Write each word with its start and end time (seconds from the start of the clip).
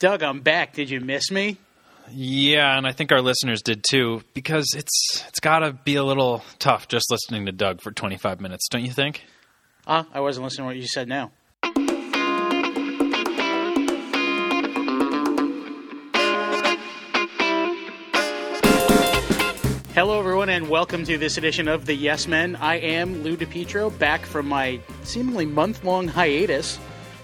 Doug, 0.00 0.22
I'm 0.22 0.42
back. 0.42 0.74
Did 0.74 0.90
you 0.90 1.00
miss 1.00 1.28
me? 1.28 1.56
Yeah, 2.08 2.78
and 2.78 2.86
I 2.86 2.92
think 2.92 3.10
our 3.10 3.20
listeners 3.20 3.62
did 3.62 3.82
too, 3.82 4.22
because 4.32 4.72
it's 4.76 5.24
it's 5.26 5.40
got 5.40 5.58
to 5.58 5.72
be 5.72 5.96
a 5.96 6.04
little 6.04 6.44
tough 6.60 6.86
just 6.86 7.10
listening 7.10 7.46
to 7.46 7.52
Doug 7.52 7.80
for 7.80 7.90
25 7.90 8.40
minutes, 8.40 8.68
don't 8.68 8.84
you 8.84 8.92
think? 8.92 9.24
Ah, 9.88 10.06
I 10.14 10.20
wasn't 10.20 10.44
listening 10.44 10.62
to 10.62 10.66
what 10.66 10.76
you 10.76 10.86
said 10.86 11.08
now. 11.08 11.32
Hello, 19.94 20.20
everyone, 20.20 20.48
and 20.48 20.68
welcome 20.68 21.04
to 21.06 21.18
this 21.18 21.38
edition 21.38 21.66
of 21.66 21.86
the 21.86 21.94
Yes 21.94 22.28
Men. 22.28 22.54
I 22.54 22.76
am 22.76 23.24
Lou 23.24 23.36
DiPietro, 23.36 23.98
back 23.98 24.24
from 24.24 24.46
my 24.46 24.78
seemingly 25.02 25.44
month 25.44 25.82
long 25.82 26.06
hiatus. 26.06 26.78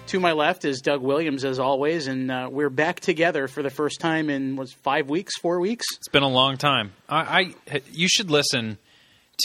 To 0.07 0.19
my 0.19 0.33
left 0.33 0.65
is 0.65 0.81
Doug 0.81 1.01
Williams, 1.01 1.43
as 1.43 1.57
always, 1.57 2.07
and 2.07 2.29
uh, 2.29 2.47
we're 2.51 2.69
back 2.69 2.99
together 2.99 3.47
for 3.47 3.63
the 3.63 3.71
first 3.71 3.99
time 3.99 4.29
in 4.29 4.55
was 4.55 4.71
five 4.71 5.09
weeks, 5.09 5.35
four 5.39 5.59
weeks. 5.59 5.85
It's 5.97 6.09
been 6.09 6.23
a 6.23 6.29
long 6.29 6.57
time. 6.57 6.93
I, 7.09 7.53
I 7.69 7.81
you 7.91 8.07
should 8.07 8.29
listen 8.29 8.77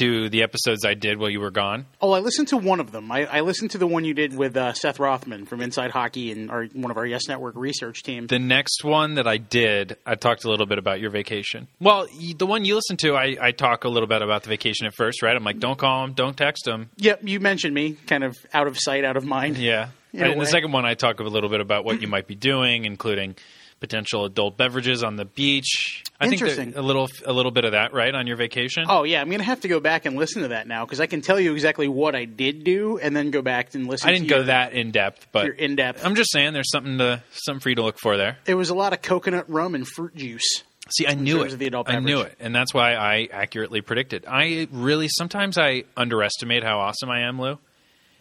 to 0.01 0.28
the 0.28 0.42
episodes 0.42 0.84
I 0.84 0.95
did 0.95 1.18
while 1.18 1.30
you 1.30 1.41
were 1.41 1.51
gone. 1.51 1.87
Oh, 2.01 2.12
I 2.12 2.20
listened 2.20 2.48
to 2.48 2.59
one 2.59 2.78
of 2.78 2.92
them. 2.92 3.10
I, 3.10 3.24
I 3.24 3.41
listened 3.41 3.73
to 3.73 3.78
the 3.78 3.87
one 3.87 4.04
you 4.04 4.15
did 4.15 4.37
with 4.37 4.56
uh, 4.56 4.74
Seth 4.74 5.01
Rothman 5.01 5.46
from 5.46 5.62
Inside 5.62 5.91
Hockey 5.91 6.30
and 6.30 6.51
our, 6.51 6.66
one 6.66 6.90
of 6.90 6.96
our 6.98 7.06
Yes 7.06 7.27
Network 7.27 7.56
research 7.56 8.02
team. 8.02 8.27
The 8.27 8.38
next 8.38 8.84
one 8.84 9.15
that 9.15 9.27
I 9.27 9.38
did, 9.38 9.96
I 10.06 10.15
talked 10.15 10.45
a 10.45 10.51
little 10.51 10.66
bit 10.66 10.79
about 10.79 11.01
your 11.01 11.10
vacation. 11.10 11.66
Well, 11.80 12.06
the 12.37 12.46
one 12.46 12.65
you 12.65 12.77
listened 12.77 13.01
to, 13.01 13.15
I, 13.15 13.37
I 13.40 13.51
talk 13.52 13.84
a 13.84 13.88
little 13.88 14.06
bit 14.06 14.23
about 14.23 14.42
the 14.42 14.51
vacation 14.51 14.87
at 14.87 14.95
first, 14.95 15.23
right? 15.23 15.34
I'm 15.34 15.42
like, 15.42 15.59
don't 15.59 15.79
call 15.79 16.04
him, 16.04 16.12
don't 16.12 16.37
text 16.37 16.68
him. 16.68 16.90
Yep, 16.98 17.23
you 17.24 17.40
mentioned 17.40 17.74
me, 17.74 17.96
kind 18.06 18.23
of 18.23 18.37
out 18.52 18.68
of 18.68 18.79
sight, 18.79 19.04
out 19.04 19.16
of 19.16 19.24
mind. 19.24 19.56
Yeah. 19.56 19.88
In 20.12 20.23
a 20.23 20.30
And 20.30 20.41
the 20.41 20.46
second 20.46 20.73
one, 20.73 20.84
I 20.84 20.95
talk 20.95 21.20
a 21.20 21.24
little 21.24 21.50
bit 21.50 21.60
about 21.60 21.84
what 21.84 22.00
you 22.02 22.09
might 22.09 22.27
be 22.27 22.34
doing, 22.34 22.84
including 22.84 23.37
potential 23.80 24.27
adult 24.27 24.56
beverages 24.59 25.02
on 25.02 25.16
the 25.16 25.24
beach. 25.24 26.05
I 26.20 26.28
think 26.28 26.41
Interesting. 26.41 26.73
that 26.73 26.80
a 26.80 26.82
little 26.82 27.09
a 27.24 27.32
little 27.32 27.51
bit 27.51 27.65
of 27.65 27.73
that, 27.73 27.95
right, 27.95 28.15
on 28.15 28.26
your 28.26 28.37
vacation. 28.37 28.85
Oh 28.88 29.04
yeah, 29.04 29.20
I'm 29.20 29.29
going 29.29 29.38
to 29.38 29.45
have 29.45 29.62
to 29.62 29.68
go 29.68 29.80
back 29.80 30.04
and 30.04 30.16
listen 30.16 30.43
to 30.43 30.48
that 30.48 30.68
now 30.68 30.85
because 30.85 31.01
I 31.01 31.07
can 31.07 31.23
tell 31.23 31.40
you 31.40 31.54
exactly 31.54 31.88
what 31.88 32.15
I 32.15 32.26
did 32.26 32.62
do, 32.62 32.98
and 32.98 33.16
then 33.16 33.30
go 33.30 33.43
back 33.43 33.74
and 33.74 33.87
listen. 33.87 34.09
I 34.09 34.12
didn't 34.12 34.29
go 34.29 34.37
your, 34.37 34.45
that 34.46 34.74
in 34.74 34.90
depth, 34.90 35.29
but 35.32 35.59
in 35.59 35.76
depth. 35.76 36.04
I'm 36.04 36.15
just 36.15 36.30
saying 36.30 36.52
there's 36.52 36.70
something 36.70 36.98
to 36.98 37.23
something 37.32 37.60
for 37.60 37.70
you 37.70 37.76
to 37.76 37.82
look 37.82 37.98
for 37.98 38.16
there. 38.16 38.38
It 38.46 38.54
was 38.54 38.70
a 38.70 38.74
lot 38.74 38.92
of 38.92 39.02
coconut 39.02 39.48
rum 39.48 39.74
and 39.74 39.88
fruit 39.88 40.15
juice. 40.15 40.63
See, 40.90 41.07
I 41.07 41.15
knew 41.15 41.42
it. 41.42 41.52
of 41.52 41.59
the 41.59 41.66
adult 41.66 41.88
I 41.88 42.01
knew 42.01 42.20
it, 42.20 42.37
and 42.40 42.54
that's 42.54 42.74
why 42.74 42.95
I 42.95 43.29
accurately 43.32 43.80
predicted. 43.80 44.24
I 44.29 44.68
really 44.73 45.09
sometimes 45.09 45.57
I 45.57 45.85
underestimate 45.96 46.65
how 46.65 46.80
awesome 46.80 47.09
I 47.10 47.20
am, 47.20 47.40
Lou. 47.40 47.59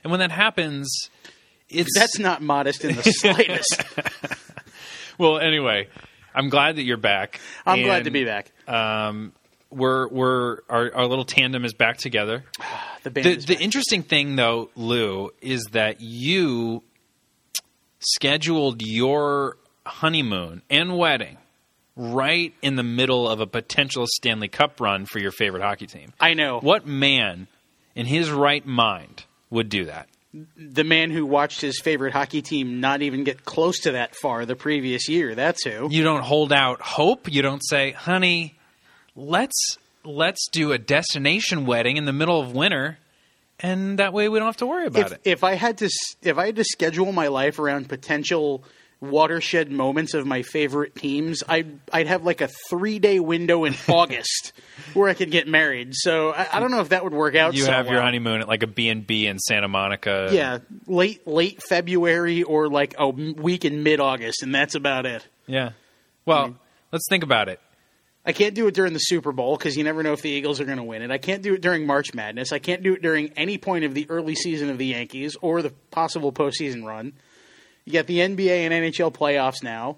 And 0.04 0.12
when 0.12 0.22
that 0.22 0.32
happens, 0.32 1.10
it's 1.70 1.98
That's 1.98 2.20
not 2.20 2.42
modest 2.42 2.84
in 2.84 2.96
the 2.96 3.04
slightest. 3.04 3.84
well. 5.18 5.40
Anyway, 5.40 5.88
I'm 6.34 6.50
glad 6.50 6.76
that 6.78 6.84
you're 6.84 6.98
back. 6.98 7.40
I'm 7.66 7.84
glad 7.84 8.06
to 8.06 8.12
be 8.12 8.26
back. 8.26 8.52
Um, 8.68 9.34
we're 9.72 10.08
we're 10.08 10.60
our, 10.70 10.94
our 10.94 11.06
little 11.06 11.26
tandem 11.26 11.66
is 11.66 11.74
back 11.74 11.98
together. 11.98 12.44
The 13.02 13.12
band 13.12 13.26
The 13.26 13.56
the 13.56 13.58
interesting 13.62 14.04
thing, 14.04 14.36
though, 14.36 14.72
Lou, 14.76 15.30
is 15.42 15.64
that 15.72 16.02
you 16.02 16.84
scheduled 18.00 18.82
your 18.82 19.56
honeymoon 19.86 20.62
and 20.70 20.98
wedding 20.98 21.38
right 21.96 22.54
in 22.62 22.76
the 22.76 22.84
middle 22.84 23.28
of 23.28 23.40
a 23.40 23.48
potential 23.48 24.06
Stanley 24.06 24.50
Cup 24.50 24.82
run 24.82 25.06
for 25.06 25.20
your 25.20 25.32
favorite 25.32 25.64
hockey 25.64 25.88
team. 25.88 26.12
I 26.20 26.34
know 26.34 26.60
What 26.60 26.86
man 26.86 27.48
in 27.96 28.06
his 28.06 28.30
right 28.32 28.66
mind 28.66 29.24
would 29.50 29.70
do 29.70 29.86
that? 29.86 30.08
The 30.34 30.84
man 30.84 31.10
who 31.10 31.26
watched 31.26 31.62
his 31.62 31.80
favorite 31.80 32.14
hockey 32.14 32.42
team 32.42 32.80
not 32.80 33.02
even 33.02 33.24
get 33.24 33.46
close 33.46 33.80
to 33.82 33.94
that 33.94 34.16
far 34.16 34.46
the 34.46 34.56
previous 34.56 35.10
year. 35.10 35.34
That's 35.36 35.64
who. 35.64 35.90
You 35.90 36.04
don't 36.04 36.22
hold 36.22 36.54
out 36.54 36.82
hope. 36.82 37.32
You 37.32 37.42
don't 37.42 37.62
say, 37.64 37.92
"Honey, 37.92 38.58
let's 39.16 39.78
let's 40.04 40.48
do 40.52 40.72
a 40.72 40.78
destination 40.78 41.66
wedding 41.66 41.98
in 41.98 42.06
the 42.06 42.14
middle 42.14 42.40
of 42.40 42.54
winter." 42.54 43.00
And 43.62 44.00
that 44.00 44.14
way 44.14 44.30
we 44.30 44.40
don't 44.40 44.48
have 44.48 44.58
to 44.58 44.68
worry 44.68 44.86
about 44.86 45.08
if, 45.08 45.12
it. 45.14 45.22
if 45.26 45.44
I 45.44 45.56
had 45.56 45.80
to, 45.80 45.90
if 46.22 46.38
I 46.38 46.46
had 46.46 46.56
to 46.56 46.64
schedule 46.64 47.12
my 47.12 47.28
life 47.28 47.60
around 47.60 47.90
potential 47.90 48.64
watershed 49.02 49.72
moments 49.72 50.14
of 50.14 50.26
my 50.26 50.42
favorite 50.42 50.96
teams, 50.96 51.44
I'd 51.48 51.80
I'd 51.92 52.08
have 52.08 52.24
like 52.24 52.42
a 52.42 52.50
three 52.70 53.00
day 53.00 53.20
window 53.20 53.66
in 53.66 53.76
August 53.88 54.54
where 54.94 55.10
I 55.10 55.14
could 55.14 55.32
get 55.32 55.48
married. 55.48 55.94
So 55.96 56.32
I, 56.32 56.48
I 56.54 56.60
don't 56.60 56.72
know 56.72 56.82
if 56.82 56.90
that 56.90 57.04
would 57.04 57.14
work 57.14 57.36
out. 57.36 57.54
You 57.54 57.64
so 57.64 57.72
have 57.72 57.88
your 57.88 58.02
honeymoon 58.02 58.42
at 58.42 58.48
like 58.48 58.64
a 58.64 58.68
B&B 58.68 59.28
in 59.28 59.40
Santa 59.40 59.68
Monica. 59.68 60.30
Yeah, 60.32 60.60
late 60.88 61.26
late 61.28 61.62
February 61.64 62.44
or 62.44 62.68
like 62.68 62.96
a 62.98 63.10
week 63.10 63.66
in 63.66 63.84
mid 63.84 64.00
August, 64.00 64.44
and 64.44 64.54
that's 64.54 64.76
about 64.76 65.06
it. 65.06 65.26
Yeah. 65.48 65.72
Well, 66.26 66.50
mm-hmm. 66.50 66.58
let's 66.92 67.06
think 67.10 67.24
about 67.24 67.50
it. 67.50 67.60
I 68.26 68.34
can't 68.34 68.54
do 68.54 68.68
it 68.68 68.76
during 68.76 68.94
the 68.94 69.00
Super 69.00 69.32
Bowl 69.32 69.58
because 69.58 69.76
you 69.78 69.84
never 69.84 70.04
know 70.04 70.14
if 70.14 70.22
the 70.22 70.30
Eagles 70.30 70.60
are 70.60 70.66
going 70.66 70.78
to 70.78 70.84
win 70.84 71.02
it. 71.02 71.10
I 71.10 71.18
can't 71.18 71.42
do 71.42 71.54
it 71.54 71.62
during 71.62 71.88
March 71.88 72.14
Madness. 72.14 72.52
I 72.52 72.60
can't 72.60 72.84
do 72.84 72.94
it 72.94 73.02
during 73.02 73.30
any 73.36 73.58
point 73.58 73.86
of 73.86 73.94
the 73.94 74.08
early 74.10 74.36
season 74.36 74.70
of 74.70 74.78
the 74.78 74.88
Yankees 74.88 75.36
or 75.42 75.62
the 75.62 75.72
possible 75.90 76.32
postseason 76.32 76.84
run. 76.84 77.14
You 77.86 77.94
got 77.94 78.08
the 78.08 78.20
NBA 78.20 78.50
and 78.70 78.74
NHL 78.74 79.14
playoffs 79.14 79.64
now. 79.64 79.98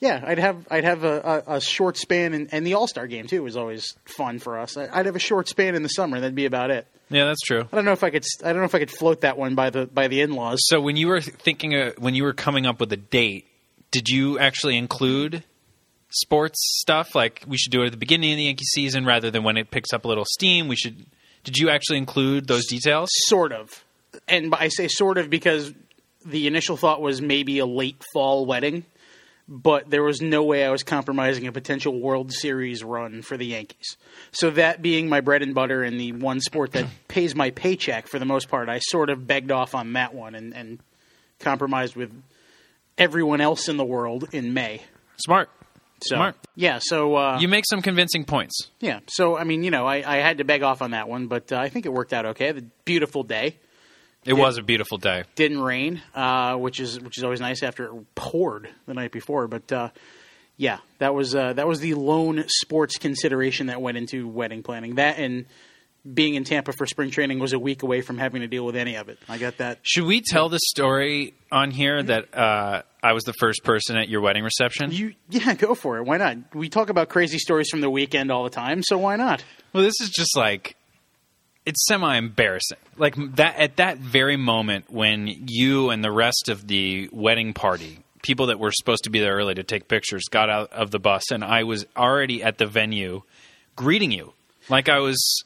Yeah, 0.00 0.22
I'd 0.26 0.38
have 0.38 0.66
I'd 0.70 0.84
have 0.84 1.04
a, 1.04 1.42
a, 1.46 1.54
a 1.56 1.60
short 1.60 1.96
span, 1.96 2.34
and, 2.34 2.48
and 2.52 2.66
the 2.66 2.74
All 2.74 2.88
Star 2.88 3.06
game 3.06 3.26
too 3.28 3.42
was 3.44 3.56
always 3.56 3.94
fun 4.04 4.38
for 4.40 4.58
us. 4.58 4.76
I- 4.76 4.88
I'd 4.92 5.06
have 5.06 5.14
a 5.16 5.20
short 5.20 5.48
span 5.48 5.74
in 5.76 5.82
the 5.84 5.88
summer. 5.88 6.18
That'd 6.18 6.34
be 6.34 6.44
about 6.46 6.70
it. 6.70 6.86
Yeah, 7.08 7.26
that's 7.26 7.40
true. 7.42 7.60
I 7.72 7.76
don't 7.76 7.84
know 7.84 7.92
if 7.92 8.02
I 8.02 8.10
could. 8.10 8.24
I 8.42 8.48
don't 8.48 8.58
know 8.62 8.64
if 8.64 8.74
I 8.74 8.78
could 8.80 8.90
float 8.90 9.20
that 9.20 9.38
one 9.38 9.54
by 9.54 9.70
the 9.70 9.86
by 9.86 10.08
the 10.08 10.20
in 10.20 10.32
laws. 10.32 10.58
So 10.64 10.80
when 10.80 10.96
you 10.96 11.06
were 11.08 11.20
thinking, 11.20 11.74
uh, 11.74 11.92
when 11.98 12.14
you 12.14 12.24
were 12.24 12.32
coming 12.32 12.66
up 12.66 12.80
with 12.80 12.92
a 12.92 12.96
date, 12.96 13.46
did 13.92 14.08
you 14.08 14.38
actually 14.40 14.76
include 14.76 15.44
sports 16.10 16.58
stuff? 16.80 17.14
Like 17.14 17.44
we 17.46 17.56
should 17.56 17.70
do 17.72 17.82
it 17.82 17.86
at 17.86 17.92
the 17.92 17.98
beginning 17.98 18.32
of 18.32 18.36
the 18.38 18.44
Yankee 18.44 18.64
season 18.64 19.04
rather 19.04 19.30
than 19.30 19.44
when 19.44 19.56
it 19.56 19.70
picks 19.70 19.92
up 19.92 20.04
a 20.04 20.08
little 20.08 20.24
steam. 20.26 20.68
We 20.68 20.76
should. 20.76 21.06
Did 21.44 21.58
you 21.58 21.70
actually 21.70 21.98
include 21.98 22.46
those 22.46 22.66
details? 22.66 23.08
Sort 23.26 23.52
of. 23.52 23.84
And 24.28 24.54
I 24.54 24.68
say 24.68 24.88
sort 24.88 25.18
of 25.18 25.28
because 25.30 25.72
the 26.24 26.46
initial 26.46 26.76
thought 26.76 27.00
was 27.00 27.20
maybe 27.22 27.58
a 27.58 27.66
late 27.66 28.02
fall 28.12 28.46
wedding, 28.46 28.84
but 29.48 29.90
there 29.90 30.02
was 30.02 30.20
no 30.22 30.44
way 30.44 30.64
I 30.64 30.70
was 30.70 30.82
compromising 30.82 31.46
a 31.46 31.52
potential 31.52 31.98
World 32.00 32.32
Series 32.32 32.82
run 32.84 33.22
for 33.22 33.36
the 33.36 33.46
Yankees. 33.46 33.96
So 34.30 34.50
that 34.50 34.82
being 34.82 35.08
my 35.08 35.20
bread 35.20 35.42
and 35.42 35.54
butter 35.54 35.82
and 35.82 35.98
the 36.00 36.12
one 36.12 36.40
sport 36.40 36.72
that 36.72 36.86
pays 37.08 37.34
my 37.34 37.50
paycheck 37.50 38.06
for 38.06 38.18
the 38.18 38.24
most 38.24 38.48
part, 38.48 38.68
I 38.68 38.78
sort 38.78 39.10
of 39.10 39.26
begged 39.26 39.50
off 39.50 39.74
on 39.74 39.92
that 39.94 40.14
one 40.14 40.34
and, 40.34 40.54
and 40.54 40.78
compromised 41.38 41.96
with 41.96 42.12
everyone 42.98 43.40
else 43.40 43.68
in 43.68 43.76
the 43.76 43.84
world 43.84 44.28
in 44.32 44.54
May. 44.54 44.82
Smart. 45.16 45.50
So 46.04 46.16
Smart. 46.16 46.36
yeah, 46.56 46.78
so 46.82 47.14
uh, 47.16 47.38
You 47.40 47.46
make 47.46 47.64
some 47.68 47.80
convincing 47.80 48.24
points. 48.24 48.70
yeah, 48.80 49.00
so 49.08 49.36
I 49.36 49.44
mean, 49.44 49.62
you 49.62 49.70
know, 49.70 49.86
I, 49.86 50.02
I 50.04 50.16
had 50.16 50.38
to 50.38 50.44
beg 50.44 50.62
off 50.64 50.82
on 50.82 50.90
that 50.92 51.08
one, 51.08 51.28
but 51.28 51.52
uh, 51.52 51.56
I 51.58 51.68
think 51.68 51.86
it 51.86 51.92
worked 51.92 52.12
out 52.12 52.26
okay. 52.26 52.50
The 52.52 52.62
beautiful 52.84 53.22
day. 53.22 53.58
It 54.24 54.34
was 54.34 54.58
a 54.58 54.62
beautiful 54.62 54.98
day. 54.98 55.24
didn't 55.34 55.60
rain, 55.60 56.00
uh, 56.14 56.56
which 56.56 56.80
is 56.80 57.00
which 57.00 57.18
is 57.18 57.24
always 57.24 57.40
nice 57.40 57.62
after 57.62 57.86
it 57.86 58.14
poured 58.14 58.68
the 58.86 58.94
night 58.94 59.12
before. 59.12 59.48
But 59.48 59.72
uh, 59.72 59.88
yeah, 60.56 60.78
that 60.98 61.14
was 61.14 61.34
uh, 61.34 61.54
that 61.54 61.66
was 61.66 61.80
the 61.80 61.94
lone 61.94 62.44
sports 62.46 62.98
consideration 62.98 63.66
that 63.66 63.80
went 63.80 63.96
into 63.98 64.28
wedding 64.28 64.62
planning. 64.62 64.96
That 64.96 65.18
and 65.18 65.46
being 66.14 66.34
in 66.34 66.44
Tampa 66.44 66.72
for 66.72 66.86
spring 66.86 67.10
training 67.10 67.38
was 67.38 67.52
a 67.52 67.58
week 67.58 67.82
away 67.82 68.00
from 68.00 68.18
having 68.18 68.42
to 68.42 68.48
deal 68.48 68.66
with 68.66 68.76
any 68.76 68.96
of 68.96 69.08
it. 69.08 69.18
I 69.28 69.38
got 69.38 69.58
that. 69.58 69.78
Should 69.82 70.04
we 70.04 70.20
tell 70.20 70.48
the 70.48 70.58
story 70.58 71.34
on 71.50 71.70
here 71.70 72.02
that 72.02 72.36
uh, 72.36 72.82
I 73.02 73.12
was 73.12 73.24
the 73.24 73.32
first 73.34 73.62
person 73.62 73.96
at 73.96 74.08
your 74.08 74.20
wedding 74.20 74.42
reception? 74.42 74.90
You 74.90 75.14
yeah, 75.30 75.54
go 75.54 75.74
for 75.74 75.98
it. 75.98 76.04
Why 76.04 76.16
not? 76.16 76.54
We 76.54 76.68
talk 76.68 76.90
about 76.90 77.08
crazy 77.08 77.38
stories 77.38 77.68
from 77.70 77.80
the 77.80 77.90
weekend 77.90 78.32
all 78.32 78.44
the 78.44 78.50
time, 78.50 78.82
so 78.82 78.98
why 78.98 79.16
not? 79.16 79.44
Well, 79.72 79.84
this 79.84 80.00
is 80.00 80.10
just 80.10 80.36
like 80.36 80.76
it's 81.64 81.86
semi 81.86 82.16
embarrassing. 82.16 82.78
Like 82.96 83.14
that 83.36 83.56
at 83.56 83.76
that 83.76 83.98
very 83.98 84.36
moment 84.36 84.90
when 84.90 85.26
you 85.26 85.90
and 85.90 86.02
the 86.02 86.12
rest 86.12 86.48
of 86.48 86.66
the 86.66 87.08
wedding 87.12 87.54
party, 87.54 88.00
people 88.22 88.46
that 88.46 88.58
were 88.58 88.72
supposed 88.72 89.04
to 89.04 89.10
be 89.10 89.20
there 89.20 89.34
early 89.34 89.54
to 89.54 89.62
take 89.62 89.88
pictures, 89.88 90.24
got 90.30 90.50
out 90.50 90.72
of 90.72 90.90
the 90.90 90.98
bus, 90.98 91.30
and 91.30 91.44
I 91.44 91.64
was 91.64 91.86
already 91.96 92.42
at 92.42 92.58
the 92.58 92.66
venue 92.66 93.22
greeting 93.76 94.12
you, 94.12 94.32
like 94.68 94.88
I 94.88 94.98
was 94.98 95.44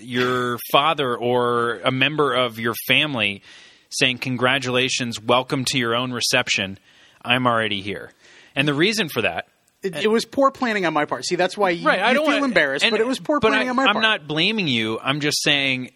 your 0.00 0.58
father 0.70 1.16
or 1.16 1.80
a 1.80 1.90
member 1.90 2.34
of 2.34 2.58
your 2.58 2.74
family, 2.86 3.42
saying 3.90 4.18
congratulations, 4.18 5.20
welcome 5.20 5.64
to 5.66 5.78
your 5.78 5.94
own 5.94 6.12
reception. 6.12 6.78
I'm 7.22 7.46
already 7.46 7.80
here, 7.80 8.12
and 8.54 8.68
the 8.68 8.74
reason 8.74 9.08
for 9.08 9.22
that 9.22 9.48
It, 9.84 9.96
it 9.96 10.08
was 10.08 10.24
poor 10.24 10.50
planning 10.50 10.86
on 10.86 10.92
my 10.92 11.04
part. 11.04 11.24
See, 11.24 11.36
that's 11.36 11.56
why 11.56 11.70
you, 11.70 11.86
right. 11.86 12.00
I 12.00 12.14
don't 12.14 12.24
feel 12.24 12.34
wanna- 12.34 12.46
embarrassed, 12.46 12.84
and- 12.84 12.92
but 12.92 13.00
it 13.00 13.06
was 13.06 13.18
poor 13.18 13.38
planning 13.40 13.68
I, 13.68 13.70
on 13.70 13.76
my 13.76 13.84
part. 13.84 13.96
I'm 13.96 14.02
not 14.02 14.26
blaming 14.26 14.66
you. 14.66 14.98
I'm 15.00 15.20
just 15.20 15.42
saying 15.42 15.90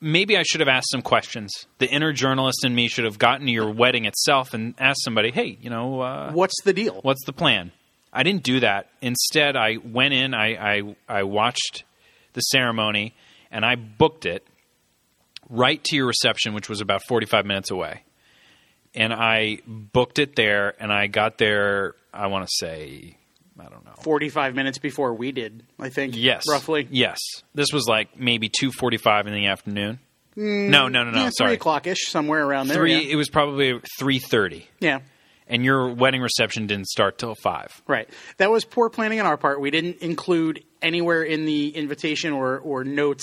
maybe 0.00 0.36
I 0.36 0.42
should 0.42 0.60
have 0.60 0.68
asked 0.68 0.90
some 0.90 1.02
questions. 1.02 1.66
The 1.78 1.88
inner 1.88 2.12
journalist 2.12 2.64
in 2.64 2.74
me 2.74 2.88
should 2.88 3.04
have 3.04 3.18
gotten 3.18 3.46
to 3.46 3.52
your 3.52 3.70
wedding 3.70 4.04
itself 4.04 4.54
and 4.54 4.74
asked 4.78 5.02
somebody, 5.04 5.30
"Hey, 5.30 5.58
you 5.60 5.70
know, 5.70 6.00
uh, 6.00 6.32
What's 6.32 6.54
the 6.64 6.72
deal? 6.72 7.00
what's 7.02 7.24
the 7.26 7.32
plan?" 7.32 7.72
I 8.12 8.22
didn't 8.22 8.42
do 8.42 8.60
that. 8.60 8.88
Instead, 9.00 9.56
I 9.56 9.78
went 9.82 10.14
in. 10.14 10.34
I 10.34 10.76
I, 10.76 10.96
I 11.08 11.22
watched 11.24 11.84
the 12.34 12.40
ceremony 12.40 13.14
and 13.50 13.64
I 13.64 13.74
booked 13.74 14.24
it 14.26 14.46
right 15.50 15.82
to 15.84 15.96
your 15.96 16.06
reception, 16.06 16.54
which 16.54 16.68
was 16.68 16.80
about 16.80 17.02
45 17.08 17.44
minutes 17.44 17.70
away. 17.70 18.02
And 18.94 19.12
I 19.12 19.58
booked 19.66 20.18
it 20.18 20.36
there, 20.36 20.74
and 20.80 20.92
I 20.92 21.06
got 21.06 21.38
there. 21.38 21.94
I 22.12 22.26
want 22.26 22.46
to 22.46 22.52
say, 22.54 23.16
I 23.58 23.64
don't 23.64 23.84
know. 23.84 23.92
45 24.02 24.54
minutes 24.54 24.78
before 24.78 25.14
we 25.14 25.32
did, 25.32 25.62
I 25.78 25.88
think. 25.88 26.14
Yes, 26.16 26.44
Roughly. 26.48 26.86
Yes, 26.90 27.18
this 27.54 27.68
was 27.72 27.86
like 27.86 28.18
maybe 28.18 28.48
two 28.48 28.70
forty-five 28.72 29.26
in 29.26 29.32
the 29.34 29.46
afternoon. 29.46 29.98
no, 30.36 30.88
no, 30.88 31.04
no, 31.04 31.10
no. 31.10 31.10
Mm, 31.10 31.14
Yeah, 31.24 31.30
sorry, 31.32 31.50
Three 31.50 31.54
o'clock 31.56 31.86
ish, 31.86 32.06
somewhere 32.08 32.44
around 32.44 32.68
there. 32.68 32.76
Three. 32.76 32.94
yeah. 32.94 33.12
It 33.12 33.16
was 33.16 33.28
probably 33.30 33.80
three 33.98 34.18
thirty, 34.18 34.66
yeah. 34.80 35.00
and 35.46 35.64
your 35.64 35.92
wedding 35.94 36.20
reception 36.22 36.66
didn't 36.66 36.88
start 36.88 37.18
till 37.18 37.34
five. 37.34 37.68
Right. 37.86 38.08
That 38.38 38.50
was 38.50 38.64
poor 38.64 38.90
planning 38.90 39.20
on 39.20 39.26
our 39.26 39.36
part. 39.36 39.60
We 39.60 39.70
didn't 39.70 39.98
include 39.98 40.64
anywhere 40.80 41.22
in 41.22 41.44
the 41.44 41.68
invitation 41.76 42.32
or, 42.32 42.58
or 42.58 42.82
notes 42.82 43.22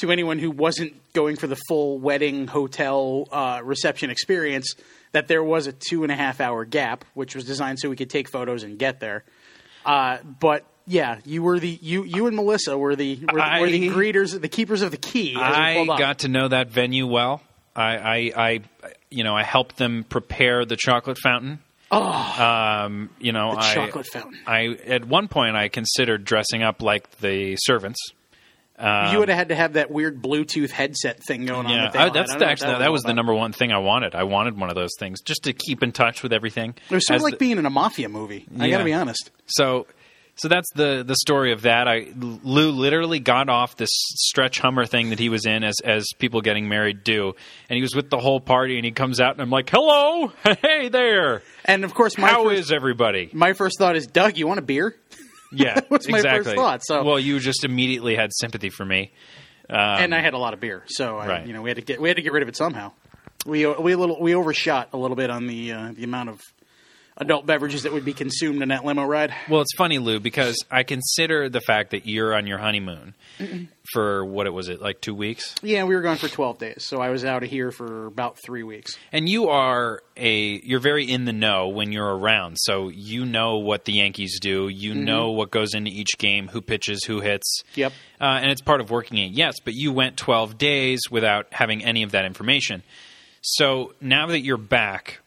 to 0.00 0.10
anyone 0.10 0.38
who 0.38 0.50
wasn't 0.50 0.94
going 1.12 1.36
for 1.36 1.46
the 1.46 1.56
full 1.68 1.98
wedding 1.98 2.46
hotel 2.46 3.28
uh, 3.30 3.60
reception 3.62 4.10
experience 4.10 4.74
that 5.12 5.28
there 5.28 5.42
was 5.42 5.66
a 5.66 5.72
two 5.72 6.02
and 6.02 6.12
a 6.12 6.16
half 6.16 6.40
hour 6.40 6.64
gap, 6.64 7.04
which 7.14 7.34
was 7.34 7.44
designed 7.44 7.78
so 7.78 7.88
we 7.88 7.96
could 7.96 8.10
take 8.10 8.28
photos 8.28 8.62
and 8.62 8.78
get 8.78 9.00
there. 9.00 9.24
Uh, 9.84 10.18
but 10.40 10.64
yeah, 10.86 11.18
you 11.24 11.42
were 11.42 11.58
the 11.58 11.78
you 11.80 12.04
you 12.04 12.26
and 12.26 12.36
Melissa 12.36 12.76
were 12.76 12.96
the 12.96 13.20
were, 13.32 13.60
were 13.60 13.70
the 13.70 13.88
greeters, 13.88 14.38
the 14.38 14.48
keepers 14.48 14.82
of 14.82 14.90
the 14.90 14.96
key. 14.96 15.36
I 15.36 15.84
got 15.84 16.20
to 16.20 16.28
know 16.28 16.48
that 16.48 16.70
venue 16.70 17.06
well. 17.06 17.42
I, 17.74 17.96
I, 17.96 18.32
I, 18.36 18.60
you 19.10 19.22
know, 19.22 19.34
I 19.34 19.44
helped 19.44 19.76
them 19.76 20.04
prepare 20.04 20.64
the 20.64 20.76
chocolate 20.76 21.18
fountain. 21.18 21.60
Oh, 21.92 22.84
um, 22.84 23.10
you 23.20 23.32
know, 23.32 23.52
the 23.52 23.60
I, 23.60 23.74
chocolate 23.74 24.06
fountain. 24.06 24.38
I 24.46 24.78
at 24.86 25.04
one 25.04 25.28
point 25.28 25.56
I 25.56 25.68
considered 25.68 26.24
dressing 26.24 26.62
up 26.62 26.82
like 26.82 27.18
the 27.18 27.56
servants. 27.56 27.98
You 28.80 28.86
um, 28.86 29.16
would 29.18 29.28
have 29.28 29.38
had 29.38 29.48
to 29.50 29.54
have 29.54 29.72
that 29.74 29.90
weird 29.90 30.22
Bluetooth 30.22 30.70
headset 30.70 31.22
thing 31.22 31.46
going 31.46 31.66
on. 31.66 31.72
Yeah, 31.72 31.90
that 31.90 32.00
I, 32.00 32.08
that's 32.10 32.34
the, 32.34 32.46
actually 32.46 32.72
was 32.72 32.78
that 32.78 32.86
all 32.86 32.92
was 32.92 33.02
the 33.02 33.14
number 33.14 33.34
one 33.34 33.52
thing 33.52 33.72
I 33.72 33.78
wanted. 33.78 34.14
I 34.14 34.24
wanted 34.24 34.58
one 34.58 34.70
of 34.70 34.74
those 34.74 34.92
things 34.98 35.20
just 35.20 35.44
to 35.44 35.52
keep 35.52 35.82
in 35.82 35.92
touch 35.92 36.22
with 36.22 36.32
everything. 36.32 36.74
It 36.90 36.94
was 36.94 37.06
sort 37.06 37.16
As 37.16 37.20
of 37.22 37.24
like 37.24 37.32
the- 37.34 37.38
being 37.38 37.58
in 37.58 37.66
a 37.66 37.70
mafia 37.70 38.08
movie. 38.08 38.46
I 38.58 38.70
got 38.70 38.78
to 38.78 38.84
be 38.84 38.92
honest. 38.94 39.30
So, 39.46 39.86
so 40.36 40.48
that's 40.48 40.68
the 40.74 41.04
the 41.06 41.16
story 41.16 41.52
of 41.52 41.62
that. 41.62 41.86
I 41.86 42.12
Lou 42.16 42.70
literally 42.70 43.18
got 43.18 43.50
off 43.50 43.76
this 43.76 43.90
stretch 43.92 44.58
Hummer 44.60 44.86
thing 44.86 45.10
that 45.10 45.18
he 45.18 45.28
was 45.28 45.44
in 45.44 45.62
as 45.62 45.74
as 45.84 46.06
people 46.18 46.40
getting 46.40 46.66
married 46.68 47.04
do, 47.04 47.34
and 47.68 47.76
he 47.76 47.82
was 47.82 47.94
with 47.94 48.08
the 48.08 48.18
whole 48.18 48.40
party, 48.40 48.76
and 48.76 48.84
he 48.86 48.90
comes 48.92 49.20
out, 49.20 49.32
and 49.34 49.42
I'm 49.42 49.50
like, 49.50 49.68
"Hello, 49.68 50.32
hey 50.62 50.88
there, 50.88 51.42
And 51.66 51.84
of 51.84 51.92
course, 51.92 52.16
my 52.16 52.28
how 52.28 52.44
first, 52.44 52.58
is 52.58 52.72
everybody?" 52.72 53.28
my 53.34 53.52
first 53.52 53.76
thought 53.78 53.96
is, 53.96 54.06
Doug, 54.06 54.38
you 54.38 54.46
want 54.46 54.58
a 54.60 54.62
beer? 54.62 54.96
Yeah, 55.52 55.80
was 55.90 56.08
my 56.08 56.18
first 56.18 56.26
exactly. 56.26 56.54
thought, 56.54 56.82
so- 56.84 57.02
well, 57.02 57.18
you 57.18 57.38
just 57.40 57.64
immediately 57.64 58.14
had 58.16 58.30
sympathy 58.32 58.70
for 58.70 58.84
me. 58.84 59.12
and 59.68 60.14
I 60.14 60.20
had 60.20 60.34
a 60.34 60.38
lot 60.38 60.52
of 60.54 60.60
beer, 60.60 60.82
so 60.86 61.16
I, 61.18 61.22
Um, 61.22 61.28
Right. 61.28 61.46
you 61.46 61.52
know 61.52 61.62
we 61.62 61.70
had 61.70 61.76
to 61.76 61.82
get 61.82 62.00
we 62.00 62.08
had 62.08 62.16
to 62.16 62.22
get 62.22 62.32
rid 62.32 62.42
of 62.42 62.48
it 62.48 62.56
somehow. 62.56 62.92
We 63.46 63.66
we 63.66 63.92
a 63.92 63.96
little 63.98 64.20
we 64.20 64.34
overshot 64.34 64.88
a 64.92 64.96
little 64.96 65.16
bit 65.16 65.30
on 65.30 65.46
the 65.46 65.72
uh, 65.72 65.92
the 65.94 66.04
amount 66.04 66.28
of 66.28 66.40
adult 67.20 67.46
beverages 67.46 67.82
that 67.84 67.92
would 67.92 68.04
be 68.04 68.12
consumed 68.14 68.62
in 68.62 68.70
that 68.70 68.84
limo 68.84 69.04
ride. 69.04 69.32
Well, 69.48 69.60
it's 69.60 69.74
funny, 69.76 69.98
Lou, 69.98 70.18
because 70.20 70.56
I 70.70 70.82
consider 70.82 71.48
the 71.48 71.60
fact 71.60 71.90
that 71.90 72.06
you're 72.06 72.34
on 72.34 72.46
your 72.46 72.58
honeymoon 72.58 73.14
for 73.92 74.24
what 74.24 74.46
it 74.46 74.50
was 74.50 74.68
it 74.68 74.80
like 74.80 75.00
two 75.00 75.14
weeks, 75.14 75.54
Yeah, 75.62 75.84
we 75.84 75.94
were 75.94 76.02
gone 76.02 76.16
for 76.16 76.28
twelve 76.28 76.58
days, 76.58 76.84
so 76.86 77.00
I 77.00 77.10
was 77.10 77.24
out 77.24 77.42
of 77.42 77.48
here 77.50 77.70
for 77.72 78.06
about 78.06 78.36
three 78.44 78.62
weeks. 78.62 78.96
and 79.12 79.28
you 79.28 79.48
are 79.48 80.02
a 80.16 80.60
you're 80.64 80.80
very 80.80 81.04
in 81.10 81.24
the 81.24 81.32
know 81.32 81.68
when 81.68 81.90
you're 81.92 82.16
around, 82.16 82.56
so 82.58 82.88
you 82.88 83.24
know 83.24 83.58
what 83.58 83.84
the 83.84 83.92
Yankees 83.94 84.38
do, 84.40 84.68
you 84.68 84.92
Mm-hmm. 84.92 85.04
know 85.04 85.30
what 85.30 85.50
goes 85.50 85.74
into 85.74 85.90
each 85.90 86.18
game, 86.18 86.48
who 86.48 86.60
pitches, 86.60 87.04
who 87.04 87.20
hits. 87.20 87.62
Yep. 87.74 87.92
uh, 88.20 88.24
and 88.42 88.50
it's 88.50 88.60
part 88.60 88.80
of 88.80 88.90
working 88.90 89.18
it. 89.18 89.32
Yes, 89.32 89.54
but 89.64 89.74
you 89.74 89.92
went 89.92 90.16
12 90.16 90.58
days 90.58 91.00
without 91.10 91.46
having 91.52 91.84
any 91.84 92.02
of 92.02 92.10
that 92.12 92.24
information. 92.24 92.82
So 93.42 93.94
now 94.00 94.26
that 94.26 94.40
you're 94.40 94.56
back, 94.58 95.20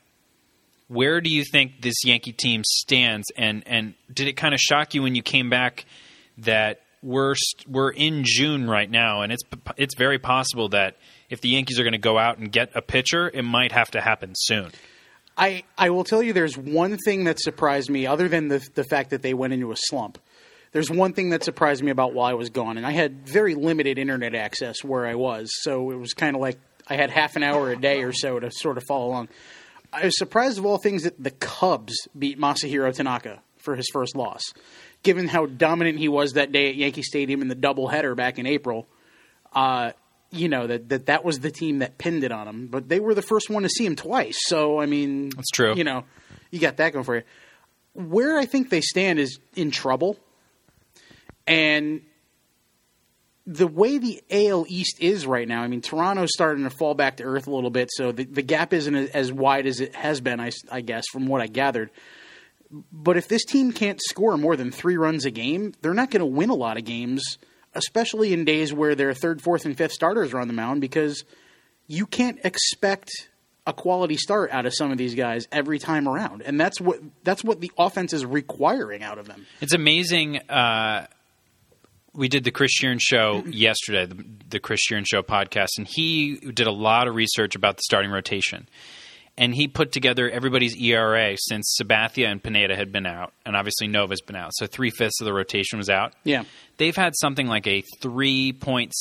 where 0.94 1.22
do 1.22 1.30
you 1.30 1.44
think 1.44 1.81
this 1.81 1.95
Yankee 2.06 2.31
team 2.31 2.63
stands? 2.66 3.28
And 3.36 3.63
and 3.66 3.94
did 4.13 4.28
it 4.28 4.34
kind 4.34 4.54
of 4.54 4.60
shock 4.60 4.94
you 4.94 5.01
when 5.01 5.16
you 5.16 5.24
came 5.24 5.50
back 5.50 5.86
that 6.40 6.81
we're 7.01 7.36
we're 7.68 7.92
in 7.92 8.24
June 8.24 8.69
right 8.69 8.90
now, 8.90 9.22
and 9.22 9.31
it's 9.31 9.44
it's 9.78 9.95
very 9.95 10.19
possible 10.19 10.69
that 10.69 10.95
if 11.30 11.42
the 11.42 11.50
Yankees 11.50 11.80
are 11.80 11.84
going 11.84 11.94
to 11.94 11.98
go 11.98 12.18
out 12.18 12.38
and 12.38 12.51
get 12.51 12.72
a 12.75 12.81
pitcher, 12.81 13.30
it 13.34 13.44
might 13.44 13.72
have 13.72 13.92
to 13.92 14.01
happen 14.01 14.34
soon. 14.36 14.72
I, 15.36 15.63
I 15.78 15.90
will 15.90 16.04
tell 16.04 16.22
you 16.22 16.31
there's 16.31 16.57
one 16.57 16.96
thing 16.98 17.24
that 17.24 17.39
surprised 17.39 17.89
me 17.89 18.06
other 18.06 18.30
than 18.30 18.48
the 18.48 18.66
the 18.75 18.84
fact 18.84 19.10
that 19.10 19.22
they 19.22 19.34
went 19.34 19.54
into 19.54 19.72
a 19.72 19.75
slump. 19.75 20.18
There's 20.72 20.89
one 20.89 21.13
thing 21.13 21.30
that 21.30 21.44
surprised 21.44 21.84
me 21.84 21.92
about 21.92 22.13
while 22.13 22.25
I 22.25 22.34
was 22.34 22.50
gone, 22.50 22.78
and 22.78 22.86
I 22.86 22.92
had 22.92 23.28
very 23.28 23.54
limited 23.54 24.00
internet 24.00 24.34
access 24.34 24.84
where 24.84 25.06
I 25.06 25.16
was, 25.16 25.50
so 25.62 25.92
it 25.92 26.00
was 26.00 26.13
kind 26.13 26.36
of 26.36 26.42
like 26.42 26.60
I 26.88 26.96
had 26.96 27.10
half 27.10 27.36
an 27.36 27.44
hour 27.44 27.69
a 27.69 27.75
day 27.75 28.04
or 28.04 28.12
so 28.12 28.39
to 28.39 28.50
sort 28.51 28.78
of 28.78 28.84
follow 28.88 29.07
along. 29.07 29.30
I 29.94 30.06
was 30.06 30.18
surprised 30.18 30.57
of 30.57 30.66
all 30.66 30.78
things 30.78 31.04
that 31.04 31.22
the 31.22 31.31
Cubs 31.31 31.95
beat 32.18 32.40
Masahiro 32.40 32.94
Tanaka 32.94 33.42
for 33.57 33.75
his 33.75 33.88
first 33.94 34.16
loss, 34.16 34.42
given 35.04 35.28
how 35.28 35.45
dominant 35.45 36.00
he 36.00 36.10
was 36.10 36.34
that 36.34 36.51
day 36.51 36.69
at 36.69 36.75
Yankee 36.75 37.04
Stadium 37.04 37.42
in 37.42 37.48
the 37.48 37.56
doubleheader 37.56 38.16
back 38.16 38.40
in 38.40 38.45
April. 38.45 38.88
Uh, 39.54 39.92
you 40.31 40.50
know 40.50 40.66
that, 40.66 40.90
that 40.90 41.06
that 41.06 41.24
was 41.24 41.40
the 41.40 41.51
team 41.51 41.80
that 41.80 41.98
pinned 42.00 42.24
it 42.24 42.31
on 42.31 42.48
him, 42.48 42.68
but 42.68 42.90
they 42.90 43.00
were 43.00 43.13
the 43.13 43.22
first 43.22 43.50
one 43.50 43.63
to 43.63 43.69
see 43.69 43.86
him 43.86 43.95
twice. 43.95 44.38
So 44.48 44.80
I 44.80 44.88
mean, 44.88 45.30
That's 45.30 45.51
true. 45.51 45.75
You 45.75 45.84
know, 45.84 46.06
you 46.50 46.60
got 46.60 46.78
that 46.78 46.92
going 46.94 47.06
for 47.06 47.18
you. 47.18 47.24
Where 47.94 48.39
I 48.39 48.46
think 48.46 48.69
they 48.69 48.81
stand 48.81 49.19
is 49.19 49.39
in 49.56 49.69
trouble, 49.69 50.18
and 51.46 52.01
the 53.45 53.68
way 53.68 53.98
the 53.98 54.22
AL 54.31 54.66
East 54.69 54.98
is 55.01 55.28
right 55.28 55.48
now. 55.48 55.62
I 55.62 55.68
mean, 55.68 55.81
Toronto's 55.81 56.31
starting 56.34 56.63
to 56.63 56.69
fall 56.69 56.94
back 56.94 57.18
to 57.18 57.24
earth 57.24 57.48
a 57.48 57.51
little 57.51 57.69
bit, 57.69 57.90
so 57.92 58.12
the, 58.12 58.24
the 58.24 58.42
gap 58.42 58.74
isn't 58.74 58.95
as 58.95 59.31
wide 59.31 59.66
as 59.66 59.80
it 59.80 59.95
has 59.95 60.22
been. 60.22 60.40
I 60.40 60.81
guess 60.81 61.06
from 61.12 61.28
what 61.28 61.42
I 61.42 61.48
gathered. 61.48 61.92
But 62.92 63.18
if 63.18 63.28
this 63.28 63.45
team 63.45 63.72
can't 63.72 64.01
score 64.01 64.38
more 64.38 64.56
than 64.56 64.72
three 64.72 64.98
runs 64.98 65.25
a 65.25 65.31
game, 65.31 65.74
they're 65.81 65.94
not 65.94 66.10
going 66.10 66.22
to 66.22 66.25
win 66.25 66.50
a 66.50 66.56
lot 66.56 66.78
of 66.78 66.86
games, 66.86 67.38
especially 67.75 68.34
in 68.34 68.45
days 68.45 68.74
where 68.74 68.95
their 68.95 69.13
third, 69.13 69.42
fourth, 69.42 69.66
and 69.66 69.78
fifth 69.78 69.92
starters 69.92 70.34
are 70.34 70.39
on 70.39 70.48
the 70.48 70.54
mound 70.54 70.81
because 70.81 71.24
you 71.88 72.07
can't 72.07 72.39
expect 72.44 73.12
a 73.68 73.74
quality 73.74 74.18
start 74.18 74.51
out 74.51 74.66
of 74.66 74.74
some 74.74 74.92
of 74.92 74.98
these 74.98 75.16
guys 75.16 75.48
every 75.51 75.80
time 75.80 76.07
around, 76.07 76.42
and 76.42 76.60
that's 76.60 76.81
what 76.81 77.00
that's 77.24 77.44
what 77.44 77.62
the 77.62 77.72
offense 77.78 78.12
is 78.13 78.25
requiring 78.25 79.04
out 79.04 79.18
of 79.18 79.28
them. 79.28 79.46
It's 79.62 79.74
amazing. 79.74 80.38
Uh, 80.50 81.07
we 82.13 82.27
did 82.27 82.44
the 82.44 82.51
Chris 82.51 82.71
Shearn 82.71 83.00
show 83.00 83.42
mm-hmm. 83.42 83.51
yesterday, 83.51 84.06
the, 84.06 84.24
the 84.50 84.60
Chris 84.60 84.80
Shearn 84.81 85.04
show 85.06 85.21
podcast, 85.24 85.69
and 85.77 85.88
he 85.88 86.36
did 86.36 86.68
a 86.68 86.71
lot 86.71 87.07
of 87.07 87.15
research 87.15 87.56
about 87.56 87.77
the 87.77 87.81
starting 87.83 88.12
rotation. 88.12 88.68
And 89.36 89.56
he 89.56 89.68
put 89.68 89.92
together 89.92 90.30
everybody's 90.30 90.75
ERA 90.80 91.36
since 91.39 91.75
Sabathia 91.81 92.27
and 92.27 92.44
Pineda 92.44 92.75
had 92.75 92.92
been 92.92 93.07
out, 93.07 93.33
and 93.48 93.56
obviously 93.56 93.88
Nova's 93.88 94.21
been 94.21 94.36
out. 94.36 94.51
So 94.53 94.67
three 94.67 94.91
fifths 94.91 95.22
of 95.22 95.25
the 95.25 95.34
rotation 95.34 95.79
was 95.79 95.89
out. 95.89 96.13
Yeah, 96.24 96.43
They've 96.77 96.96
had 96.96 97.13
something 97.15 97.48
like 97.48 97.65
a 97.65 97.84
3.6 98.03 98.91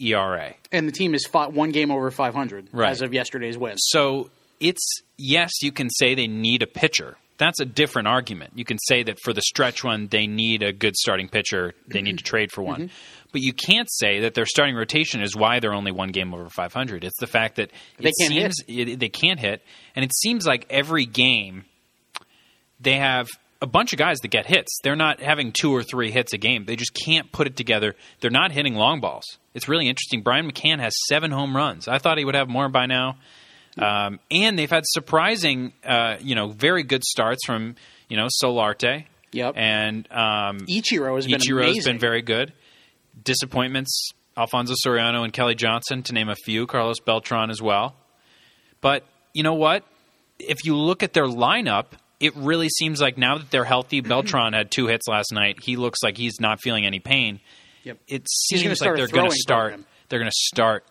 ERA. 0.00 0.54
and 0.72 0.88
the 0.88 0.92
team 0.92 1.14
is 1.14 1.26
fought 1.26 1.52
one 1.52 1.72
game 1.72 1.90
over 1.90 2.10
500 2.10 2.68
Right. 2.72 2.90
as 2.90 3.02
of 3.02 3.12
yesterday's 3.12 3.58
win. 3.58 3.76
So 3.76 4.30
it's 4.60 5.02
yes, 5.18 5.50
you 5.62 5.72
can 5.72 5.90
say 5.90 6.14
they 6.14 6.26
need 6.26 6.62
a 6.62 6.66
pitcher. 6.66 7.16
That's 7.38 7.60
a 7.60 7.64
different 7.64 8.08
argument. 8.08 8.52
You 8.54 8.64
can 8.64 8.78
say 8.78 9.02
that 9.02 9.18
for 9.20 9.32
the 9.32 9.42
stretch 9.42 9.84
run, 9.84 10.08
they 10.08 10.26
need 10.26 10.62
a 10.62 10.72
good 10.72 10.96
starting 10.96 11.28
pitcher. 11.28 11.74
They 11.86 12.00
need 12.00 12.18
to 12.18 12.24
mm-hmm. 12.24 12.28
trade 12.28 12.52
for 12.52 12.62
one. 12.62 12.82
Mm-hmm. 12.82 12.94
But 13.32 13.42
you 13.42 13.52
can't 13.52 13.88
say 13.90 14.20
that 14.20 14.34
their 14.34 14.46
starting 14.46 14.74
rotation 14.74 15.20
is 15.20 15.36
why 15.36 15.60
they're 15.60 15.74
only 15.74 15.92
one 15.92 16.10
game 16.10 16.32
over 16.32 16.48
500. 16.48 17.04
It's 17.04 17.18
the 17.20 17.26
fact 17.26 17.56
that 17.56 17.70
They 17.98 18.10
it 18.10 18.14
can't 18.18 18.32
hit. 18.32 18.52
It, 18.66 18.98
they 18.98 19.08
can't 19.08 19.38
hit, 19.38 19.62
and 19.94 20.04
it 20.04 20.14
seems 20.14 20.46
like 20.46 20.66
every 20.70 21.04
game 21.04 21.64
they 22.80 22.96
have 22.96 23.28
a 23.60 23.66
bunch 23.66 23.92
of 23.92 23.98
guys 23.98 24.18
that 24.18 24.28
get 24.28 24.46
hits. 24.46 24.78
They're 24.82 24.96
not 24.96 25.20
having 25.20 25.52
two 25.52 25.74
or 25.74 25.82
three 25.82 26.10
hits 26.10 26.32
a 26.32 26.38
game. 26.38 26.64
They 26.66 26.76
just 26.76 26.94
can't 26.94 27.32
put 27.32 27.46
it 27.46 27.56
together. 27.56 27.94
They're 28.20 28.30
not 28.30 28.52
hitting 28.52 28.74
long 28.74 29.00
balls. 29.00 29.24
It's 29.54 29.68
really 29.68 29.88
interesting. 29.88 30.22
Brian 30.22 30.50
McCann 30.50 30.78
has 30.80 30.94
seven 31.08 31.30
home 31.30 31.56
runs. 31.56 31.88
I 31.88 31.98
thought 31.98 32.18
he 32.18 32.24
would 32.24 32.34
have 32.34 32.48
more 32.48 32.68
by 32.68 32.86
now. 32.86 33.16
Um, 33.78 34.20
and 34.30 34.58
they've 34.58 34.70
had 34.70 34.84
surprising, 34.86 35.72
uh, 35.84 36.16
you 36.20 36.34
know, 36.34 36.48
very 36.48 36.82
good 36.82 37.04
starts 37.04 37.44
from, 37.44 37.76
you 38.08 38.16
know, 38.16 38.28
Solarte. 38.42 39.04
Yep. 39.32 39.54
And 39.56 40.10
um, 40.10 40.60
Ichiro 40.60 41.16
has 41.16 41.26
been 41.26 41.40
Ichiro's 41.40 41.70
amazing. 41.70 41.92
been 41.94 42.00
very 42.00 42.22
good. 42.22 42.52
Disappointments, 43.22 44.10
Alfonso 44.36 44.74
Soriano 44.84 45.24
and 45.24 45.32
Kelly 45.32 45.54
Johnson, 45.54 46.02
to 46.04 46.12
name 46.12 46.28
a 46.28 46.36
few. 46.36 46.66
Carlos 46.66 47.00
Beltran 47.00 47.50
as 47.50 47.60
well. 47.60 47.94
But 48.80 49.04
you 49.34 49.42
know 49.42 49.54
what? 49.54 49.84
If 50.38 50.64
you 50.64 50.76
look 50.76 51.02
at 51.02 51.12
their 51.12 51.26
lineup, 51.26 51.86
it 52.20 52.34
really 52.36 52.68
seems 52.68 53.00
like 53.00 53.18
now 53.18 53.38
that 53.38 53.50
they're 53.50 53.64
healthy, 53.64 54.00
Beltran 54.02 54.52
had 54.52 54.70
two 54.70 54.86
hits 54.86 55.06
last 55.08 55.32
night. 55.32 55.62
He 55.62 55.76
looks 55.76 56.02
like 56.02 56.16
he's 56.16 56.40
not 56.40 56.60
feeling 56.60 56.86
any 56.86 57.00
pain. 57.00 57.40
Yep. 57.84 57.98
It 58.08 58.26
seems 58.30 58.80
like 58.80 58.94
they're 58.96 59.06
going 59.06 59.30
to 59.30 59.36
start. 59.36 59.72
program. 59.72 59.86
They're 60.08 60.18
going 60.18 60.30
to 60.30 60.48
start 60.54 60.84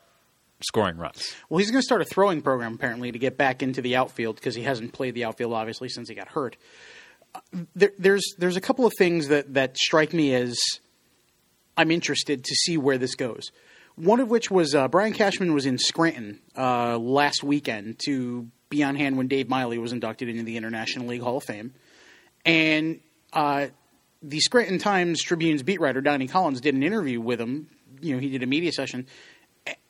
scoring 0.66 0.98
runs. 0.98 1.34
Well, 1.50 1.60
he's 1.60 1.72
going 1.72 1.82
to 1.82 1.86
start 1.86 2.02
a 2.02 2.06
throwing 2.06 2.42
program 2.42 2.74
apparently 2.74 3.12
to 3.12 3.20
get 3.20 3.38
back 3.38 3.64
into 3.64 3.82
the 3.82 3.96
outfield 3.96 4.36
because 4.36 4.56
he 4.56 4.64
hasn't 4.64 4.94
played 4.94 5.14
the 5.14 5.26
outfield 5.26 5.54
obviously 5.54 5.90
since 5.90 6.10
he 6.10 6.16
got 6.16 6.28
hurt. 6.30 6.58
Uh, 7.34 7.40
There, 7.76 7.92
there's 7.98 8.24
there's 8.38 8.56
a 8.56 8.62
couple 8.62 8.86
of 8.86 8.94
things 8.98 9.28
that 9.30 9.54
that 9.54 9.78
strike 9.78 10.14
me 10.14 10.34
as 10.34 10.58
I'm 11.78 11.92
interested 11.92 12.44
to 12.44 12.56
see 12.56 12.78
where 12.78 12.98
this 12.98 13.16
goes. 13.16 13.52
One 13.96 14.20
of 14.20 14.30
which 14.30 14.52
was 14.52 14.76
uh, 14.76 14.88
Brian 14.90 15.14
Cashman 15.14 15.54
was 15.54 15.66
in 15.66 15.78
Scranton 15.78 16.42
uh, 16.58 16.98
last 16.98 17.44
weekend 17.44 18.00
to 18.06 18.50
be 18.70 18.84
on 18.84 18.96
hand 18.96 19.18
when 19.18 19.28
Dave 19.28 19.48
Miley 19.48 19.78
was 19.78 19.94
inducted 19.94 20.28
into 20.28 20.44
the 20.44 20.58
International 20.58 21.08
League 21.08 21.22
Hall 21.22 21.38
of 21.38 21.44
Fame. 21.44 21.74
And 22.46 23.00
uh, 23.32 23.68
the 24.22 24.40
Scranton 24.40 24.80
Times 24.80 25.22
Tribune's 25.22 25.64
beat 25.64 25.80
writer, 25.80 26.02
Donnie 26.02 26.28
Collins, 26.28 26.60
did 26.62 26.76
an 26.76 26.84
interview 26.84 27.22
with 27.22 27.40
him. 27.40 27.70
You 28.02 28.16
know, 28.16 28.20
he 28.20 28.30
did 28.30 28.44
a 28.44 28.48
media 28.48 28.72
session. 28.74 29.08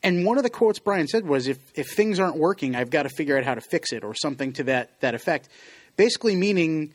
And 0.03 0.25
one 0.25 0.37
of 0.37 0.43
the 0.43 0.49
quotes 0.49 0.79
Brian 0.79 1.07
said 1.07 1.25
was, 1.25 1.47
if, 1.47 1.57
if 1.75 1.87
things 1.95 2.19
aren't 2.19 2.37
working, 2.37 2.75
I've 2.75 2.89
got 2.89 3.03
to 3.03 3.09
figure 3.09 3.37
out 3.37 3.43
how 3.43 3.55
to 3.55 3.61
fix 3.61 3.91
it, 3.91 4.03
or 4.03 4.13
something 4.13 4.53
to 4.53 4.63
that, 4.65 4.99
that 5.01 5.15
effect. 5.15 5.49
Basically, 5.97 6.35
meaning 6.35 6.93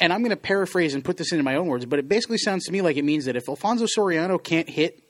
and 0.00 0.12
I'm 0.12 0.20
going 0.20 0.30
to 0.30 0.36
paraphrase 0.36 0.94
and 0.94 1.04
put 1.04 1.16
this 1.16 1.32
into 1.32 1.44
my 1.44 1.56
own 1.56 1.66
words, 1.66 1.86
but 1.86 1.98
it 1.98 2.08
basically 2.08 2.38
sounds 2.38 2.64
to 2.64 2.72
me 2.72 2.82
like 2.82 2.96
it 2.96 3.04
means 3.04 3.26
that 3.26 3.36
if 3.36 3.48
Alfonso 3.48 3.86
Soriano 3.86 4.42
can't 4.42 4.68
hit 4.68 5.02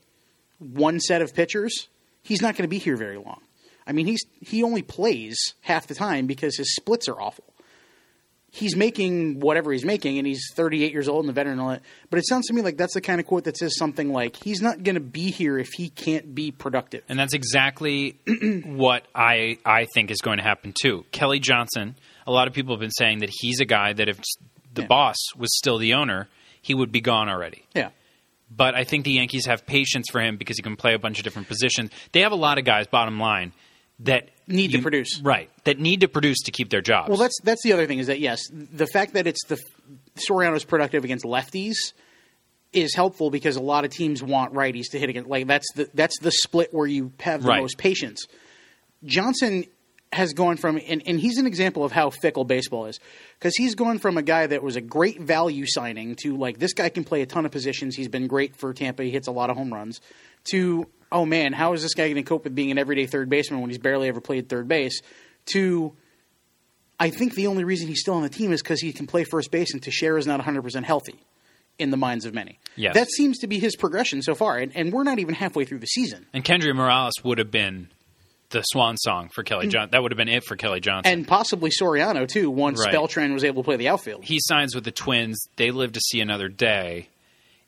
one 0.59 1.01
set 1.01 1.23
of 1.23 1.35
pitchers, 1.35 1.89
he's 2.23 2.43
not 2.43 2.55
going 2.55 2.65
to 2.65 2.69
be 2.69 2.79
here 2.79 2.97
very 2.97 3.17
long. 3.17 3.41
I 3.87 3.93
mean, 3.93 4.07
he's 4.07 4.23
he 4.41 4.63
only 4.63 4.83
plays 4.83 5.55
half 5.63 5.87
the 5.87 5.95
time 5.95 6.27
because 6.27 6.57
his 6.57 6.75
splits 6.75 7.09
are 7.09 7.19
awful. 7.19 7.45
He's 8.51 8.75
making 8.77 9.41
whatever 9.41 9.73
he's 9.73 9.85
making, 9.85 10.17
and 10.17 10.27
he's 10.27 10.43
38 10.55 10.91
years 10.93 11.07
old 11.07 11.25
and 11.25 11.31
a 11.31 11.33
veteran 11.35 11.53
and 11.55 11.61
all 11.61 11.69
that. 11.69 11.83
But 12.11 12.19
it 12.19 12.27
sounds 12.27 12.47
to 12.47 12.55
me 12.55 12.63
like 12.63 12.77
that's 12.79 12.95
the 12.95 13.01
kind 13.03 13.21
of 13.21 13.27
quote 13.27 13.45
that 13.45 13.57
says 13.59 13.77
something 13.77 14.11
like, 14.13 14.37
"He's 14.37 14.63
not 14.63 14.83
going 14.83 14.95
to 14.95 15.01
be 15.03 15.31
here 15.31 15.59
if 15.59 15.69
he 15.77 15.91
can't 15.91 16.35
be 16.35 16.51
productive." 16.51 17.03
And 17.11 17.19
that's 17.19 17.35
exactly 17.35 18.19
what 18.65 19.07
I 19.15 19.59
I 19.67 19.87
think 19.95 20.11
is 20.11 20.21
going 20.23 20.39
to 20.39 20.45
happen 20.45 20.73
too. 20.81 21.05
Kelly 21.13 21.41
Johnson. 21.41 21.97
A 22.27 22.33
lot 22.33 22.47
of 22.49 22.55
people 22.55 22.75
have 22.75 22.81
been 22.81 22.91
saying 22.91 23.19
that 23.21 23.31
he's 23.33 23.61
a 23.61 23.65
guy 23.65 23.93
that 23.95 24.09
if 24.09 24.19
the 24.75 24.83
Yeah. 24.83 24.87
boss 24.89 25.17
was 25.37 25.49
still 25.57 25.79
the 25.79 25.95
owner, 25.95 26.29
he 26.61 26.75
would 26.75 26.93
be 26.93 27.01
gone 27.01 27.29
already. 27.31 27.65
Yeah, 27.75 27.89
But 28.55 28.75
I 28.75 28.85
think 28.85 29.05
the 29.05 29.13
Yankees 29.13 29.47
have 29.47 29.65
patience 29.67 30.09
for 30.11 30.21
him 30.21 30.37
because 30.37 30.57
he 30.59 30.63
can 30.63 30.77
play 30.77 30.93
a 30.95 30.99
bunch 30.99 31.19
of 31.19 31.25
different 31.25 31.49
positions. 31.49 31.91
They 32.13 32.21
have 32.21 32.33
a 32.33 32.37
lot 32.37 32.59
of 32.59 32.65
guys, 32.65 32.87
bottom 32.87 33.19
line, 33.19 33.53
that 34.01 34.31
Need 34.51 34.73
to 34.73 34.81
produce. 34.81 35.21
Right. 35.21 35.51
That 35.65 35.79
need 35.79 36.01
to 36.01 36.09
produce 36.09 36.39
to 36.45 36.51
keep 36.51 36.71
their 36.71 36.81
jobs. 36.81 37.11
Well, 37.11 37.19
that's 37.19 37.39
that's 37.43 37.63
the 37.63 37.75
other 37.75 37.87
thing 37.87 37.99
is 37.99 38.07
that 38.07 38.19
yes, 38.19 38.41
the 38.51 38.87
fact 38.87 39.13
that 39.13 39.27
it's 39.27 39.45
the 39.45 39.59
Soriano's 40.27 40.65
productive 40.65 41.05
against 41.05 41.25
lefties 41.27 41.75
is 42.73 42.95
helpful 42.95 43.31
because 43.31 43.57
a 43.57 43.63
lot 43.63 43.85
of 43.85 43.91
teams 43.91 44.23
want 44.23 44.55
righties 44.55 44.87
to 44.93 44.99
hit 44.99 45.11
against. 45.11 45.29
Like 45.29 45.47
that's 45.47 45.71
the 45.75 45.91
that's 45.93 46.19
the 46.21 46.31
split 46.31 46.73
where 46.73 46.87
you 46.87 47.13
have 47.21 47.43
the 47.43 47.49
Right. 47.49 47.61
most 47.61 47.77
patience. 47.77 48.27
Johnson 49.05 49.65
has 50.13 50.33
gone 50.33 50.57
from 50.57 50.81
and, 50.89 51.03
and 51.07 51.21
he's 51.21 51.37
an 51.37 51.47
example 51.47 51.85
of 51.85 51.93
how 51.93 52.09
fickle 52.09 52.45
baseball 52.45 52.87
is 52.87 52.99
because 53.39 53.55
he's 53.57 53.75
gone 53.75 53.99
from 53.99 54.17
a 54.17 54.23
guy 54.23 54.47
that 54.47 54.63
was 54.63 54.75
a 54.77 54.81
great 54.81 55.21
value 55.21 55.67
signing 55.67 56.17
to 56.17 56.35
like 56.39 56.59
this 56.59 56.73
guy 56.73 56.89
can 56.89 57.05
play 57.05 57.21
a 57.21 57.27
ton 57.27 57.45
of 57.45 57.53
positions 57.53 57.95
he's 57.95 58.09
been 58.09 58.27
great 58.27 58.57
for 58.57 58.73
tampa 58.73 59.03
he 59.05 59.11
hits 59.11 59.27
a 59.29 59.31
lot 59.31 59.51
of 59.51 59.57
home 59.59 59.71
runs 59.71 60.01
to 60.45 60.87
oh 61.13 61.25
man 61.25 61.53
how 61.53 61.73
is 61.73 61.83
this 61.83 61.95
guy 61.95 62.05
going 62.05 62.17
to 62.17 62.23
cope 62.23 62.45
with 62.45 62.55
being 62.55 62.71
an 62.71 62.79
everyday 62.79 63.07
third 63.07 63.29
baseman 63.29 63.61
when 63.61 63.71
he's 63.71 63.79
barely 63.79 64.09
ever 64.09 64.21
played 64.21 64.49
third 64.49 64.69
base 64.69 65.01
to 65.47 65.93
I 67.01 67.11
think 67.11 67.35
the 67.35 67.47
only 67.47 67.65
reason 67.65 67.87
he's 67.89 68.01
still 68.01 68.15
on 68.15 68.23
the 68.23 68.29
team 68.29 68.53
is 68.53 68.61
because 68.63 68.81
he 68.81 68.93
can 68.93 69.07
play 69.07 69.25
first 69.25 69.51
base 69.51 69.73
and 69.73 69.83
Teixeira 69.83 70.19
is 70.19 70.27
not 70.27 70.41
100% 70.41 70.83
healthy 70.83 71.21
in 71.79 71.91
the 71.91 71.97
minds 71.97 72.25
of 72.25 72.35
many. 72.35 72.59
Yes. 72.75 72.95
That 72.95 73.09
seems 73.09 73.39
to 73.39 73.47
be 73.47 73.61
his 73.61 73.77
progression 73.77 74.21
so 74.21 74.35
far, 74.35 74.59
and, 74.59 74.73
and 74.75 74.93
we're 74.93 75.05
not 75.05 75.21
even 75.21 75.35
halfway 75.35 75.65
through 75.65 75.79
the 75.79 75.87
season. 75.87 76.27
and 76.33 76.45
Kendrys 76.45 76.75
Morales 76.75 77.15
would 77.23 77.39
have 77.39 77.53
been 77.53 77.89
the 78.51 78.63
swan 78.63 78.97
song 78.97 79.29
for 79.29 79.45
Kelly 79.45 79.67
mm. 79.69 79.71
Johnson. 79.71 79.91
That 79.93 80.03
would 80.03 80.11
have 80.11 80.17
been 80.17 80.29
it 80.29 80.43
for 80.43 80.57
Kelly 80.57 80.81
Johnson. 80.81 81.13
And 81.13 81.29
possibly 81.29 81.71
Soriano, 81.71 82.27
too, 82.27 82.51
once 82.51 82.81
Right. 82.85 82.91
Beltran 82.93 83.33
was 83.33 83.45
able 83.45 83.63
to 83.63 83.67
play 83.67 83.77
the 83.77 83.89
outfield. 83.89 84.25
he 84.25 84.39
signs 84.41 84.75
with 84.75 84.85
the 84.85 84.91
Twins. 84.91 85.47
They 85.57 85.71
live 85.71 85.93
to 85.93 86.01
see 86.01 86.21
another 86.21 86.49
day. 86.49 87.09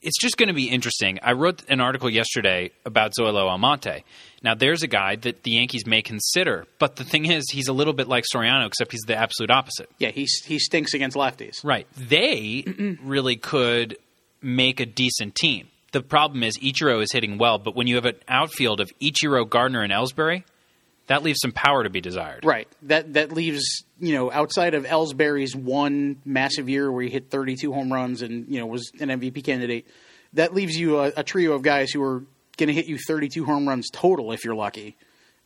It's 0.03 0.19
just 0.19 0.39
going 0.39 0.49
to 0.49 0.55
be 0.55 0.69
interesting. 0.69 1.19
I 1.23 1.33
wrote 1.33 1.63
an 1.69 1.81
article 1.81 2.09
yesterday 2.09 2.71
about 2.87 3.13
Zoilo 3.19 3.49
Almonte. 3.49 4.03
Now, 4.43 4.55
there's 4.55 4.83
a 4.83 4.87
guy 4.87 5.17
that 5.17 5.43
the 5.43 5.51
Yankees 5.51 5.87
may 5.87 6.01
consider, 6.01 6.67
but 6.79 6.97
the 6.97 7.05
thing 7.05 7.27
is, 7.27 7.51
he's 7.51 7.69
a 7.69 7.75
little 7.75 7.93
bit 7.93 8.09
like 8.09 8.25
Soriano, 8.35 8.67
except 8.67 8.93
he's 8.93 9.03
the 9.07 9.17
absolute 9.17 9.51
opposite. 9.51 9.91
Yeah, 9.99 10.09
he, 10.09 10.27
he 10.47 10.59
stinks 10.59 10.95
against 10.95 11.17
lefties. 11.17 11.63
Right. 11.63 11.87
They 11.97 12.65
really 13.03 13.37
could 13.37 13.99
make 14.41 14.81
a 14.81 14.87
decent 14.87 15.35
team. 15.35 15.69
The 15.93 16.01
problem 16.01 16.43
is 16.45 16.57
Ichiro 16.59 17.03
is 17.03 17.13
hitting 17.13 17.37
well, 17.37 17.59
but 17.59 17.75
when 17.77 17.87
you 17.87 17.97
have 17.97 18.07
an 18.07 18.17
outfield 18.27 18.81
of 18.81 18.91
Ichiro, 19.03 19.49
Gardner, 19.49 19.83
and 19.83 19.93
Ellsbury, 19.93 20.45
that 21.11 21.25
leaves 21.25 21.41
some 21.43 21.51
power 21.51 21.83
to 21.83 21.91
be 21.91 22.01
desired. 22.01 22.45
Right. 22.45 22.69
That 22.83 23.15
that 23.15 23.33
leaves, 23.33 23.83
you 23.99 24.15
know, 24.15 24.31
outside 24.31 24.75
of 24.75 24.85
Ellsbury's 24.85 25.57
one 25.57 26.23
massive 26.25 26.69
year 26.69 26.91
where 26.91 27.03
he 27.03 27.11
hit 27.11 27.31
32 27.31 27.73
home 27.73 27.93
runs 27.93 28.23
and, 28.23 28.47
you 28.47 28.61
know, 28.61 28.67
was 28.67 28.93
an 29.01 29.09
MVP 29.09 29.43
candidate, 29.43 29.89
that 30.35 30.55
leaves 30.55 30.77
you 30.77 31.01
a, 31.01 31.13
a 31.17 31.25
trio 31.25 31.55
of 31.55 31.63
guys 31.63 31.91
who 31.91 32.01
are 32.01 32.23
going 32.57 32.69
to 32.69 32.73
hit 32.73 32.87
you 32.87 32.97
32 32.97 33.45
home 33.45 33.69
runs 33.69 33.89
total 33.93 34.31
if 34.31 34.45
you're 34.45 34.55
lucky 34.55 34.97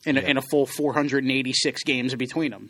in 0.04 0.18
a, 0.18 0.20
in 0.20 0.36
a 0.36 0.42
full 0.42 0.66
486 0.66 1.82
games 1.84 2.14
between 2.14 2.50
them. 2.50 2.68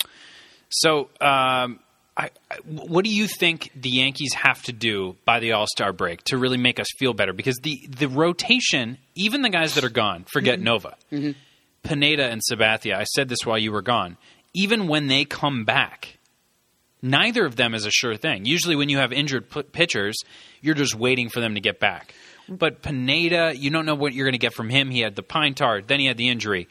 So, 0.68 1.08
um, 1.20 1.80
I, 2.16 2.30
I, 2.48 2.58
what 2.64 3.04
do 3.04 3.10
you 3.10 3.26
think 3.26 3.72
the 3.74 3.90
Yankees 3.90 4.34
have 4.34 4.62
to 4.62 4.72
do 4.72 5.16
by 5.24 5.40
the 5.40 5.50
All 5.50 5.66
Star 5.66 5.92
break 5.92 6.22
to 6.26 6.38
really 6.38 6.58
make 6.58 6.78
us 6.78 6.86
feel 6.96 7.12
better? 7.12 7.32
Because 7.32 7.56
the 7.56 7.88
the 7.88 8.06
rotation, 8.08 8.98
even 9.16 9.42
the 9.42 9.50
guys 9.50 9.74
that 9.74 9.82
are 9.82 9.90
gone, 9.90 10.24
forget 10.32 10.60
Nova, 10.60 10.94
Pineda 11.84 12.24
and 12.24 12.40
Sabathia. 12.42 12.96
I 12.96 13.04
said 13.04 13.28
this 13.28 13.44
while 13.46 13.58
you 13.58 13.70
were 13.70 13.82
gone. 13.82 14.16
Even 14.52 14.88
when 14.88 15.06
they 15.06 15.24
come 15.24 15.64
back, 15.64 16.18
neither 17.02 17.46
of 17.46 17.56
them 17.56 17.74
is 17.74 17.86
a 17.86 17.90
sure 17.90 18.16
thing. 18.16 18.44
Usually, 18.44 18.74
when 18.74 18.88
you 18.88 18.98
have 18.98 19.12
injured 19.12 19.50
p- 19.50 19.62
pitchers, 19.62 20.16
you're 20.60 20.74
just 20.74 20.94
waiting 20.94 21.28
for 21.28 21.40
them 21.40 21.54
to 21.54 21.60
get 21.60 21.78
back. 21.78 22.14
But 22.48 22.82
Pineda, 22.82 23.54
you 23.56 23.70
don't 23.70 23.86
know 23.86 23.94
what 23.94 24.12
you're 24.12 24.26
going 24.26 24.32
to 24.32 24.38
get 24.38 24.54
from 24.54 24.68
him. 24.68 24.90
He 24.90 25.00
had 25.00 25.16
the 25.16 25.22
pine 25.22 25.54
tar, 25.54 25.80
then 25.80 26.00
he 26.00 26.06
had 26.06 26.16
the 26.16 26.28
injury. 26.28 26.68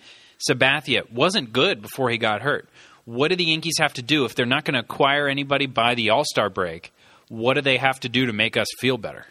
Sabathia 0.49 1.09
wasn't 1.11 1.53
good 1.53 1.81
before 1.81 2.09
he 2.09 2.17
got 2.17 2.41
hurt. 2.41 2.67
What 3.05 3.29
do 3.29 3.35
the 3.35 3.45
Yankees 3.45 3.77
have 3.79 3.93
to 3.93 4.01
do 4.01 4.25
if 4.25 4.35
they're 4.35 4.45
not 4.45 4.65
going 4.65 4.75
to 4.75 4.79
acquire 4.79 5.27
anybody 5.27 5.65
by 5.65 5.95
the 5.95 6.09
All 6.09 6.23
Star 6.25 6.49
break? 6.49 6.93
What 7.27 7.55
do 7.55 7.61
they 7.61 7.77
have 7.77 7.99
to 8.01 8.09
do 8.09 8.25
to 8.25 8.33
make 8.33 8.57
us 8.57 8.67
feel 8.79 8.97
better? 8.97 9.25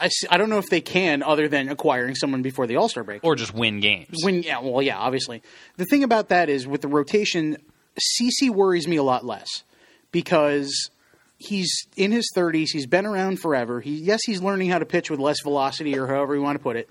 I, 0.00 0.10
I 0.30 0.36
don't 0.36 0.50
know 0.50 0.58
if 0.58 0.68
they 0.68 0.80
can 0.80 1.22
other 1.22 1.48
than 1.48 1.68
acquiring 1.68 2.14
someone 2.14 2.42
before 2.42 2.66
the 2.66 2.76
All 2.76 2.88
Star 2.88 3.04
break. 3.04 3.24
Or 3.24 3.34
just 3.34 3.54
win 3.54 3.80
games? 3.80 4.18
When 4.22 4.42
yeah, 4.42 4.60
well, 4.60 4.82
yeah, 4.82 4.98
obviously. 4.98 5.42
The 5.76 5.84
thing 5.84 6.04
about 6.04 6.28
that 6.28 6.48
is 6.48 6.66
with 6.66 6.82
the 6.82 6.88
rotation, 6.88 7.56
CC 7.98 8.50
worries 8.50 8.86
me 8.86 8.96
a 8.96 9.02
lot 9.02 9.24
less 9.24 9.64
because 10.10 10.90
he's 11.38 11.86
in 11.96 12.12
his 12.12 12.30
30s. 12.36 12.68
He's 12.72 12.86
been 12.86 13.06
around 13.06 13.40
forever. 13.40 13.80
He 13.80 13.96
yes, 13.96 14.20
he's 14.24 14.42
learning 14.42 14.70
how 14.70 14.78
to 14.78 14.86
pitch 14.86 15.10
with 15.10 15.20
less 15.20 15.40
velocity 15.42 15.98
or 15.98 16.06
however 16.06 16.34
you 16.34 16.42
want 16.42 16.58
to 16.58 16.62
put 16.62 16.76
it. 16.76 16.90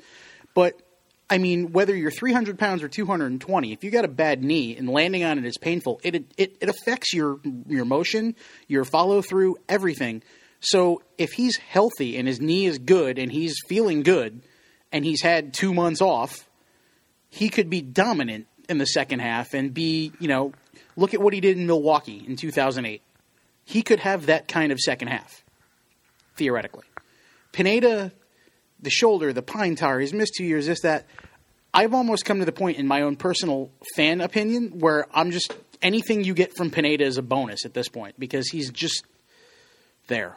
But 0.53 0.81
I 1.29 1.38
mean, 1.38 1.71
whether 1.71 1.95
you're 1.95 2.11
300 2.11 2.59
pounds 2.59 2.83
or 2.83 2.89
220, 2.89 3.71
if 3.71 3.85
you 3.85 3.91
got 3.91 4.03
a 4.03 4.09
bad 4.09 4.43
knee 4.43 4.75
and 4.75 4.89
landing 4.89 5.23
on 5.23 5.38
it 5.38 5.45
is 5.45 5.57
painful, 5.57 6.01
it 6.03 6.15
it, 6.38 6.57
it 6.59 6.69
affects 6.69 7.13
your 7.13 7.39
your 7.67 7.85
motion, 7.85 8.35
your 8.67 8.83
follow 8.83 9.21
through, 9.21 9.57
everything. 9.69 10.23
So 10.61 11.01
if 11.17 11.31
he's 11.31 11.57
healthy 11.57 12.17
and 12.17 12.27
his 12.27 12.39
knee 12.39 12.65
is 12.65 12.77
good 12.77 13.19
and 13.19 13.31
he's 13.31 13.55
feeling 13.67 14.03
good, 14.03 14.41
and 14.91 15.05
he's 15.05 15.21
had 15.21 15.53
two 15.53 15.73
months 15.73 16.01
off, 16.01 16.47
he 17.29 17.49
could 17.49 17.69
be 17.69 17.81
dominant 17.81 18.47
in 18.69 18.77
the 18.77 18.85
second 18.85 19.19
half 19.19 19.53
and 19.53 19.73
be, 19.73 20.11
you 20.19 20.27
know, 20.27 20.53
look 20.95 21.13
at 21.13 21.21
what 21.21 21.33
he 21.33 21.39
did 21.39 21.57
in 21.57 21.65
Milwaukee 21.65 22.23
in 22.27 22.35
2008. 22.35 23.01
He 23.63 23.81
could 23.81 23.99
have 23.99 24.25
that 24.25 24.47
kind 24.47 24.71
of 24.71 24.79
second 24.79 25.07
half, 25.07 25.43
theoretically. 26.35 26.85
Pineda, 27.51 28.11
the 28.81 28.89
shoulder, 28.89 29.31
the 29.33 29.41
pine 29.41 29.75
tar, 29.75 29.99
he's 29.99 30.13
missed 30.13 30.33
two 30.37 30.45
years, 30.45 30.67
this, 30.67 30.81
that. 30.81 31.05
I've 31.73 31.93
almost 31.93 32.25
come 32.25 32.39
to 32.39 32.45
the 32.45 32.51
point 32.51 32.77
in 32.77 32.87
my 32.87 33.01
own 33.01 33.15
personal 33.15 33.71
fan 33.95 34.19
opinion 34.19 34.79
where 34.79 35.07
I'm 35.13 35.31
just 35.31 35.53
anything 35.81 36.25
you 36.25 36.33
get 36.33 36.53
from 36.57 36.69
Pineda 36.69 37.05
is 37.05 37.17
a 37.17 37.21
bonus 37.21 37.65
at 37.65 37.73
this 37.73 37.87
point 37.87 38.19
because 38.19 38.49
he's 38.49 38.71
just 38.71 39.05
there, 40.07 40.35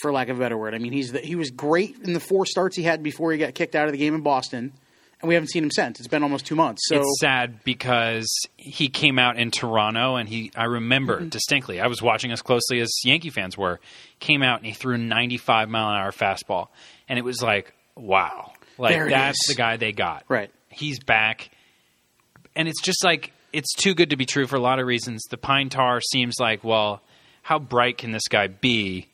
for 0.00 0.12
lack 0.12 0.28
of 0.28 0.36
a 0.38 0.40
better 0.40 0.56
word. 0.56 0.74
I 0.74 0.78
mean, 0.78 0.92
he's 0.92 1.12
the, 1.12 1.20
he 1.20 1.34
was 1.36 1.50
great 1.50 1.96
in 2.02 2.12
the 2.12 2.20
four 2.20 2.46
starts 2.46 2.76
he 2.76 2.82
had 2.82 3.02
before 3.02 3.32
he 3.32 3.38
got 3.38 3.54
kicked 3.54 3.74
out 3.74 3.86
of 3.86 3.92
the 3.92 3.98
game 3.98 4.14
in 4.14 4.22
Boston, 4.22 4.72
and 5.20 5.28
we 5.28 5.34
haven't 5.34 5.48
seen 5.48 5.64
him 5.64 5.70
since. 5.70 5.98
It's 5.98 6.08
been 6.08 6.22
almost 6.22 6.46
two 6.46 6.54
months. 6.54 6.82
So 6.86 7.00
it's 7.00 7.20
sad 7.20 7.64
because 7.64 8.28
he 8.56 8.88
came 8.88 9.18
out 9.18 9.36
in 9.36 9.50
Toronto 9.50 10.16
and 10.16 10.28
he 10.28 10.52
I 10.56 10.64
remember 10.64 11.16
Mm-hmm. 11.18 11.28
distinctly. 11.30 11.80
I 11.80 11.86
was 11.88 12.00
watching 12.00 12.30
as 12.32 12.40
closely 12.42 12.80
as 12.80 12.90
Yankee 13.04 13.30
fans 13.30 13.58
were. 13.58 13.80
Came 14.20 14.42
out 14.42 14.58
and 14.58 14.66
he 14.66 14.72
threw 14.72 14.94
a 14.94 14.98
95 14.98 15.68
mile 15.68 15.90
an 15.90 15.96
hour 15.96 16.12
fastball 16.12 16.68
and 17.08 17.18
it 17.18 17.22
was 17.22 17.42
like, 17.42 17.72
wow. 17.96 18.52
Like 18.78 18.96
that's 19.10 19.38
is. 19.48 19.54
the 19.56 19.58
guy 19.58 19.76
they 19.76 19.90
got. 19.92 20.24
Right. 20.28 20.52
He's 20.68 21.00
back. 21.00 21.50
And 22.54 22.68
it's 22.68 22.80
just 22.80 23.02
like 23.04 23.32
it's 23.52 23.74
too 23.74 23.94
good 23.94 24.10
to 24.10 24.16
be 24.16 24.26
true 24.26 24.46
for 24.46 24.54
a 24.56 24.60
lot 24.60 24.78
of 24.78 24.86
reasons. 24.86 25.24
The 25.30 25.36
pine 25.38 25.68
tar 25.68 26.00
seems 26.00 26.36
like, 26.38 26.62
well, 26.62 27.02
how 27.42 27.58
bright 27.58 27.98
can 27.98 28.12
this 28.12 28.28
guy 28.28 28.46
be? 28.46 29.08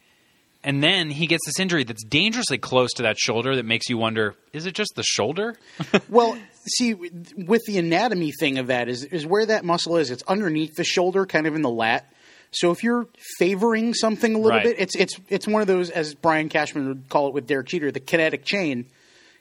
And 0.65 0.83
then 0.83 1.11
he 1.11 1.27
gets 1.27 1.45
this 1.47 1.61
injury 1.61 1.85
that's 1.85 2.03
dangerously 2.05 2.57
close 2.59 2.93
to 2.95 3.03
that 3.03 3.19
shoulder 3.19 3.55
that 3.57 3.67
makes 3.67 3.89
you 3.91 3.99
wonder, 3.99 4.35
is 4.55 4.65
it 4.67 4.75
just 4.75 4.93
the 4.97 5.03
shoulder? 5.03 5.57
Well, 6.09 6.39
see, 6.79 6.95
with 6.95 7.63
the 7.67 7.79
anatomy 7.79 8.33
thing 8.33 8.59
of 8.59 8.69
that 8.69 8.89
is 8.89 9.05
is 9.05 9.27
where 9.27 9.45
that 9.47 9.65
muscle 9.65 9.97
is. 9.99 10.11
It's 10.11 10.23
underneath 10.25 10.75
the 10.77 10.85
shoulder, 10.85 11.27
kind 11.27 11.47
of 11.47 11.55
in 11.55 11.61
the 11.63 11.71
lat. 11.71 12.11
So 12.51 12.71
if 12.71 12.83
you're 12.85 13.07
favoring 13.39 13.93
something 13.95 14.35
a 14.35 14.39
little 14.39 14.51
Right. 14.59 14.65
bit, 14.65 14.77
it's 14.79 14.97
it's 14.97 15.21
it's 15.29 15.47
one 15.47 15.61
of 15.61 15.69
those, 15.69 15.91
as 15.91 16.15
Brian 16.15 16.49
Cashman 16.49 16.89
would 16.89 17.09
call 17.09 17.29
it 17.29 17.35
with 17.35 17.47
Derek 17.47 17.67
Jeter, 17.67 17.91
the 17.91 18.01
kinetic 18.01 18.45
chain. 18.45 18.87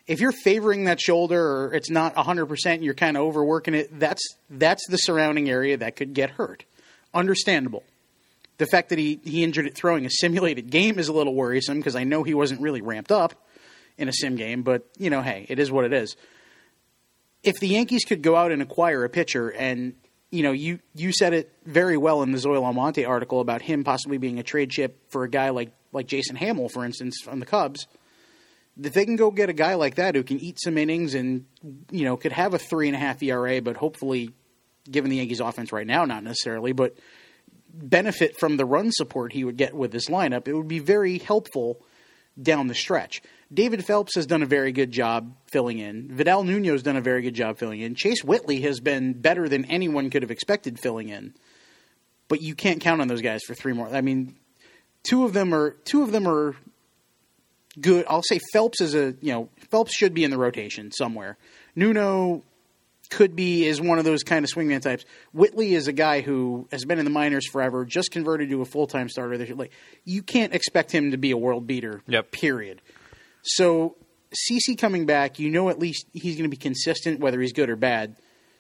if 0.08 0.20
you're 0.20 0.34
favoring 0.34 0.84
that 0.86 1.00
shoulder 1.00 1.40
or 1.42 1.74
it's 1.74 1.90
not 1.90 2.14
100% 2.16 2.66
and 2.66 2.84
you're 2.84 2.94
kind 2.94 3.16
of 3.16 3.24
overworking 3.24 3.74
it 3.74 3.98
that's 4.00 4.22
that's 4.50 4.86
the 4.90 4.98
surrounding 4.98 5.50
area 5.50 5.78
that 5.78 5.96
could 5.96 6.14
get 6.14 6.32
hurt 6.32 6.66
understandable 7.14 7.84
the 8.58 8.66
fact 8.66 8.90
that 8.90 9.00
he, 9.00 9.20
he 9.24 9.44
injured 9.44 9.66
it 9.66 9.76
throwing 9.76 10.06
a 10.06 10.10
simulated 10.10 10.70
game 10.70 11.00
is 11.00 11.08
a 11.08 11.14
little 11.14 11.34
worrisome 11.34 11.78
because 11.78 11.96
i 11.96 12.04
know 12.04 12.24
he 12.24 12.34
wasn't 12.34 12.60
really 12.62 12.82
ramped 12.82 13.12
up 13.12 13.34
in 13.98 14.08
a 14.08 14.14
sim 14.14 14.36
game 14.36 14.64
but 14.64 14.88
you 14.98 15.10
know 15.10 15.22
hey 15.22 15.46
it 15.50 15.60
is 15.60 15.72
what 15.72 15.86
it 15.86 15.94
is. 15.94 16.16
If 17.44 17.60
the 17.60 17.68
yankees 17.68 18.06
could 18.06 18.22
go 18.22 18.38
out 18.38 18.54
and 18.54 18.62
acquire 18.62 19.04
a 19.04 19.10
pitcher 19.10 19.50
and 19.50 19.96
you 20.32 20.44
know 20.44 20.54
you 20.54 20.80
you 20.96 21.12
said 21.12 21.34
it 21.34 21.52
very 21.66 21.98
well 21.98 22.24
in 22.24 22.32
the 22.32 22.38
zoilo 22.38 22.64
almonte 22.64 23.04
article 23.04 23.42
about 23.42 23.62
him 23.62 23.84
possibly 23.84 24.18
being 24.18 24.40
a 24.40 24.44
trade 24.44 24.70
chip 24.70 25.12
for 25.12 25.24
a 25.24 25.30
guy 25.30 25.50
like 25.50 25.74
like 25.92 26.08
jason 26.08 26.36
hammel 26.36 26.70
for 26.70 26.86
instance 26.86 27.18
from 27.22 27.40
the 27.40 27.46
cubs 27.46 27.86
if 28.82 28.94
they 28.94 29.06
can 29.06 29.16
go 29.16 29.32
get 29.32 29.50
a 29.50 29.54
guy 29.54 29.76
like 29.76 29.96
that 29.96 30.16
who 30.16 30.24
can 30.24 30.40
eat 30.40 30.60
some 30.60 30.78
innings 30.78 31.14
and 31.14 31.46
you 31.92 32.06
know 32.06 32.18
could 32.18 32.32
have 32.32 32.54
a 32.54 32.60
three 32.60 32.88
and 32.88 32.96
a 32.96 33.00
half 33.00 33.22
ERA, 33.22 33.62
but 33.62 33.78
hopefully, 33.78 34.32
given 34.90 35.10
the 35.10 35.18
Yankees' 35.18 35.40
offense 35.40 35.72
right 35.72 35.86
now, 35.86 36.06
not 36.06 36.24
necessarily, 36.24 36.72
but 36.72 36.96
benefit 37.74 38.40
from 38.40 38.58
the 38.58 38.66
run 38.66 38.92
support 38.92 39.34
he 39.34 39.44
would 39.44 39.58
get 39.58 39.74
with 39.74 39.92
this 39.92 40.08
lineup, 40.08 40.48
it 40.48 40.54
would 40.54 40.68
be 40.68 40.80
very 40.80 41.18
helpful 41.18 41.82
down 42.42 42.68
the 42.68 42.76
stretch. 42.76 43.22
David 43.54 43.86
Phelps 43.86 44.16
has 44.16 44.26
done 44.26 44.42
a 44.42 44.48
very 44.48 44.72
good 44.72 44.92
job 44.92 45.36
filling 45.52 45.80
in. 45.80 46.08
Vidal 46.10 46.44
Nuno 46.44 46.72
has 46.72 46.84
done 46.84 46.96
a 46.96 47.02
very 47.02 47.22
good 47.22 47.36
job 47.36 47.58
filling 47.58 47.82
in. 47.82 47.94
Chase 47.96 48.24
Whitley 48.24 48.62
has 48.62 48.80
been 48.80 49.14
better 49.14 49.48
than 49.48 49.66
anyone 49.66 50.10
could 50.10 50.24
have 50.24 50.32
expected 50.32 50.80
filling 50.80 51.10
in. 51.10 51.34
But 52.28 52.42
you 52.42 52.56
can't 52.56 52.82
count 52.82 53.02
on 53.02 53.08
those 53.08 53.22
guys 53.22 53.44
for 53.46 53.54
three 53.54 53.74
more. 53.74 53.88
I 53.88 54.02
mean, 54.02 54.36
two 55.04 55.26
of 55.26 55.34
them 55.34 55.54
are 55.54 55.72
two 55.86 56.02
of 56.02 56.12
them 56.12 56.28
are 56.28 56.56
good. 57.80 58.06
I'll 58.08 58.24
say 58.24 58.40
Phelps 58.52 58.82
is 58.82 58.96
a 58.96 59.16
you 59.22 59.34
know 59.34 59.50
Phelps 59.70 59.94
should 59.94 60.14
be 60.14 60.24
in 60.24 60.32
the 60.32 60.38
rotation 60.38 60.92
somewhere. 60.92 61.38
Nuno 61.76 62.44
could 63.10 63.36
be 63.36 63.66
is 63.66 63.80
one 63.82 64.00
of 64.00 64.06
those 64.06 64.24
kind 64.24 64.44
of 64.44 64.52
swingman 64.52 64.82
types. 64.82 65.06
Whitley 65.34 65.74
is 65.74 65.88
a 65.88 65.94
guy 65.94 66.22
who 66.22 66.68
has 66.72 66.86
been 66.86 67.00
in 67.00 67.06
the 67.06 67.12
minors 67.12 67.48
forever, 67.48 67.86
just 67.86 68.12
converted 68.12 68.50
to 68.50 68.62
a 68.62 68.66
full 68.66 68.88
time 68.88 69.10
starter. 69.10 69.38
Like 69.56 69.72
you 70.04 70.22
can't 70.24 70.54
expect 70.54 70.92
him 70.92 71.12
to 71.12 71.18
be 71.18 71.32
a 71.32 71.38
world 71.38 71.68
beater. 71.68 72.02
Yep. 72.08 72.32
Period. 72.32 72.82
So 73.44 73.96
CC 74.34 74.78
coming 74.78 75.06
back, 75.06 75.40
you 75.40 75.50
know 75.50 75.70
at 75.70 75.80
least 75.80 76.08
he's 76.14 76.36
going 76.36 76.50
to 76.50 76.50
be 76.50 76.58
consistent, 76.58 77.20
whether 77.20 77.40
he's 77.40 77.54
good 77.54 77.70
or 77.70 77.76
bad. 77.76 78.16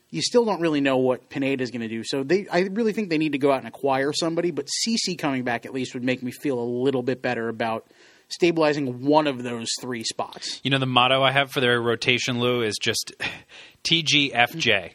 You 0.10 0.22
still 0.22 0.46
don't 0.46 0.62
really 0.62 0.82
know 0.82 0.98
what 0.98 1.30
Pineda 1.30 1.64
is 1.64 1.72
going 1.72 1.82
to 1.82 1.88
do. 1.88 2.04
So 2.04 2.22
they, 2.22 2.48
I 2.48 2.62
really 2.72 2.94
think 2.94 3.10
they 3.10 3.18
need 3.18 3.32
to 3.32 3.40
go 3.40 3.52
out 3.52 3.60
and 3.60 3.68
acquire 3.68 4.14
somebody. 4.14 4.52
But 4.52 4.68
CC 4.68 5.18
coming 5.18 5.44
back 5.44 5.66
at 5.66 5.74
least 5.74 5.96
would 5.96 6.04
make 6.04 6.22
me 6.22 6.32
feel 6.32 6.60
a 6.60 6.62
little 6.62 7.02
bit 7.02 7.24
better 7.24 7.50
about 7.50 7.88
stabilizing 8.30 9.04
one 9.06 9.28
of 9.28 9.44
those 9.44 9.70
three 9.82 10.04
spots. 10.04 10.60
You 10.64 10.72
know, 10.72 10.80
the 10.80 10.86
motto 10.86 11.22
I 11.24 11.32
have 11.32 11.52
for 11.52 11.60
their 11.62 11.82
rotation, 11.82 12.40
Lou, 12.40 12.62
is 12.62 12.76
just 12.82 13.14
TGFJ. 13.84 14.92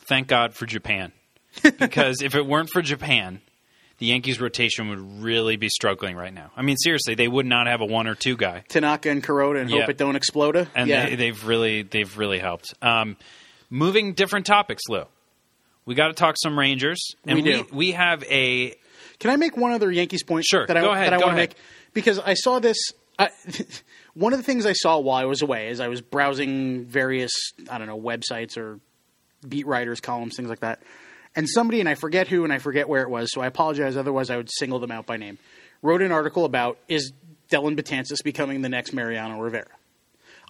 Thank 0.00 0.28
God 0.28 0.54
for 0.54 0.66
Japan. 0.66 1.12
Because 1.78 2.22
if 2.22 2.34
it 2.36 2.46
weren't 2.46 2.70
for 2.70 2.80
Japan, 2.80 3.40
the 3.98 4.06
Yankees 4.06 4.40
rotation 4.40 4.88
would 4.88 5.22
really 5.22 5.56
be 5.56 5.68
struggling 5.68 6.14
right 6.16 6.32
now. 6.32 6.52
I 6.56 6.62
mean, 6.62 6.76
seriously, 6.76 7.16
they 7.16 7.26
would 7.26 7.44
not 7.44 7.66
have 7.66 7.80
a 7.80 7.84
one 7.86 8.06
or 8.06 8.14
two 8.14 8.36
guy. 8.36 8.62
Tanaka 8.68 9.10
and 9.10 9.22
Kuroda 9.22 9.60
and 9.60 9.68
Yeah. 9.68 9.80
hope 9.80 9.90
it 9.90 9.98
don't 9.98 10.14
explode. 10.16 10.68
And 10.76 10.88
yeah. 10.88 11.06
they, 11.10 11.16
they've 11.16 11.44
really 11.46 11.82
they've 11.82 12.16
really 12.16 12.38
helped. 12.38 12.72
Um, 12.80 13.16
moving 13.68 14.14
different 14.14 14.46
topics, 14.46 14.82
Lou. 14.88 15.04
We 15.86 15.96
got 15.96 16.06
to 16.08 16.14
talk 16.14 16.36
some 16.40 16.56
Rangers, 16.56 17.14
and 17.26 17.36
We 17.36 17.42
do. 17.42 17.66
we 17.72 17.92
have 17.92 18.22
a 18.24 18.76
Can 19.20 19.30
I 19.30 19.36
make 19.36 19.56
one 19.56 19.70
other 19.72 19.90
Yankees 19.92 20.22
point? 20.24 20.44
Sure. 20.44 20.66
That 20.66 20.76
I, 20.76 20.80
Go 20.80 20.90
ahead, 20.90 21.06
That 21.06 21.14
I 21.14 21.18
go 21.18 21.26
want 21.26 21.36
to 21.36 21.42
ahead. 21.42 21.50
make 21.50 21.56
because 21.94 22.18
I 22.18 22.34
saw 22.34 22.58
this. 22.58 22.76
I, 23.18 23.28
one 24.14 24.32
of 24.32 24.38
the 24.38 24.42
things 24.42 24.66
I 24.66 24.72
saw 24.72 24.98
while 24.98 25.16
I 25.16 25.26
was 25.26 25.42
away 25.42 25.68
is 25.68 25.78
I 25.78 25.88
was 25.88 26.00
browsing 26.00 26.84
various 26.86 27.30
I 27.70 27.78
don't 27.78 27.86
know 27.86 28.00
websites 28.00 28.56
or 28.56 28.80
beat 29.46 29.66
writers 29.66 30.00
columns 30.00 30.36
things 30.36 30.48
like 30.48 30.60
that, 30.60 30.80
and 31.36 31.48
somebody 31.48 31.80
and 31.80 31.88
I 31.88 31.94
forget 31.94 32.28
who 32.28 32.44
and 32.44 32.52
I 32.52 32.58
forget 32.58 32.88
where 32.88 33.02
it 33.02 33.10
was, 33.10 33.30
so 33.32 33.40
I 33.40 33.46
apologize. 33.46 33.96
Otherwise, 33.96 34.30
I 34.30 34.36
would 34.36 34.50
single 34.50 34.78
them 34.78 34.90
out 34.90 35.06
by 35.06 35.16
name. 35.16 35.38
Wrote 35.82 36.02
an 36.02 36.12
article 36.12 36.44
about 36.44 36.78
is 36.88 37.12
Dellin 37.50 37.76
Betances 37.76 38.22
becoming 38.24 38.62
the 38.62 38.68
next 38.68 38.92
Mariano 38.92 39.38
Rivera. 39.40 39.66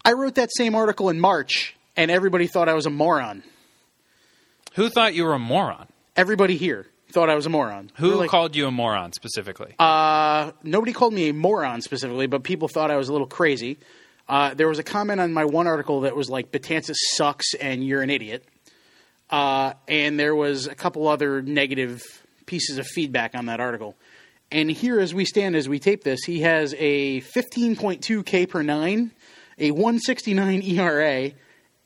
I 0.05 0.13
wrote 0.13 0.37
that 0.37 0.51
same 0.57 0.75
article 0.75 1.09
in 1.11 1.19
March, 1.21 1.75
and 1.97 2.11
everybody 2.11 2.47
thought 2.47 2.69
I 2.69 2.75
was 2.75 2.87
a 2.87 2.91
moron. 2.91 3.43
who 4.75 4.89
thought 4.89 5.15
you 5.15 5.25
were 5.25 5.35
a 5.35 5.39
moron. 5.39 5.89
Everybody 6.17 6.57
here 6.57 6.87
thought 7.11 7.29
I 7.29 7.35
was 7.35 7.47
a 7.47 7.51
moron. 7.51 7.91
Who 7.97 8.15
like, 8.15 8.31
called 8.31 8.57
you 8.57 8.67
a 8.67 8.71
moron 8.71 9.13
specifically? 9.13 9.75
Uh, 9.79 10.53
nobody 10.63 10.93
called 10.93 11.13
me 11.13 11.29
a 11.29 11.35
moron 11.35 11.83
specifically, 11.83 12.27
but 12.27 12.43
people 12.43 12.69
thought 12.69 12.91
I 12.91 12.97
was 12.97 13.09
a 13.09 13.13
little 13.13 13.27
crazy. 13.27 13.79
Uh, 14.29 14.55
there 14.55 14.69
was 14.69 14.79
a 14.79 14.83
comment 14.85 15.21
on 15.21 15.33
my 15.33 15.45
one 15.45 15.67
article 15.67 16.03
that 16.03 16.15
was 16.15 16.31
like, 16.31 16.53
Betances 16.53 16.97
sucks 17.15 17.55
and 17.55 17.85
you're 17.85 18.03
an 18.03 18.11
idiot. 18.11 18.47
Uh, 19.29 19.75
and 19.89 20.19
there 20.19 20.35
was 20.35 20.67
a 20.67 20.75
couple 20.75 21.09
other 21.09 21.43
negative 21.43 22.03
pieces 22.47 22.79
of 22.79 22.87
feedback 22.87 23.35
on 23.35 23.47
that 23.47 23.61
article. 23.61 23.97
And 24.53 24.71
here, 24.71 24.99
as 24.99 25.15
we 25.15 25.25
stand, 25.25 25.55
as 25.55 25.69
we 25.69 25.79
tape 25.79 26.03
this, 26.03 26.25
he 26.25 26.41
has 26.41 26.75
a 26.79 27.21
15.2 27.21 28.27
K 28.27 28.47
per 28.47 28.63
nine, 28.63 29.13
a 29.59 29.71
169 29.71 30.63
ERA, 30.63 31.31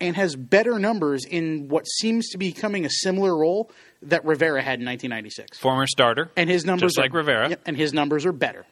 and 0.01 0.17
has 0.17 0.35
better 0.35 0.79
numbers 0.79 1.25
in 1.25 1.69
what 1.69 1.87
seems 1.87 2.31
to 2.31 2.39
be 2.39 2.53
coming 2.53 2.85
a 2.87 2.91
similar 2.91 3.37
role 3.37 3.71
that 4.09 4.25
Rivera 4.25 4.62
had 4.62 4.81
in 4.81 4.87
1996 4.87 5.59
Former 5.59 5.87
starter. 5.87 6.31
and 6.37 6.49
his 6.51 6.64
numbers 6.64 6.93
Just 6.93 6.99
like 6.99 7.12
are, 7.14 7.19
Rivera. 7.19 7.57
And 7.67 7.77
his 7.77 7.93
numbers 7.93 8.25
are 8.27 8.33
better. 8.33 8.67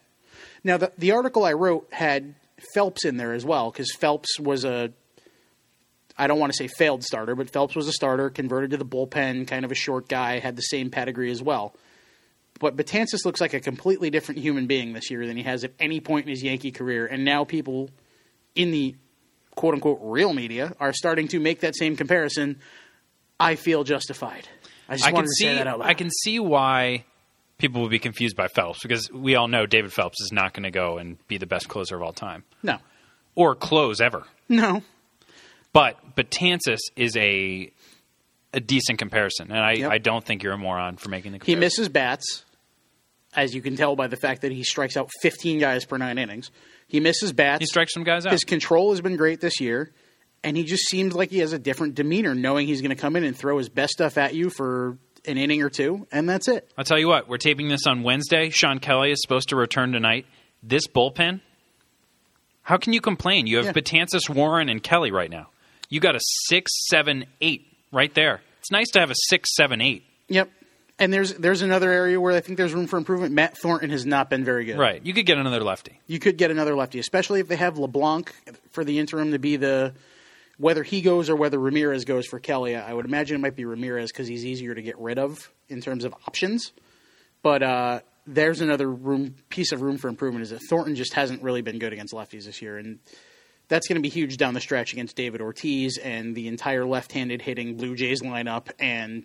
Now, 0.65 0.77
the 0.77 0.93
the 0.99 1.13
article 1.13 1.45
I 1.45 1.53
wrote 1.55 1.89
had 1.93 2.35
Phelps 2.75 3.05
in 3.05 3.17
there 3.17 3.33
as 3.33 3.45
well 3.45 3.71
because 3.71 3.93
Phelps 3.95 4.39
was 4.39 4.65
a 4.65 4.93
I 6.17 6.27
don't 6.27 6.39
want 6.39 6.53
to 6.53 6.57
say 6.57 6.69
failed 6.69 7.03
starter, 7.03 7.35
but 7.35 7.51
Phelps 7.51 7.75
was 7.75 7.89
a 7.89 7.93
starter, 7.93 8.29
converted 8.31 8.71
to 8.73 8.77
the 8.77 8.85
bullpen, 8.85 9.47
kind 9.49 9.65
of 9.65 9.73
a 9.73 9.75
short 9.75 10.09
guy, 10.09 10.39
had 10.39 10.57
the 10.57 10.63
same 10.63 10.91
pedigree 10.91 11.31
as 11.31 11.43
well. 11.43 11.75
But 12.61 12.77
Betances 12.77 13.25
looks 13.25 13.41
like 13.41 13.55
a 13.55 13.61
completely 13.61 14.11
different 14.11 14.41
human 14.41 14.67
being 14.67 14.93
this 14.93 15.11
year 15.11 15.27
than 15.27 15.37
he 15.37 15.43
has 15.43 15.65
at 15.65 15.73
any 15.81 16.01
point 16.01 16.27
in 16.27 16.31
his 16.31 16.43
Yankee 16.43 16.71
career, 16.71 17.07
and 17.07 17.25
now 17.25 17.45
people 17.45 17.91
in 18.55 18.71
the 18.71 18.95
quote 19.57 19.75
unquote 19.75 19.99
real 20.03 20.33
media 20.33 20.75
are 20.79 20.93
starting 20.93 21.29
to 21.29 21.41
make 21.41 21.61
that 21.61 21.75
same 21.75 21.97
comparison. 21.97 22.61
I 23.41 23.57
feel 23.57 23.83
justified. 23.83 24.47
I 24.89 24.95
just 24.97 25.07
I 25.09 25.13
wanted 25.13 25.15
can 25.15 25.25
to 25.27 25.35
see 25.35 25.45
say 25.45 25.55
that 25.57 25.67
out 25.67 25.79
loud. 25.81 25.89
I 25.89 25.95
can 25.95 26.11
see 26.11 26.39
why 26.39 27.05
people 27.59 27.83
would 27.83 27.91
be 27.91 27.99
confused 27.99 28.37
by 28.37 28.49
Phelps 28.49 28.81
because 28.83 29.11
we 29.13 29.35
all 29.37 29.49
know 29.49 29.67
David 29.67 29.93
Phelps 29.93 30.21
is 30.21 30.33
not 30.33 30.53
going 30.53 30.65
to 30.65 30.71
go 30.71 30.99
and 30.99 31.17
be 31.29 31.39
the 31.39 31.47
best 31.47 31.69
closer 31.69 31.97
of 31.97 32.03
all 32.03 32.13
time 32.13 32.45
no, 32.63 32.79
or 33.35 33.55
close 33.55 34.01
ever. 34.01 34.25
no, 34.49 34.83
But 35.73 36.17
Betances 36.17 36.81
is 36.97 37.17
a 37.17 37.71
a 38.55 38.61
decent 38.61 38.99
comparison, 38.99 39.51
and 39.51 39.59
I, 39.61 39.73
Yep. 39.73 39.91
I 39.91 39.99
don't 39.99 40.23
think 40.25 40.43
you're 40.43 40.53
a 40.53 40.59
moron 40.59 40.97
for 40.99 41.09
making 41.09 41.33
the 41.33 41.39
comparison. 41.39 41.59
He 41.59 41.65
misses 41.65 41.89
bats, 41.89 42.45
as 43.35 43.55
you 43.55 43.63
can 43.63 43.77
tell 43.77 43.97
by 43.97 44.09
the 44.09 44.17
fact 44.17 44.43
that 44.43 44.53
he 44.53 44.63
strikes 44.63 44.95
out 44.97 45.09
15 45.23 45.59
guys 45.59 45.87
per 45.87 45.97
nine 45.97 46.19
innings. 46.19 46.51
He 46.87 47.01
misses 47.01 47.33
bats. 47.33 47.61
He 47.61 47.67
strikes 47.67 47.95
some 47.95 48.05
guys 48.05 48.27
out. 48.27 48.33
His 48.33 48.45
control 48.45 48.91
has 48.91 49.01
been 49.01 49.17
great 49.17 49.41
this 49.41 49.59
year, 49.59 49.91
and 50.45 50.57
he 50.57 50.65
just 50.65 50.89
seems 50.89 51.15
like 51.15 51.31
he 51.31 51.39
has 51.39 51.53
a 51.53 51.59
different 51.59 51.95
demeanor, 51.95 52.35
knowing 52.35 52.67
he's 52.67 52.81
going 52.81 52.91
to 52.95 53.01
come 53.01 53.17
in 53.17 53.25
and 53.25 53.37
throw 53.37 53.59
his 53.59 53.69
best 53.69 53.93
stuff 53.93 54.19
at 54.19 54.35
you 54.35 54.51
for 54.51 54.99
an 55.27 55.39
inning 55.39 55.63
or 55.63 55.71
two, 55.71 56.07
and 56.11 56.29
that's 56.29 56.49
it. 56.49 56.69
I'll 56.77 56.85
tell 56.85 56.99
you 56.99 57.09
what, 57.09 57.29
we're 57.29 57.39
taping 57.39 57.69
this 57.69 57.87
on 57.87 58.03
Wednesday. 58.03 58.51
Shawn 58.51 58.79
Kelley 58.81 59.13
is 59.13 59.21
supposed 59.23 59.51
to 59.51 59.57
return 59.57 59.93
tonight. 59.93 60.27
This 60.63 60.87
bullpen, 60.89 61.41
how 62.63 62.77
can 62.77 62.93
you 62.93 63.01
complain? 63.01 63.47
You 63.47 63.59
have 63.59 63.67
Yeah. 63.67 63.73
Betances, 63.73 64.29
Warren, 64.29 64.69
and 64.69 64.83
Kelley 64.83 65.11
right 65.11 65.31
now. 65.31 65.49
You 65.89 66.01
got 66.01 66.17
a 66.17 66.21
six, 66.47 66.73
seven, 66.89 67.27
eight 67.41 67.67
right 67.93 68.13
there. 68.15 68.41
It's 68.61 68.71
nice 68.71 68.89
to 68.93 69.01
have 69.01 69.11
a 69.11 69.15
six, 69.29 69.55
seven, 69.57 69.81
eight. 69.81 70.05
Yep. 70.29 70.51
And 70.99 71.13
there's 71.13 71.35
there's 71.35 71.63
another 71.63 71.91
area 71.91 72.21
where 72.21 72.33
I 72.33 72.41
think 72.41 72.59
there's 72.59 72.73
room 72.75 72.87
for 72.87 72.97
improvement. 72.97 73.35
Matt 73.35 73.59
Thornton 73.59 73.91
has 73.91 74.07
not 74.07 74.31
been 74.31 74.45
very 74.45 74.65
good. 74.65 74.79
Right. 74.79 75.05
You 75.05 75.13
could 75.13 75.27
get 75.27 75.37
another 75.39 75.61
lefty. 75.61 75.99
You 76.07 76.19
could 76.21 76.37
get 76.37 76.51
another 76.53 76.77
lefty, 76.77 77.01
especially 77.01 77.41
if 77.41 77.49
they 77.49 77.57
have 77.57 77.77
LeBlanc 77.79 78.33
for 78.71 78.85
the 78.85 78.99
interim 79.01 79.33
to 79.33 79.39
be 79.39 79.57
the 79.57 79.95
whether 80.63 80.85
he 80.85 81.01
goes 81.03 81.29
or 81.29 81.35
whether 81.35 81.59
Ramirez 81.59 82.05
goes 82.05 82.25
for 82.25 82.39
Kelley. 82.39 82.77
I 82.77 82.93
would 82.93 83.05
imagine 83.05 83.35
it 83.35 83.41
might 83.41 83.57
be 83.57 83.65
Ramirez 83.65 84.13
because 84.13 84.29
he's 84.29 84.47
easier 84.47 84.75
to 84.75 84.81
get 84.81 84.97
rid 84.99 85.19
of 85.19 85.51
in 85.69 85.81
terms 85.81 86.05
of 86.05 86.15
options. 86.27 86.71
But 87.43 87.63
uh, 87.65 88.01
there's 88.29 88.61
another 88.61 88.89
room 88.89 89.35
piece 89.49 89.73
of 89.73 89.83
room 89.83 89.99
for 89.99 90.09
improvement 90.09 90.45
is 90.45 90.51
that 90.51 90.61
Thornton 90.71 90.95
just 90.95 91.15
hasn't 91.15 91.43
really 91.43 91.63
been 91.63 91.81
good 91.81 91.93
against 91.93 92.15
lefties 92.15 92.45
this 92.45 92.63
year, 92.63 92.79
and 92.79 93.01
that's 93.67 93.89
going 93.89 93.97
to 93.97 94.03
be 94.03 94.09
huge 94.09 94.37
down 94.37 94.55
the 94.55 94.61
stretch 94.61 94.93
against 94.93 95.17
David 95.17 95.41
Ortiz 95.41 95.99
and 95.99 96.35
the 96.37 96.47
entire 96.47 96.85
left-handed 96.85 97.43
hitting 97.43 97.77
Blue 97.77 97.97
Jays 97.97 98.23
lineup 98.23 98.69
and 98.79 99.25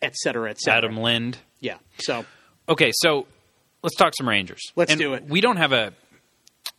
et 0.00 0.16
cetera, 0.16 0.48
et 0.50 0.58
cetera. 0.58 0.78
Adam 0.90 0.96
Lind. 0.96 1.36
Yeah. 1.60 1.76
So 1.98 2.24
Okay, 2.66 2.92
so 2.94 3.26
let's 3.82 3.96
talk 3.96 4.14
some 4.16 4.26
Rangers. 4.28 4.62
Let's 4.76 4.92
And 4.92 4.98
do 5.00 5.12
it. 5.12 5.24
We 5.26 5.42
don't 5.42 5.56
have 5.58 5.72
a 5.72 5.92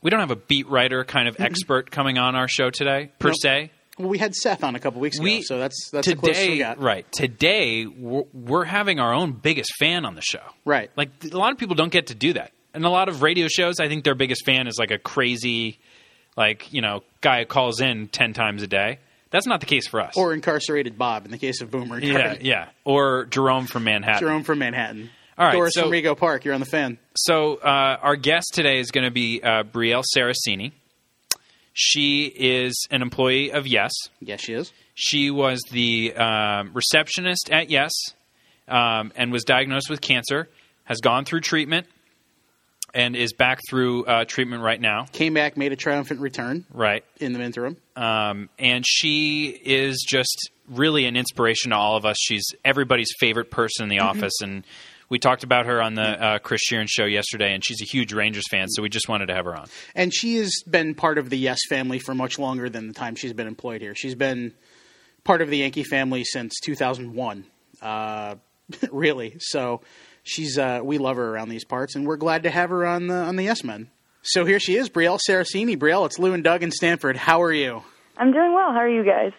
we 0.01 0.09
don't 0.09 0.19
have 0.21 0.31
a 0.31 0.35
beat 0.35 0.67
writer 0.67 1.03
kind 1.03 1.27
of 1.27 1.39
expert 1.39 1.91
coming 1.91 2.17
on 2.17 2.35
our 2.35 2.47
show 2.47 2.69
today 2.71 3.11
per 3.19 3.29
Nope. 3.29 3.37
se. 3.41 3.71
Well, 3.99 4.07
we 4.09 4.17
had 4.17 4.33
Seth 4.33 4.63
on 4.63 4.75
a 4.75 4.79
couple 4.79 5.01
weeks 5.01 5.17
ago, 5.17 5.23
We 5.25 5.41
so 5.43 5.59
that's 5.59 5.89
that's 5.91 6.07
the 6.07 6.15
closest 6.15 6.41
we 6.41 6.47
today, 6.53 6.57
got. 6.59 6.79
right? 6.81 7.11
Today, 7.11 7.85
we're, 7.85 8.23
we're 8.33 8.63
having 8.65 8.99
our 8.99 9.13
own 9.13 9.33
biggest 9.33 9.71
fan 9.77 10.05
on 10.05 10.15
the 10.15 10.21
show. 10.21 10.41
Right. 10.65 10.89
Like 10.95 11.09
a 11.31 11.37
lot 11.37 11.51
of 11.51 11.57
people 11.57 11.75
don't 11.75 11.91
get 11.91 12.07
to 12.07 12.15
do 12.15 12.33
that, 12.33 12.51
and 12.73 12.85
a 12.85 12.89
lot 12.89 13.09
of 13.09 13.21
radio 13.21 13.47
shows, 13.47 13.79
I 13.79 13.87
think 13.87 14.03
their 14.05 14.15
biggest 14.15 14.45
fan 14.45 14.67
is 14.67 14.77
like 14.79 14.91
a 14.91 14.97
crazy, 14.97 15.77
like 16.37 16.71
you 16.73 16.81
know, 16.81 17.03
guy 17.21 17.45
calls 17.45 17.81
in 17.81 18.07
ten 18.07 18.33
times 18.33 18.63
a 18.63 18.67
day. 18.67 18.99
That's 19.31 19.45
not 19.45 19.59
the 19.59 19.67
case 19.67 19.87
for 19.87 20.01
us. 20.01 20.17
Or 20.17 20.33
incarcerated 20.33 20.97
Bob 20.97 21.25
in 21.25 21.29
the 21.31 21.37
case 21.37 21.61
of 21.61 21.69
Boomer. 21.69 21.99
yeah, 21.99 22.35
yeah. 22.41 22.69
Or 22.83 23.25
Jerome 23.25 23.67
from 23.67 23.83
Manhattan. 23.83 24.21
Jerome 24.21 24.43
from 24.43 24.57
Manhattan. 24.57 25.11
All 25.37 25.45
right, 25.45 25.53
Doris 25.53 25.73
so- 25.75 25.83
from 25.83 25.91
Rego 25.91 26.17
Park. 26.17 26.45
You're 26.45 26.53
on 26.55 26.59
the 26.59 26.65
fan. 26.65 26.97
So 27.15 27.55
uh, 27.57 27.97
our 28.01 28.15
guest 28.15 28.51
today 28.53 28.79
is 28.79 28.89
going 28.91 29.05
to 29.05 29.11
be 29.11 29.41
uh, 29.43 29.63
Brielle 29.63 30.03
Saracini. 30.17 30.71
She 31.73 32.25
is 32.25 32.87
an 32.91 33.01
employee 33.01 33.51
of 33.51 33.67
Yes. 33.67 33.91
Yes, 34.19 34.41
she 34.41 34.53
is. 34.53 34.71
She 34.95 35.31
was 35.31 35.61
the 35.71 36.13
um, 36.15 36.71
receptionist 36.73 37.49
at 37.51 37.69
Yes 37.69 37.91
um, 38.67 39.11
and 39.15 39.31
was 39.31 39.43
diagnosed 39.43 39.89
with 39.89 40.01
cancer. 40.01 40.49
Has 40.83 40.99
gone 41.01 41.23
through 41.23 41.41
treatment 41.41 41.85
and 42.95 43.15
is 43.15 43.31
back 43.33 43.59
through 43.69 44.05
uh, 44.05 44.25
treatment 44.25 44.63
right 44.63 44.81
now. 44.81 45.05
Came 45.11 45.35
back, 45.35 45.55
made 45.55 45.71
a 45.71 45.75
triumphant 45.75 46.19
return 46.19 46.65
Right. 46.73 47.05
in 47.19 47.33
the 47.33 47.41
interim. 47.41 47.77
um, 47.95 48.49
and 48.57 48.83
she 48.87 49.47
is 49.49 50.03
just 50.07 50.49
really 50.67 51.05
an 51.05 51.15
inspiration 51.15 51.69
to 51.69 51.77
all 51.77 51.95
of 51.95 52.05
us. 52.05 52.17
She's 52.19 52.43
everybody's 52.65 53.11
favorite 53.19 53.51
person 53.51 53.83
in 53.83 53.89
the 53.89 53.99
office, 53.99 54.41
and 54.41 54.63
we 55.09 55.19
talked 55.19 55.43
about 55.43 55.65
her 55.65 55.81
on 55.81 55.95
the 55.95 56.01
uh, 56.01 56.39
Chris 56.39 56.61
Shearn 56.61 56.87
show 56.87 57.05
yesterday. 57.05 57.53
And 57.53 57.65
she's 57.65 57.81
a 57.81 57.85
huge 57.85 58.13
Rangers 58.13 58.45
fan, 58.49 58.69
so 58.69 58.83
we 58.83 58.89
just 58.89 59.09
wanted 59.09 59.27
to 59.27 59.33
have 59.33 59.45
her 59.45 59.55
on. 59.55 59.67
And 59.95 60.13
she 60.13 60.37
has 60.37 60.63
been 60.69 60.95
part 60.95 61.17
of 61.17 61.29
the 61.29 61.37
Yes 61.37 61.59
family 61.69 61.99
for 61.99 62.13
much 62.13 62.39
longer 62.39 62.69
than 62.69 62.87
the 62.87 62.93
time 62.93 63.15
she's 63.15 63.33
been 63.33 63.47
employed 63.47 63.81
here. 63.81 63.95
She's 63.95 64.15
been 64.15 64.53
part 65.23 65.41
of 65.41 65.49
the 65.49 65.57
Yankee 65.57 65.83
family 65.83 66.23
since 66.23 66.59
2001, 66.63 67.45
uh, 67.81 68.35
really. 68.91 69.37
So 69.39 69.81
she's 70.23 70.57
uh, 70.57 70.81
we 70.83 70.97
love 70.97 71.17
her 71.17 71.33
around 71.33 71.49
these 71.49 71.65
parts, 71.65 71.95
and 71.95 72.05
we're 72.05 72.17
glad 72.17 72.43
to 72.43 72.49
have 72.49 72.69
her 72.69 72.85
on 72.85 73.07
the 73.07 73.15
on 73.15 73.35
the 73.35 73.43
Yes 73.43 73.63
Men. 73.63 73.89
So 74.21 74.45
here 74.45 74.59
she 74.59 74.75
is, 74.75 74.89
Brielle 74.89 75.19
Saracini. 75.27 75.77
Brielle, 75.77 76.05
it's 76.05 76.19
Lou 76.19 76.33
and 76.33 76.43
Doug 76.43 76.61
in 76.61 76.71
Stamford. 76.71 77.15
How 77.17 77.41
are 77.41 77.53
you? 77.53 77.83
I'm 78.17 78.31
doing 78.31 78.53
well. 78.53 78.73
How 78.73 78.79
are 78.79 78.89
you 78.89 79.03
guys? 79.03 79.31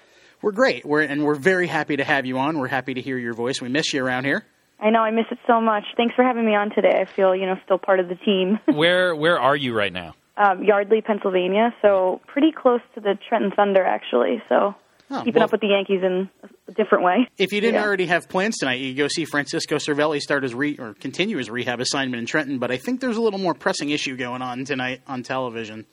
We're 0.42 0.52
great. 0.52 0.86
We're 0.86 1.02
and 1.02 1.24
we're 1.24 1.34
very 1.34 1.66
happy 1.66 1.96
to 1.96 2.04
have 2.04 2.26
you 2.26 2.38
on. 2.38 2.58
We're 2.58 2.68
happy 2.68 2.94
to 2.94 3.00
hear 3.00 3.18
your 3.18 3.34
voice. 3.34 3.60
We 3.60 3.68
miss 3.68 3.92
you 3.92 4.04
around 4.04 4.24
here. 4.24 4.44
I 4.82 4.90
know 4.90 5.00
I 5.00 5.10
miss 5.10 5.26
it 5.30 5.38
so 5.46 5.60
much. 5.60 5.84
Thanks 5.96 6.14
for 6.14 6.24
having 6.24 6.44
me 6.46 6.54
on 6.54 6.70
today. 6.70 7.00
I 7.00 7.04
feel, 7.04 7.34
you 7.34 7.46
know, 7.46 7.56
still 7.64 7.78
part 7.78 8.00
of 8.00 8.08
the 8.08 8.14
team. 8.16 8.58
Where 8.74 9.14
Where 9.14 9.38
are 9.38 9.56
you 9.56 9.74
right 9.74 9.92
now? 9.92 10.14
um, 10.36 10.64
Yardley, 10.64 11.02
Pennsylvania, 11.02 11.74
so 11.82 12.20
pretty 12.26 12.50
close 12.50 12.80
to 12.94 13.00
the 13.00 13.18
Trenton 13.28 13.50
Thunder, 13.50 13.84
actually. 13.84 14.42
So 14.48 14.74
Oh, 15.12 15.22
keeping 15.24 15.40
well, 15.40 15.46
up 15.46 15.52
with 15.52 15.60
the 15.60 15.66
Yankees 15.66 16.02
in 16.04 16.30
a 16.68 16.72
different 16.72 17.02
way. 17.02 17.28
If 17.36 17.52
you 17.52 17.60
didn't 17.60 17.74
Yeah. 17.74 17.82
already 17.84 18.06
have 18.06 18.28
plans 18.28 18.56
tonight, 18.58 18.78
you 18.80 18.92
could 18.92 18.98
go 18.98 19.08
see 19.08 19.24
Francisco 19.24 19.76
Cervelli 19.76 20.20
start 20.20 20.44
his 20.44 20.54
re 20.54 20.76
or 20.78 20.94
continue 20.94 21.36
his 21.36 21.50
rehab 21.50 21.80
assignment 21.80 22.20
in 22.20 22.26
Trenton. 22.26 22.58
But 22.60 22.70
I 22.70 22.76
think 22.76 23.00
there's 23.00 23.16
a 23.16 23.20
little 23.20 23.40
more 23.40 23.52
pressing 23.52 23.90
issue 23.90 24.16
going 24.16 24.40
on 24.40 24.64
tonight 24.64 25.00
on 25.08 25.24
television. 25.24 25.84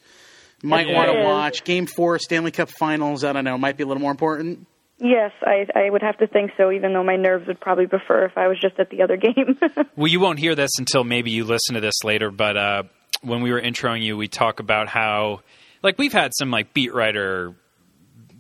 Might 0.63 0.87
It 0.87 0.93
want 0.93 1.09
to 1.11 1.23
watch 1.23 1.63
Game 1.63 1.87
Four, 1.87 2.19
Stanley 2.19 2.51
Cup 2.51 2.69
Finals. 2.69 3.23
I 3.23 3.33
don't 3.33 3.43
know. 3.43 3.57
Might 3.57 3.75
be 3.75 3.83
a 3.83 3.87
little 3.87 4.01
more 4.01 4.11
important. 4.11 4.67
Yes, 4.99 5.31
I, 5.43 5.67
I 5.75 5.89
would 5.89 6.01
have 6.01 6.17
to 6.17 6.27
think 6.27 6.51
so, 6.57 6.71
even 6.71 6.93
though 6.93 7.03
my 7.03 7.17
nerves 7.17 7.47
would 7.47 7.59
probably 7.59 7.85
prefer 7.85 8.25
if 8.25 8.37
I 8.37 8.47
was 8.47 8.59
just 8.59 8.79
at 8.79 8.89
the 8.89 9.03
other 9.03 9.17
game. 9.17 9.57
Well, 9.95 10.07
you 10.07 10.19
won't 10.19 10.39
hear 10.39 10.55
this 10.55 10.71
until 10.79 11.03
maybe 11.03 11.31
you 11.31 11.43
listen 11.43 11.75
to 11.75 11.81
this 11.81 12.03
later. 12.03 12.31
But 12.31 12.57
uh, 12.57 12.83
when 13.21 13.41
we 13.41 13.51
were 13.51 13.61
introing 13.61 14.01
you, 14.01 14.17
we 14.17 14.27
talk 14.27 14.59
about 14.59 14.87
how, 14.87 15.41
like, 15.83 15.97
we've 15.99 16.13
had 16.13 16.31
some 16.35 16.49
like 16.49 16.73
beat 16.73 16.93
writer 16.93 17.53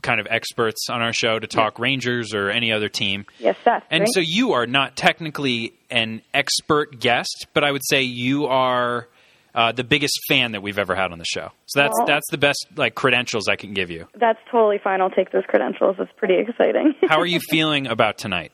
kind 0.01 0.19
of 0.19 0.27
experts 0.29 0.87
on 0.89 1.01
our 1.01 1.13
show 1.13 1.37
to 1.37 1.47
talk 1.47 1.79
Rangers 1.79 2.33
or 2.33 2.49
any 2.49 2.71
other 2.71 2.89
team. 2.89 3.25
yes, 3.39 3.55
Seth. 3.63 3.83
And 3.89 4.01
right? 4.01 4.09
so 4.13 4.19
you 4.19 4.53
are 4.53 4.65
not 4.67 4.95
technically 4.95 5.73
an 5.89 6.21
expert 6.33 6.99
guest, 6.99 7.47
but 7.53 7.63
I 7.63 7.71
would 7.71 7.81
say 7.85 8.03
you 8.03 8.45
are 8.45 9.07
uh, 9.57 9.71
the 9.71 9.83
biggest 9.83 10.13
fan 10.29 10.51
that 10.51 10.61
we've 10.61 10.77
ever 10.77 10.93
had 10.95 11.11
on 11.11 11.17
the 11.17 11.25
show. 11.25 11.49
So 11.65 11.79
that's 11.81 11.93
Well- 11.97 12.05
that's 12.07 12.29
the 12.29 12.37
best 12.37 12.67
like 12.75 12.93
credentials 12.95 13.49
I 13.49 13.55
can 13.55 13.73
give 13.73 13.89
you. 13.89 14.07
That's 14.15 14.39
totally 14.51 14.77
fine. 14.77 15.01
I'll 15.01 15.09
take 15.09 15.31
those 15.31 15.45
credentials. 15.47 15.95
It's 15.99 16.11
pretty 16.15 16.35
exciting. 16.37 16.93
How 17.09 17.19
are 17.19 17.25
you 17.25 17.39
feeling 17.39 17.87
about 17.87 18.17
tonight? 18.19 18.51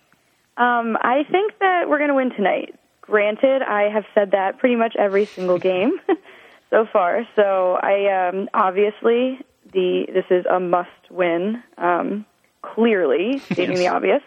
Um, 0.56 0.98
I 1.02 1.24
think 1.30 1.60
that 1.60 1.90
we're 1.90 1.98
going 1.98 2.10
to 2.10 2.16
win 2.16 2.32
tonight. 2.32 2.76
Granted, 3.02 3.62
I 3.64 3.90
have 3.90 4.06
said 4.16 4.32
that 4.32 4.60
pretty 4.60 4.76
much 4.78 4.96
every 4.98 5.26
single 5.26 5.58
game 5.60 6.00
so 6.70 6.86
far. 6.94 7.28
So 7.36 7.78
I 7.82 8.30
um, 8.30 8.50
obviously 8.54 9.40
the 9.74 10.06
this 10.14 10.26
is 10.30 10.46
a 10.46 10.60
must 10.60 10.90
win. 11.12 11.62
Um, 11.78 12.26
clearly 12.62 13.40
stating 13.52 13.76
the 13.76 13.90
obvious, 13.90 14.22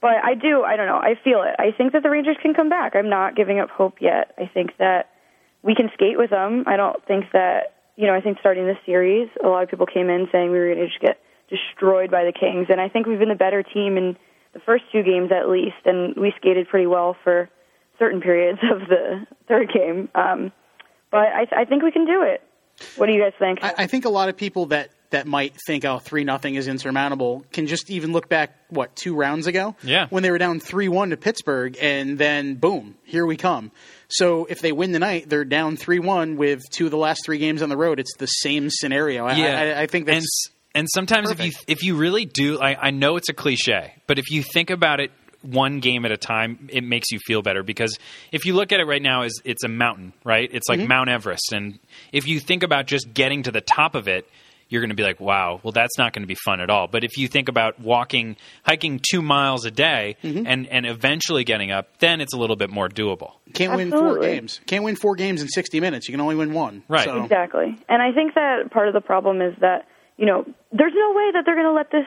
but 0.00 0.16
I 0.24 0.34
do. 0.34 0.62
I 0.64 0.74
don't 0.76 0.86
know. 0.88 0.96
I 0.98 1.14
feel 1.22 1.42
it. 1.42 1.54
I 1.60 1.70
think 1.70 1.92
that 1.92 2.02
the 2.02 2.10
Rangers 2.10 2.36
can 2.42 2.52
come 2.52 2.68
back. 2.68 2.96
I'm 2.96 3.08
not 3.08 3.36
giving 3.36 3.60
up 3.60 3.70
hope 3.70 3.98
yet. 4.00 4.34
I 4.38 4.46
think 4.52 4.76
that 4.78 5.10
we 5.66 5.74
can 5.74 5.90
skate 5.92 6.16
with 6.16 6.30
them. 6.30 6.64
I 6.66 6.76
don't 6.76 7.04
think 7.06 7.24
that 7.32 7.74
you 7.96 8.06
know. 8.06 8.14
I 8.14 8.20
think 8.20 8.38
starting 8.40 8.66
this 8.66 8.78
series, 8.86 9.28
a 9.44 9.48
lot 9.48 9.62
of 9.64 9.68
people 9.68 9.86
came 9.86 10.08
in 10.08 10.28
saying 10.32 10.50
we 10.50 10.58
were 10.58 10.72
going 10.74 10.78
to 10.78 10.86
just 10.86 11.00
get 11.00 11.18
destroyed 11.50 12.10
by 12.10 12.24
the 12.24 12.32
Kings, 12.32 12.66
and 12.70 12.80
I 12.80 12.88
think 12.88 13.06
we've 13.06 13.18
been 13.18 13.28
the 13.28 13.34
better 13.34 13.62
team 13.62 13.96
in 13.96 14.16
the 14.54 14.60
first 14.60 14.84
two 14.92 15.02
games 15.02 15.30
at 15.32 15.48
least, 15.48 15.76
and 15.84 16.14
we 16.16 16.32
skated 16.36 16.68
pretty 16.68 16.86
well 16.86 17.16
for 17.22 17.50
certain 17.98 18.20
periods 18.20 18.58
of 18.72 18.88
the 18.88 19.26
third 19.48 19.70
game. 19.72 20.08
Um, 20.14 20.52
but 21.10 21.18
I, 21.20 21.46
I 21.56 21.64
think 21.64 21.82
we 21.82 21.92
can 21.92 22.06
do 22.06 22.22
it. 22.22 22.42
What 22.96 23.06
do 23.06 23.12
you 23.12 23.20
guys 23.22 23.32
think? 23.38 23.60
I, 23.62 23.74
I 23.78 23.86
think 23.86 24.04
a 24.04 24.10
lot 24.10 24.28
of 24.28 24.36
people 24.36 24.66
that 24.66 24.90
that 25.10 25.26
might 25.26 25.54
think 25.66 25.84
oh 25.84 25.98
three 25.98 26.24
nothing 26.24 26.56
is 26.56 26.66
insurmountable 26.68 27.44
can 27.52 27.66
just 27.68 27.90
even 27.90 28.12
look 28.12 28.28
back 28.28 28.56
what 28.70 28.94
two 28.96 29.14
rounds 29.14 29.46
ago 29.46 29.74
Yeah. 29.82 30.08
when 30.10 30.22
they 30.24 30.30
were 30.32 30.36
down 30.38 30.58
three 30.60 30.88
one 30.88 31.10
to 31.10 31.16
Pittsburgh 31.16 31.78
and 31.80 32.18
then 32.18 32.56
boom 32.56 32.96
here 33.04 33.24
we 33.24 33.36
come. 33.36 33.70
So 34.08 34.44
if 34.46 34.60
they 34.60 34.72
win 34.72 34.92
tonight, 34.92 35.28
they're 35.28 35.44
down 35.44 35.76
three 35.76 35.98
one 35.98 36.36
with 36.36 36.62
two 36.70 36.84
of 36.86 36.90
the 36.90 36.96
last 36.96 37.22
three 37.24 37.38
games 37.38 37.62
on 37.62 37.68
the 37.68 37.76
road. 37.76 37.98
It's 37.98 38.16
the 38.18 38.26
same 38.26 38.68
scenario. 38.70 39.26
I, 39.26 39.34
I, 39.34 39.82
I 39.82 39.86
think 39.86 40.08
and 40.08 40.16
that's 40.18 40.48
and 40.74 40.86
sometimes 40.92 41.30
if 41.30 41.40
you 41.44 41.52
if 41.66 41.82
you 41.82 41.96
really 41.96 42.24
do, 42.24 42.60
I, 42.60 42.88
I 42.88 42.90
know 42.90 43.16
it's 43.16 43.28
a 43.28 43.34
cliche, 43.34 43.94
but 44.06 44.18
if 44.18 44.30
you 44.30 44.42
think 44.42 44.70
about 44.70 45.00
it 45.00 45.10
one 45.42 45.80
game 45.80 46.04
at 46.04 46.10
a 46.12 46.16
time, 46.16 46.68
it 46.72 46.82
makes 46.82 47.10
you 47.10 47.18
feel 47.20 47.40
better 47.42 47.62
because 47.62 47.96
if 48.32 48.44
you 48.44 48.54
look 48.54 48.72
at 48.72 48.80
it 48.80 48.84
right 48.86 49.02
now, 49.02 49.22
is 49.22 49.40
it's 49.44 49.64
a 49.64 49.68
mountain, 49.68 50.12
right? 50.24 50.48
It's 50.52 50.68
Mm-hmm. 50.68 50.80
like 50.82 50.88
Mount 50.88 51.08
Everest, 51.08 51.52
and 51.52 51.78
if 52.12 52.26
you 52.26 52.40
think 52.40 52.62
about 52.62 52.86
just 52.86 53.12
getting 53.14 53.42
to 53.44 53.50
the 53.52 53.60
top 53.60 53.94
of 53.94 54.08
it. 54.08 54.28
You're 54.68 54.80
going 54.80 54.90
to 54.90 54.96
be 54.96 55.04
like, 55.04 55.20
wow, 55.20 55.60
well, 55.62 55.70
that's 55.72 55.96
not 55.96 56.12
going 56.12 56.22
to 56.24 56.26
be 56.26 56.34
fun 56.44 56.60
at 56.60 56.70
all. 56.70 56.88
But 56.88 57.04
if 57.04 57.16
you 57.18 57.28
think 57.28 57.48
about 57.48 57.78
walking, 57.78 58.36
hiking 58.64 59.00
two 59.00 59.22
miles 59.22 59.64
a 59.64 59.70
day 59.70 60.16
Mm-hmm. 60.22 60.46
and, 60.46 60.66
and 60.68 60.86
eventually 60.86 61.44
getting 61.44 61.70
up, 61.70 61.98
then 61.98 62.20
it's 62.20 62.32
a 62.34 62.36
little 62.36 62.56
bit 62.56 62.70
more 62.70 62.88
doable. 62.88 63.32
can't 63.54 63.76
win 63.76 63.90
four 63.90 64.18
games. 64.18 64.60
Can't 64.66 64.82
win 64.82 64.96
four 64.96 65.14
games 65.14 65.40
in 65.42 65.48
sixty 65.48 65.78
minutes. 65.78 66.08
You 66.08 66.12
can 66.12 66.20
only 66.20 66.34
win 66.34 66.52
one. 66.52 66.82
Right. 66.88 67.04
So, 67.04 67.22
Exactly. 67.22 67.76
And 67.88 68.02
I 68.02 68.12
think 68.12 68.34
that 68.34 68.70
part 68.72 68.88
of 68.88 68.94
the 68.94 69.00
problem 69.00 69.40
is 69.40 69.54
that, 69.60 69.86
you 70.16 70.26
know, 70.26 70.44
there's 70.72 70.94
no 70.94 71.12
way 71.14 71.30
that 71.34 71.42
they're 71.46 71.54
going 71.54 71.66
to 71.66 71.72
let 71.72 71.90
this, 71.90 72.06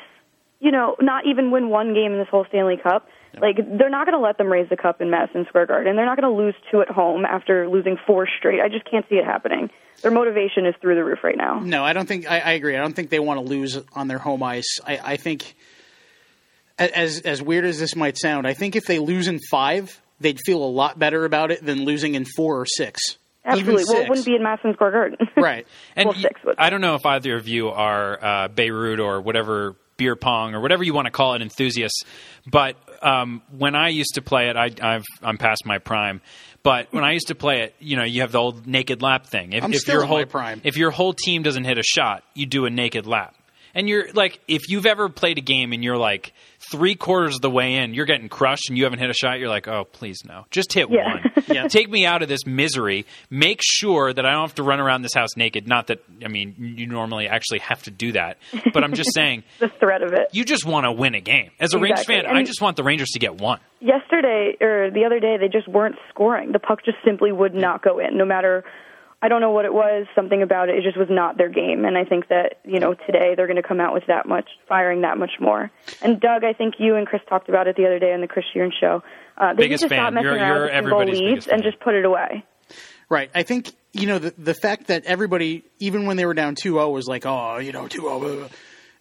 you 0.59 0.71
know, 0.71 0.95
not 0.99 1.23
even 1.25 1.51
win 1.51 1.69
one 1.69 1.93
game 1.93 2.11
in 2.11 2.19
this 2.19 2.27
whole 2.29 2.45
Stanley 2.49 2.77
Cup. 2.81 3.07
Like, 3.39 3.57
they're 3.57 3.89
not 3.89 4.05
going 4.05 4.17
to 4.17 4.23
let 4.23 4.37
them 4.37 4.47
raise 4.47 4.67
the 4.69 4.77
cup 4.77 5.01
in 5.01 5.09
Madison 5.09 5.45
Square 5.49 5.67
Garden. 5.67 5.95
They're 5.95 6.05
not 6.05 6.19
going 6.19 6.31
to 6.31 6.37
lose 6.37 6.55
two 6.71 6.81
at 6.81 6.89
home 6.89 7.25
after 7.25 7.67
losing 7.69 7.97
four 8.07 8.27
straight. 8.39 8.59
I 8.61 8.69
just 8.69 8.89
can't 8.89 9.05
see 9.09 9.15
it 9.15 9.25
happening. 9.25 9.69
Their 10.01 10.11
motivation 10.11 10.65
is 10.65 10.73
through 10.81 10.95
the 10.95 11.03
roof 11.03 11.19
right 11.23 11.37
now. 11.37 11.59
No, 11.59 11.83
I 11.83 11.93
don't 11.93 12.07
think. 12.07 12.29
I, 12.29 12.39
I 12.39 12.51
agree. 12.53 12.75
I 12.75 12.79
don't 12.79 12.93
think 12.95 13.09
they 13.09 13.19
want 13.19 13.39
to 13.39 13.45
lose 13.45 13.77
on 13.93 14.07
their 14.07 14.17
home 14.17 14.41
ice. 14.43 14.79
I, 14.85 14.99
I 15.03 15.17
think, 15.17 15.55
as 16.77 17.19
as 17.21 17.41
weird 17.41 17.65
as 17.65 17.79
this 17.79 17.95
might 17.95 18.17
sound, 18.17 18.47
I 18.47 18.53
think 18.53 18.75
if 18.75 18.85
they 18.85 18.99
lose 18.99 19.27
in 19.27 19.39
five, 19.51 20.01
they'd 20.19 20.39
feel 20.45 20.63
a 20.63 20.69
lot 20.71 20.97
better 20.97 21.25
about 21.25 21.51
it 21.51 21.65
than 21.65 21.83
losing 21.83 22.15
in 22.15 22.25
four 22.25 22.59
or 22.61 22.65
six. 22.65 23.17
Absolutely. 23.45 23.81
Even 23.83 23.93
Well, 23.93 24.03
it 24.03 24.09
wouldn't 24.09 24.25
be 24.27 24.35
in 24.35 24.43
Madison 24.43 24.73
Square 24.73 24.91
Garden. 24.91 25.17
right. 25.35 25.65
And 25.95 26.07
Well, 26.07 26.15
y- 26.15 26.21
six 26.21 26.41
would. 26.45 26.55
I 26.57 26.69
don't 26.69 26.81
know 26.81 26.95
if 26.95 27.05
either 27.05 27.35
of 27.35 27.47
you 27.47 27.69
are 27.69 28.23
uh, 28.23 28.47
Beirut 28.49 28.99
or 28.99 29.21
whatever 29.21 29.75
beer 29.99 30.15
pong 30.15 30.55
or 30.55 30.61
whatever 30.61 30.83
you 30.83 30.95
want 30.95 31.05
to 31.05 31.11
call 31.11 31.35
it 31.35 31.43
enthusiasts, 31.43 32.01
but 32.47 32.75
um, 33.03 33.43
when 33.55 33.75
I 33.75 33.89
used 33.89 34.15
to 34.15 34.23
play 34.23 34.49
it, 34.49 34.55
I, 34.55 34.71
I've, 34.81 35.05
I'm 35.21 35.37
past 35.37 35.65
my 35.65 35.77
prime. 35.77 36.21
But 36.63 36.91
when 36.91 37.03
I 37.03 37.11
used 37.13 37.27
to 37.27 37.35
play 37.35 37.61
it, 37.61 37.75
you 37.79 37.95
know, 37.95 38.03
you 38.03 38.21
have 38.21 38.31
the 38.31 38.39
old 38.39 38.65
naked 38.65 39.01
lap 39.01 39.27
thing. 39.27 39.53
If, 39.53 39.63
I'm 39.63 39.71
if 39.71 39.79
still 39.79 39.95
your 39.95 40.05
whole 40.05 40.17
my 40.17 40.25
prime. 40.25 40.61
if 40.63 40.75
your 40.75 40.91
whole 40.91 41.13
team 41.13 41.43
doesn't 41.43 41.63
hit 41.63 41.77
a 41.77 41.83
shot, 41.83 42.23
you 42.33 42.45
do 42.45 42.65
a 42.65 42.69
naked 42.69 43.05
lap. 43.05 43.35
And 43.75 43.87
you're 43.87 44.11
like, 44.13 44.39
if 44.47 44.69
you've 44.69 44.85
ever 44.85 45.09
played 45.09 45.37
a 45.37 45.41
game 45.41 45.71
and 45.73 45.83
you're 45.83 45.97
like 45.97 46.33
three 46.71 46.95
quarters 46.95 47.35
of 47.35 47.41
the 47.41 47.49
way 47.49 47.75
in, 47.75 47.93
you're 47.93 48.05
getting 48.05 48.29
crushed 48.29 48.69
and 48.69 48.77
you 48.77 48.83
haven't 48.85 48.99
hit 48.99 49.09
a 49.09 49.13
shot, 49.13 49.39
you're 49.39 49.49
like, 49.49 49.67
oh, 49.67 49.85
please 49.91 50.19
no. 50.25 50.45
Just 50.51 50.73
hit 50.73 50.89
Yeah. 50.89 51.13
one. 51.15 51.31
Yeah. 51.49 51.67
Take 51.67 51.89
me 51.89 52.05
out 52.05 52.21
of 52.21 52.29
this 52.29 52.45
misery. 52.45 53.07
Make 53.31 53.59
sure 53.63 54.13
that 54.13 54.23
I 54.23 54.31
don't 54.33 54.41
have 54.41 54.55
to 54.55 54.63
run 54.63 54.79
around 54.79 55.01
this 55.01 55.15
house 55.15 55.35
naked. 55.35 55.67
Not 55.67 55.87
that, 55.87 56.03
I 56.23 56.27
mean, 56.27 56.53
you 56.77 56.85
normally 56.85 57.27
actually 57.27 57.59
have 57.59 57.81
to 57.83 57.91
do 57.91 58.11
that. 58.11 58.37
But 58.71 58.83
I'm 58.83 58.93
just 58.93 59.13
saying, 59.15 59.43
the 59.59 59.69
threat 59.79 60.03
of 60.03 60.13
it. 60.13 60.27
you 60.31 60.45
just 60.45 60.63
want 60.65 60.85
to 60.85 60.91
win 60.91 61.15
a 61.15 61.21
game. 61.21 61.49
As 61.59 61.73
a 61.73 61.79
Rangers 61.79 62.01
Exactly. 62.01 62.27
fan, 62.27 62.37
I 62.37 62.43
just 62.43 62.61
want 62.61 62.77
the 62.77 62.83
Rangers 62.83 63.09
to 63.13 63.19
get 63.19 63.37
one. 63.41 63.59
yesterday 63.79 64.55
or 64.61 64.91
the 64.91 65.05
other 65.05 65.19
day 65.19 65.37
they 65.37 65.47
just 65.47 65.67
weren't 65.67 65.95
scoring. 66.09 66.51
The 66.51 66.59
puck 66.59 66.85
just 66.85 66.97
simply 67.03 67.31
would 67.31 67.55
not 67.55 67.81
go 67.83 67.97
in, 67.97 68.15
no 68.17 68.25
matter. 68.25 68.63
I 69.21 69.27
don't 69.27 69.41
know 69.41 69.51
what 69.51 69.65
it 69.65 69.73
was. 69.73 70.07
Something 70.15 70.41
about 70.41 70.69
it. 70.69 70.75
It 70.77 70.83
just 70.83 70.97
was 70.97 71.09
not 71.09 71.37
their 71.37 71.49
game. 71.49 71.83
And 71.83 71.97
I 71.97 72.05
think 72.05 72.29
that 72.29 72.59
you 72.63 72.79
know 72.79 72.93
today 72.93 73.33
they're 73.35 73.47
going 73.47 73.61
to 73.61 73.67
come 73.67 73.79
out 73.81 73.93
with 73.93 74.05
that 74.07 74.27
much 74.27 74.47
firing, 74.67 75.01
that 75.01 75.17
much 75.17 75.31
more. 75.41 75.69
And 76.01 76.19
Doug, 76.21 76.43
I 76.43 76.53
think 76.53 76.75
you 76.79 76.95
and 76.95 77.05
Chris 77.05 77.21
talked 77.27 77.49
about 77.49 77.67
it 77.67 77.75
the 77.75 77.85
other 77.85 77.99
day 77.99 78.13
on 78.13 78.21
the 78.21 78.27
Chris 78.27 78.45
Shearn 78.53 78.71
show. 78.79 79.03
Uh, 79.37 79.53
they 79.53 79.63
Biggest 79.63 79.83
need 79.83 79.89
to 79.89 79.95
fan. 79.95 80.03
stop 80.03 80.13
messing 80.13 80.25
You're- 80.29 80.39
around 80.39 80.47
you're 80.55 80.61
with 80.63 80.71
single 80.73 80.77
everybody's 80.99 81.19
leads 81.19 81.29
biggest 81.31 81.47
and 81.49 81.63
fan. 81.63 81.71
just 81.71 81.83
put 81.83 81.95
it 81.95 82.05
away. 82.05 82.43
Right. 83.09 83.29
I 83.33 83.43
think 83.43 83.73
you 83.93 84.05
know 84.07 84.19
the 84.19 84.33
the 84.37 84.53
fact 84.53 84.87
that 84.87 85.03
everybody, 85.05 85.63
even 85.79 86.05
when 86.05 86.15
they 86.17 86.25
were 86.25 86.33
down 86.33 86.55
2-0, 86.55 86.91
was 86.93 87.07
like, 87.07 87.25
oh, 87.25 87.57
you 87.57 87.71
know, 87.71 87.85
2-0. 87.87 88.49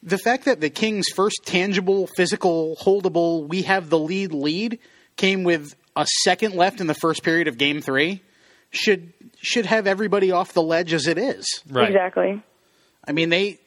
The 0.03 0.19
fact 0.19 0.45
that 0.47 0.61
the 0.61 0.71
Kings' 0.71 1.07
first 1.15 1.41
tangible, 1.45 2.07
physical, 2.17 2.77
holdable, 2.81 3.47
we 3.49 3.63
have 3.63 3.91
the 3.91 3.99
lead 3.99 4.33
lead 4.33 4.79
came 5.17 5.43
with 5.45 5.75
a 5.97 6.07
second 6.23 6.55
left 6.55 6.81
in 6.81 6.87
the 6.87 6.95
first 6.95 7.23
period 7.25 7.49
of 7.49 7.59
Game 7.59 7.81
Three 7.81 8.23
should 8.71 9.13
should 9.41 9.67
have 9.67 9.87
everybody 9.87 10.31
off 10.33 10.53
the 10.53 10.63
ledge 10.63 10.93
as 10.93 11.07
it 11.07 11.19
is. 11.19 11.47
Right. 11.71 11.89
Exactly. 11.89 12.43
I 13.07 13.13
mean, 13.13 13.29
they 13.31 13.59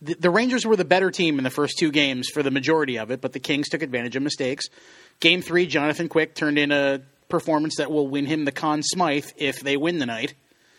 the, 0.00 0.14
the 0.14 0.30
Rangers 0.30 0.66
were 0.66 0.76
the 0.76 0.84
better 0.84 1.10
team 1.10 1.38
in 1.38 1.44
the 1.44 1.50
first 1.50 1.78
two 1.78 1.90
games 1.90 2.28
for 2.28 2.42
the 2.42 2.50
majority 2.50 2.98
of 2.98 3.10
it, 3.10 3.20
but 3.20 3.32
the 3.32 3.38
Kings 3.40 3.68
took 3.68 3.82
advantage 3.82 4.16
of 4.16 4.22
mistakes. 4.22 4.66
Game 5.20 5.42
three, 5.42 5.66
Jonathan 5.66 6.08
Quick 6.08 6.34
turned 6.34 6.58
in 6.58 6.72
a 6.72 7.00
performance 7.28 7.76
that 7.76 7.90
will 7.90 8.08
win 8.08 8.26
him 8.26 8.44
the 8.44 8.52
Conn 8.52 8.82
Smythe 8.82 9.26
if 9.36 9.60
they 9.60 9.76
win 9.76 9.98
the 9.98 10.06
night, 10.06 10.34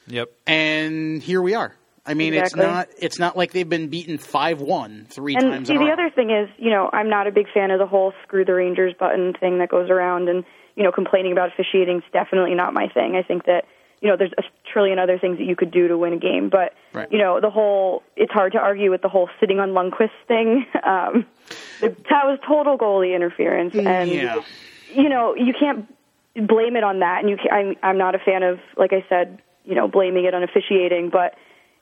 Yep. 0.08 0.30
and 0.46 1.24
here 1.24 1.42
we 1.42 1.56
are. 1.56 1.74
I 2.06 2.16
mean, 2.16 2.34
Exactly. 2.34 2.62
it's 2.62 2.68
not 2.70 2.88
it's 3.00 3.20
not 3.20 3.38
like 3.38 3.54
they've 3.54 3.68
been 3.70 3.88
beaten 3.88 4.18
five 4.18 4.60
one 4.60 5.08
three 5.10 5.36
And 5.36 5.44
times. 5.46 5.68
see, 5.70 5.74
in 5.76 5.80
the 5.80 5.90
other 5.92 6.10
thing 6.14 6.30
is, 6.32 6.50
you 6.58 6.70
know, 6.70 6.90
I'm 6.92 7.10
not 7.10 7.28
a 7.28 7.32
big 7.32 7.46
fan 7.54 7.72
of 7.72 7.80
the 7.80 7.88
whole 7.88 8.14
"screw 8.24 8.44
the 8.44 8.54
Rangers" 8.54 8.94
button 9.00 9.34
thing 9.40 9.60
that 9.60 9.70
goes 9.70 9.90
around, 9.90 10.28
and 10.28 10.44
you 10.76 10.84
know, 10.84 10.92
complaining 10.92 11.32
about 11.32 11.50
officiating 11.50 11.98
is 11.98 12.04
definitely 12.12 12.56
not 12.56 12.74
my 12.74 12.88
thing. 12.88 13.16
I 13.16 13.24
think 13.24 13.46
that 13.46 13.66
you 14.02 14.10
know, 14.10 14.18
there's 14.18 14.34
a 14.38 14.44
trillion 14.70 15.00
other 15.00 15.18
things 15.18 15.38
that 15.38 15.46
you 15.46 15.56
could 15.56 15.72
do 15.72 15.88
to 15.88 15.98
win 15.98 16.12
a 16.12 16.18
game, 16.18 16.50
but 16.50 16.74
Right. 16.92 17.10
you 17.10 17.18
know, 17.18 17.40
the 17.40 17.50
whole 17.50 18.04
it's 18.18 18.34
hard 18.34 18.52
to 18.52 18.60
argue 18.60 18.92
with 18.92 19.02
the 19.02 19.08
whole 19.08 19.30
sitting 19.40 19.62
on 19.62 19.70
Lundqvist 19.70 20.12
thing. 20.28 20.66
Um, 20.84 21.26
that 21.82 22.26
was 22.26 22.40
total 22.46 22.78
goalie 22.78 23.16
interference, 23.16 23.74
and 23.74 24.10
yeah. 24.10 24.42
you 24.94 25.08
know, 25.08 25.34
you 25.36 25.54
can't 25.58 25.88
blame 26.36 26.76
it 26.76 26.84
on 26.84 27.00
that. 27.00 27.20
And 27.22 27.30
you, 27.30 27.38
can, 27.38 27.52
I'm, 27.52 27.76
I'm 27.82 27.98
not 27.98 28.16
a 28.16 28.20
fan 28.20 28.44
of, 28.44 28.60
like 28.78 28.92
I 28.92 29.06
said, 29.08 29.42
you 29.64 29.76
know, 29.76 29.88
blaming 29.88 30.26
it 30.26 30.34
on 30.34 30.44
officiating, 30.44 31.10
but 31.10 31.36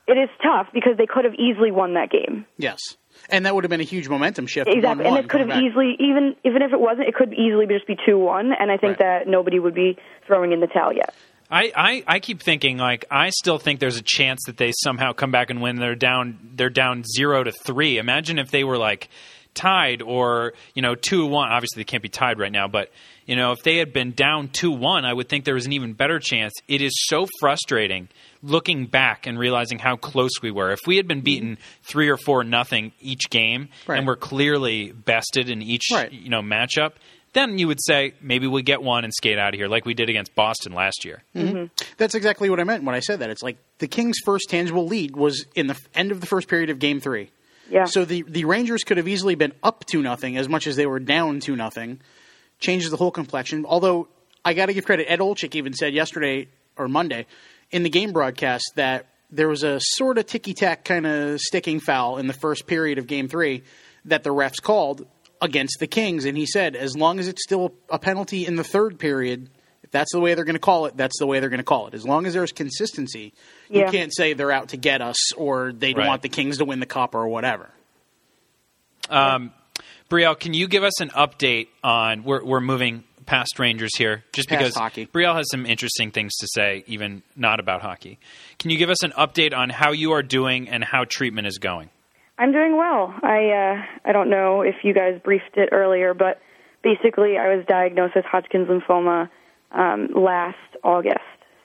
it 0.07 0.17
is 0.17 0.29
tough 0.43 0.67
because 0.73 0.97
they 0.97 1.07
could 1.07 1.25
have 1.25 1.33
easily 1.35 1.71
won 1.71 1.95
that 1.95 2.11
game. 2.11 2.45
Yes, 2.57 2.97
and 3.29 3.45
that 3.45 3.53
would 3.55 3.63
have 3.63 3.69
been 3.69 3.81
a 3.81 3.85
huge 3.85 4.07
momentum 4.09 4.47
shift. 4.47 4.69
Exactly, 4.71 5.05
and 5.05 5.17
it 5.17 5.29
could 5.29 5.41
have 5.41 5.49
back. 5.49 5.61
easily, 5.63 5.95
even 5.99 6.35
even 6.43 6.61
if 6.61 6.71
it 6.73 6.79
wasn't, 6.79 7.07
it 7.07 7.15
could 7.15 7.33
easily 7.33 7.65
just 7.67 7.87
be 7.87 7.95
two 8.05 8.17
one. 8.17 8.51
And 8.57 8.71
I 8.71 8.77
think 8.77 8.99
Right. 8.99 9.23
that 9.25 9.27
nobody 9.27 9.59
would 9.59 9.75
be 9.75 9.97
throwing 10.27 10.51
in 10.51 10.59
the 10.59 10.67
towel 10.67 10.93
yet. 10.93 11.13
I, 11.53 11.71
I, 11.75 12.03
I 12.07 12.19
keep 12.19 12.41
thinking 12.41 12.77
like 12.77 13.03
I 13.11 13.29
still 13.29 13.57
think 13.57 13.79
there's 13.81 13.97
a 13.97 14.01
chance 14.03 14.39
that 14.47 14.55
they 14.55 14.71
somehow 14.83 15.11
come 15.11 15.31
back 15.31 15.49
and 15.49 15.61
win. 15.61 15.75
They're 15.75 15.95
down 15.95 16.37
they're 16.55 16.69
down 16.69 17.03
zero 17.03 17.43
to 17.43 17.51
three. 17.51 17.97
Imagine 17.97 18.39
if 18.39 18.51
they 18.51 18.63
were 18.63 18.77
like 18.77 19.09
tied 19.53 20.01
or 20.01 20.53
you 20.75 20.81
know 20.81 20.95
two 20.95 21.25
one. 21.25 21.51
Obviously 21.51 21.81
they 21.81 21.85
can't 21.85 22.01
be 22.03 22.07
tied 22.09 22.39
right 22.39 22.51
now, 22.51 22.69
but 22.69 22.89
you 23.25 23.35
know 23.35 23.51
if 23.51 23.63
they 23.63 23.77
had 23.77 23.91
been 23.91 24.11
down 24.11 24.47
two 24.47 24.71
one, 24.71 25.03
I 25.03 25.11
would 25.13 25.27
think 25.27 25.43
there 25.43 25.53
was 25.55 25.65
an 25.65 25.73
even 25.73 25.91
better 25.91 26.19
chance. 26.19 26.53
It 26.69 26.81
is 26.81 26.93
so 27.07 27.27
frustrating 27.41 28.07
looking 28.43 28.85
back 28.87 29.27
and 29.27 29.37
realizing 29.37 29.79
how 29.79 29.95
close 29.95 30.41
we 30.41 30.51
were. 30.51 30.71
If 30.71 30.79
we 30.87 30.97
had 30.97 31.07
been 31.07 31.21
beaten 31.21 31.57
three 31.83 32.09
or 32.09 32.17
four 32.17 32.43
nothing 32.43 32.91
each 32.99 33.29
game 33.29 33.69
Right. 33.87 33.97
and 33.97 34.07
we're 34.07 34.15
clearly 34.15 34.91
bested 34.91 35.49
in 35.49 35.61
each 35.61 35.85
Right. 35.91 36.11
you 36.11 36.29
know 36.29 36.41
matchup. 36.41 36.93
Then 37.33 37.57
you 37.57 37.67
would 37.67 37.81
say 37.81 38.13
maybe 38.21 38.45
we 38.47 38.61
get 38.61 38.81
one 38.83 39.05
and 39.05 39.13
skate 39.13 39.37
out 39.37 39.53
of 39.53 39.57
here 39.57 39.67
like 39.69 39.85
we 39.85 39.93
did 39.93 40.09
against 40.09 40.35
Boston 40.35 40.73
last 40.73 41.05
year. 41.05 41.23
Mm-hmm. 41.33 41.55
Mm-hmm. 41.55 41.93
That's 41.97 42.13
exactly 42.13 42.49
what 42.49 42.59
I 42.59 42.65
meant 42.65 42.83
when 42.83 42.93
I 42.93 42.99
said 42.99 43.19
that. 43.19 43.29
It's 43.29 43.41
like 43.41 43.57
the 43.77 43.87
Kings' 43.87 44.17
first 44.25 44.49
tangible 44.49 44.85
lead 44.85 45.15
was 45.15 45.45
in 45.55 45.67
the 45.67 45.77
end 45.95 46.11
of 46.11 46.19
the 46.19 46.27
first 46.27 46.47
period 46.49 46.69
of 46.69 46.79
Game 46.79 46.99
Three. 46.99 47.29
Yeah. 47.69 47.85
So 47.85 48.03
the 48.03 48.23
the 48.27 48.43
Rangers 48.45 48.83
could 48.83 48.97
have 48.97 49.07
easily 49.07 49.35
been 49.35 49.53
up 49.63 49.85
to 49.91 50.01
nothing 50.01 50.35
as 50.35 50.49
much 50.49 50.67
as 50.67 50.75
they 50.75 50.85
were 50.85 50.99
down 50.99 51.39
to 51.41 51.55
nothing. 51.55 52.01
Changes 52.59 52.91
the 52.91 52.97
whole 52.97 53.11
complexion. 53.11 53.65
Although 53.65 54.09
I 54.43 54.53
got 54.53 54.65
to 54.65 54.73
give 54.73 54.85
credit, 54.85 55.05
Ed 55.09 55.19
Olczyk 55.19 55.55
even 55.55 55.73
said 55.73 55.93
yesterday 55.93 56.47
or 56.75 56.87
Monday 56.89 57.27
in 57.71 57.83
the 57.83 57.89
game 57.89 58.11
broadcast 58.13 58.63
that 58.75 59.07
there 59.31 59.47
was 59.47 59.63
a 59.63 59.79
sort 59.79 60.17
of 60.17 60.25
ticky 60.25 60.53
tack 60.53 60.83
kind 60.83 61.05
of 61.07 61.39
sticking 61.39 61.79
foul 61.79 62.17
in 62.17 62.27
the 62.27 62.33
first 62.33 62.67
period 62.67 62.97
of 62.97 63.07
Game 63.07 63.27
Three 63.27 63.63
that 64.05 64.23
the 64.23 64.29
refs 64.31 64.61
called 64.61 65.05
against 65.41 65.77
the 65.79 65.87
Kings, 65.87 66.25
and 66.25 66.37
he 66.37 66.45
said 66.45 66.75
as 66.75 66.95
long 66.95 67.19
as 67.19 67.27
it's 67.27 67.43
still 67.43 67.73
a 67.89 67.97
penalty 67.97 68.45
in 68.45 68.55
the 68.55 68.63
third 68.63 68.99
period. 68.99 69.49
If 69.83 69.89
that's 69.89 70.11
the 70.13 70.19
way 70.19 70.35
they're 70.35 70.45
going 70.45 70.53
to 70.53 70.59
call 70.59 70.85
it, 70.85 70.95
that's 70.95 71.17
the 71.19 71.25
way 71.25 71.39
they're 71.39 71.49
going 71.49 71.57
to 71.57 71.63
call 71.63 71.87
it. 71.87 71.93
As 71.95 72.05
long 72.05 72.25
as 72.25 72.33
there's 72.33 72.51
consistency, 72.51 73.33
you 73.69 73.83
can't 73.87 74.13
say 74.15 74.33
they're 74.33 74.51
out 74.51 74.69
to 74.69 74.77
get 74.77 75.01
us 75.01 75.33
or 75.33 75.73
they 75.73 75.93
Right. 75.93 76.07
want 76.07 76.21
the 76.21 76.29
Kings 76.29 76.59
to 76.59 76.65
win 76.65 76.79
the 76.79 76.85
cup 76.85 77.15
or 77.15 77.27
whatever. 77.27 77.69
Um, 79.09 79.51
Brielle, 80.09 80.39
can 80.39 80.53
you 80.53 80.67
give 80.67 80.83
us 80.83 81.01
an 81.01 81.09
update 81.09 81.67
on 81.83 82.23
we're 82.23 82.43
we're 82.43 82.59
moving 82.61 83.03
past 83.25 83.59
Rangers 83.59 83.95
here 83.97 84.23
just 84.33 84.49
Past 84.49 84.59
because 84.59 84.75
hockey. 84.75 85.05
Brielle 85.07 85.35
has 85.35 85.47
some 85.51 85.65
interesting 85.65 86.11
things 86.11 86.35
to 86.37 86.47
say 86.53 86.83
even 86.87 87.23
not 87.35 87.59
about 87.59 87.81
hockey. 87.81 88.19
Can 88.59 88.71
you 88.71 88.77
give 88.77 88.89
us 88.89 89.03
an 89.03 89.11
update 89.11 89.55
on 89.55 89.69
how 89.69 89.91
you 89.91 90.11
are 90.13 90.23
doing 90.23 90.69
and 90.69 90.83
how 90.83 91.05
treatment 91.07 91.47
is 91.47 91.57
going? 91.57 91.89
I'm 92.37 92.51
doing 92.51 92.75
well. 92.75 93.13
I 93.21 93.49
uh, 93.49 94.09
I 94.09 94.11
don't 94.13 94.29
know 94.29 94.61
if 94.61 94.75
you 94.83 94.93
guys 94.93 95.19
briefed 95.23 95.57
it 95.57 95.69
earlier, 95.71 96.13
but 96.13 96.41
basically, 96.83 97.37
I 97.37 97.55
was 97.55 97.65
diagnosed 97.67 98.15
with 98.15 98.25
Hodgkin's 98.25 98.67
lymphoma 98.67 99.29
um, 99.71 100.09
last 100.15 100.57
August. 100.83 101.19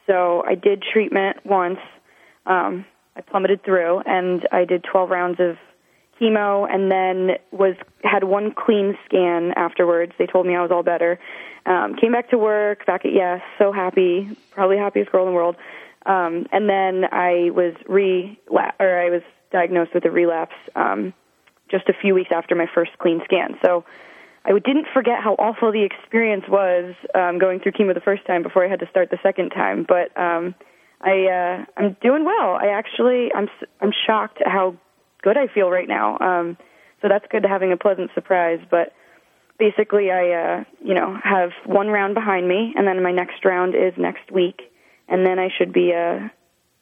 So 0.07 0.43
I 0.47 0.55
did 0.55 0.83
treatment 0.83 1.39
once. 1.45 1.79
Um, 2.47 2.85
I 3.17 3.23
plummeted 3.23 3.65
through, 3.65 4.01
and 4.07 4.47
I 4.53 4.65
did 4.65 4.85
12 4.85 5.11
rounds 5.11 5.41
of 5.41 5.57
chemo, 6.21 6.67
and 6.73 6.91
then 6.91 7.37
was 7.51 7.75
had 8.03 8.25
one 8.25 8.53
clean 8.53 8.97
scan 9.05 9.53
afterwards. 9.57 10.13
They 10.19 10.27
told 10.27 10.47
me 10.47 10.55
I 10.55 10.63
was 10.63 10.71
all 10.71 10.83
better. 10.83 11.19
Um, 11.65 11.97
came 11.97 12.13
back 12.13 12.31
to 12.31 12.39
work, 12.39 12.87
back 12.87 13.05
at 13.05 13.13
Yes, 13.13 13.41
so 13.59 13.73
happy, 13.73 14.29
probably 14.53 14.77
happiest 14.77 15.11
girl 15.11 15.27
in 15.27 15.33
the 15.33 15.35
world. 15.35 15.57
Um, 16.07 16.47
and 16.53 16.69
then 16.69 17.05
I 17.11 17.51
was 17.51 17.75
re 17.89 18.39
or 18.49 19.01
I 19.01 19.11
was 19.11 19.23
diagnosed 19.51 19.93
with 19.95 20.05
a 20.05 20.11
relapse 20.11 20.55
um, 20.77 21.13
just 21.69 21.89
a 21.89 21.93
few 22.01 22.15
weeks 22.15 22.31
after 22.33 22.55
my 22.55 22.67
first 22.73 22.93
clean 22.99 23.21
scan. 23.25 23.57
So 23.65 23.85
I 24.45 24.53
didn't 24.53 24.87
forget 24.95 25.19
how 25.23 25.35
awful 25.35 25.73
the 25.73 25.83
experience 25.83 26.45
was 26.49 26.95
um, 27.15 27.39
going 27.41 27.59
through 27.59 27.73
chemo 27.73 27.93
the 27.95 28.01
first 28.01 28.25
time 28.27 28.45
before 28.45 28.65
I 28.65 28.69
had 28.69 28.79
to 28.81 28.89
start 28.89 29.11
the 29.11 29.19
second 29.23 29.51
time. 29.51 29.85
But 29.87 30.17
um, 30.17 30.55
I 31.01 31.27
uh, 31.27 31.65
I'm 31.77 31.97
doing 32.01 32.25
well. 32.25 32.57
I 32.61 32.69
actually 32.69 33.31
I'm 33.35 33.49
I'm 33.81 33.93
shocked 34.07 34.41
at 34.41 34.47
how 34.47 34.77
good 35.23 35.37
I 35.37 35.47
feel 35.53 35.71
right 35.71 35.89
now. 35.89 36.19
Um, 36.19 36.57
so 37.03 37.09
that's 37.09 37.25
good 37.31 37.43
to 37.43 37.49
having 37.49 37.73
a 37.73 37.77
pleasant 37.77 38.11
surprise. 38.15 38.61
But 38.71 38.93
basically, 39.59 40.11
I 40.11 40.31
uh, 40.31 40.65
you 40.85 40.95
know 40.95 41.17
have 41.23 41.51
one 41.65 41.89
round 41.89 42.15
behind 42.15 42.49
me, 42.49 42.75
and 42.77 42.87
then 42.87 43.03
my 43.03 43.13
next 43.13 43.45
round 43.45 43.75
is 43.75 43.93
next 43.97 44.31
week, 44.31 44.61
and 45.09 45.27
then 45.27 45.39
I 45.39 45.49
should 45.57 45.73
be 45.73 45.93
uh, 45.93 46.29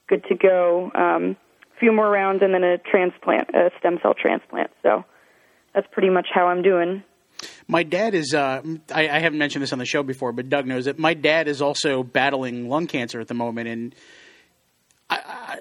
good 0.09 0.25
to 0.29 0.35
go. 0.35 0.91
Um, 0.95 1.37
a 1.77 1.81
few 1.81 1.93
more 1.93 2.09
rounds, 2.09 2.43
and 2.43 2.55
then 2.55 2.63
a 2.63 2.79
transplant, 2.79 3.51
a 3.51 3.71
stem 3.79 3.99
cell 4.03 4.15
transplant. 4.15 4.71
So 4.83 5.05
that's 5.75 5.87
pretty 5.91 6.11
much 6.11 6.29
how 6.33 6.47
I'm 6.47 6.63
doing. 6.63 7.03
My 7.67 7.83
dad 7.83 8.15
is, 8.15 8.33
uh, 8.33 8.63
I, 8.95 9.09
I 9.09 9.19
haven't 9.19 9.39
mentioned 9.39 9.63
this 9.63 9.73
on 9.73 9.79
the 9.79 9.85
show 9.85 10.03
before, 10.03 10.33
but 10.33 10.49
Doug 10.49 10.67
knows 10.67 10.87
it. 10.87 10.99
My 10.99 11.15
dad 11.15 11.49
is 11.49 11.61
also 11.61 12.03
battling 12.03 12.69
lung 12.69 12.87
cancer 12.87 13.21
at 13.21 13.29
the 13.29 13.35
moment, 13.35 13.69
and 13.69 13.95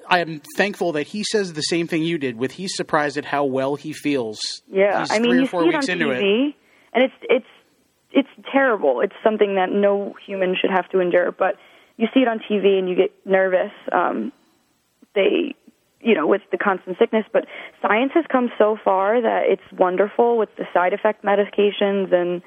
I, 0.10 0.22
I'm 0.22 0.42
thankful 0.58 0.94
that 0.94 1.08
he 1.08 1.24
says 1.24 1.54
the 1.54 1.62
same 1.62 1.88
thing 1.88 2.04
you 2.04 2.18
did. 2.18 2.38
With 2.38 2.54
he's 2.54 2.76
surprised 2.76 3.18
at 3.18 3.26
how 3.26 3.46
well 3.46 3.76
he 3.76 3.94
feels. 3.94 4.40
Yeah, 4.72 5.06
I 5.10 5.20
mean, 5.20 5.32
three 5.32 5.40
you 5.40 5.46
or 5.46 5.48
four 5.48 5.62
see 5.64 5.70
it 5.70 5.76
on 5.76 5.80
weeks 5.80 5.90
into 5.90 6.10
it. 6.12 6.22
TV, 6.22 6.56
and 6.94 7.04
it's 7.04 7.14
it's 7.24 7.46
it's 8.12 8.30
terrible. 8.52 9.02
It's 9.02 9.16
something 9.24 9.56
that 9.56 9.72
no 9.72 10.14
human 10.26 10.56
should 10.60 10.72
have 10.72 10.90
to 10.90 11.00
endure. 11.00 11.32
But 11.32 11.56
you 11.98 12.08
see 12.14 12.22
it 12.22 12.28
on 12.28 12.40
TV, 12.40 12.78
and 12.80 12.90
you 12.90 12.96
get 12.96 13.12
nervous. 13.26 13.72
Um, 13.92 14.32
they, 15.16 15.56
you 16.02 16.16
know, 16.16 16.28
with 16.28 16.42
the 16.52 16.58
constant 16.58 16.98
sickness. 17.00 17.26
But 17.32 17.46
science 17.82 18.12
has 18.16 18.26
come 18.32 18.52
so 18.58 18.78
far 18.84 19.22
that 19.22 19.44
it's 19.48 19.64
wonderful 19.72 20.38
with 20.38 20.50
the 20.58 20.66
side 20.74 20.94
effect 20.94 21.24
medications 21.24 22.14
and 22.14 22.42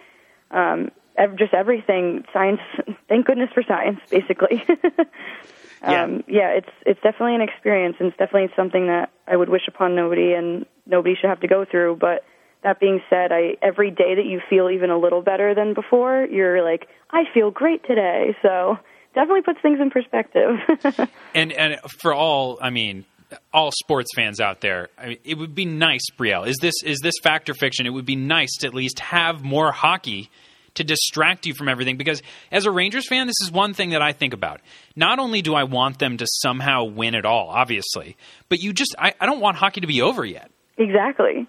um, 0.50 0.90
ev- 1.16 1.36
just 1.36 1.54
everything. 1.54 2.24
Science, 2.32 2.60
thank 3.08 3.26
goodness 3.26 3.50
for 3.52 3.62
science, 3.62 4.00
basically. 4.10 4.64
Yeah. 5.82 6.04
um, 6.04 6.24
yeah, 6.26 6.50
it's 6.50 6.70
it's 6.84 7.00
definitely 7.02 7.34
an 7.34 7.42
experience, 7.42 7.96
and 7.98 8.08
it's 8.08 8.16
definitely 8.16 8.50
something 8.56 8.86
that 8.86 9.10
I 9.26 9.36
would 9.36 9.48
wish 9.48 9.68
upon 9.68 9.94
nobody, 9.94 10.32
and 10.32 10.66
nobody 10.86 11.14
should 11.14 11.28
have 11.28 11.40
to 11.40 11.48
go 11.48 11.64
through. 11.70 11.96
But 12.00 12.24
that 12.62 12.80
being 12.80 13.00
said, 13.08 13.32
I 13.32 13.56
every 13.62 13.90
day 13.90 14.14
that 14.14 14.26
you 14.26 14.40
feel 14.48 14.70
even 14.70 14.90
a 14.90 14.98
little 14.98 15.22
better 15.22 15.54
than 15.54 15.74
before, 15.74 16.26
you're 16.30 16.62
like, 16.62 16.88
I 17.10 17.24
feel 17.32 17.50
great 17.50 17.84
today. 17.86 18.36
So 18.42 18.78
definitely 19.14 19.42
puts 19.42 19.60
things 19.60 19.80
in 19.80 19.90
perspective. 19.90 20.58
And 21.34 21.52
and 21.52 21.76
for 22.00 22.14
all, 22.14 22.58
I 22.62 22.70
mean, 22.70 23.04
all 23.52 23.70
sports 23.70 24.08
fans 24.16 24.40
out 24.40 24.62
there, 24.62 24.88
I 24.96 25.08
mean, 25.08 25.18
it 25.22 25.36
would 25.36 25.54
be 25.54 25.66
nice, 25.66 26.08
Brielle. 26.18 26.46
Is 26.46 26.56
this 26.62 26.74
is 26.82 26.98
this 27.02 27.14
fact 27.22 27.50
or 27.50 27.54
fiction? 27.54 27.86
It 27.86 27.90
would 27.90 28.06
be 28.06 28.16
nice 28.16 28.56
to 28.60 28.66
at 28.66 28.74
least 28.74 29.00
have 29.00 29.42
more 29.44 29.70
hockey 29.70 30.30
to 30.76 30.84
distract 30.84 31.46
you 31.46 31.54
from 31.54 31.68
everything. 31.68 31.96
Because 31.96 32.22
as 32.50 32.66
a 32.66 32.70
Rangers 32.70 33.08
fan, 33.08 33.26
this 33.26 33.40
is 33.42 33.50
one 33.50 33.74
thing 33.74 33.90
that 33.90 34.02
I 34.02 34.12
think 34.12 34.32
about. 34.32 34.60
Not 34.94 35.18
only 35.18 35.42
do 35.42 35.54
I 35.54 35.64
want 35.64 35.98
them 35.98 36.16
to 36.18 36.26
somehow 36.26 36.84
win 36.84 37.14
at 37.14 37.24
all, 37.24 37.48
obviously, 37.48 38.16
but 38.48 38.60
you 38.60 38.72
just 38.72 38.94
I, 38.98 39.14
I 39.20 39.26
don't 39.26 39.40
want 39.40 39.56
hockey 39.56 39.80
to 39.80 39.86
be 39.86 40.02
over 40.02 40.24
yet. 40.24 40.50
Exactly. 40.78 41.46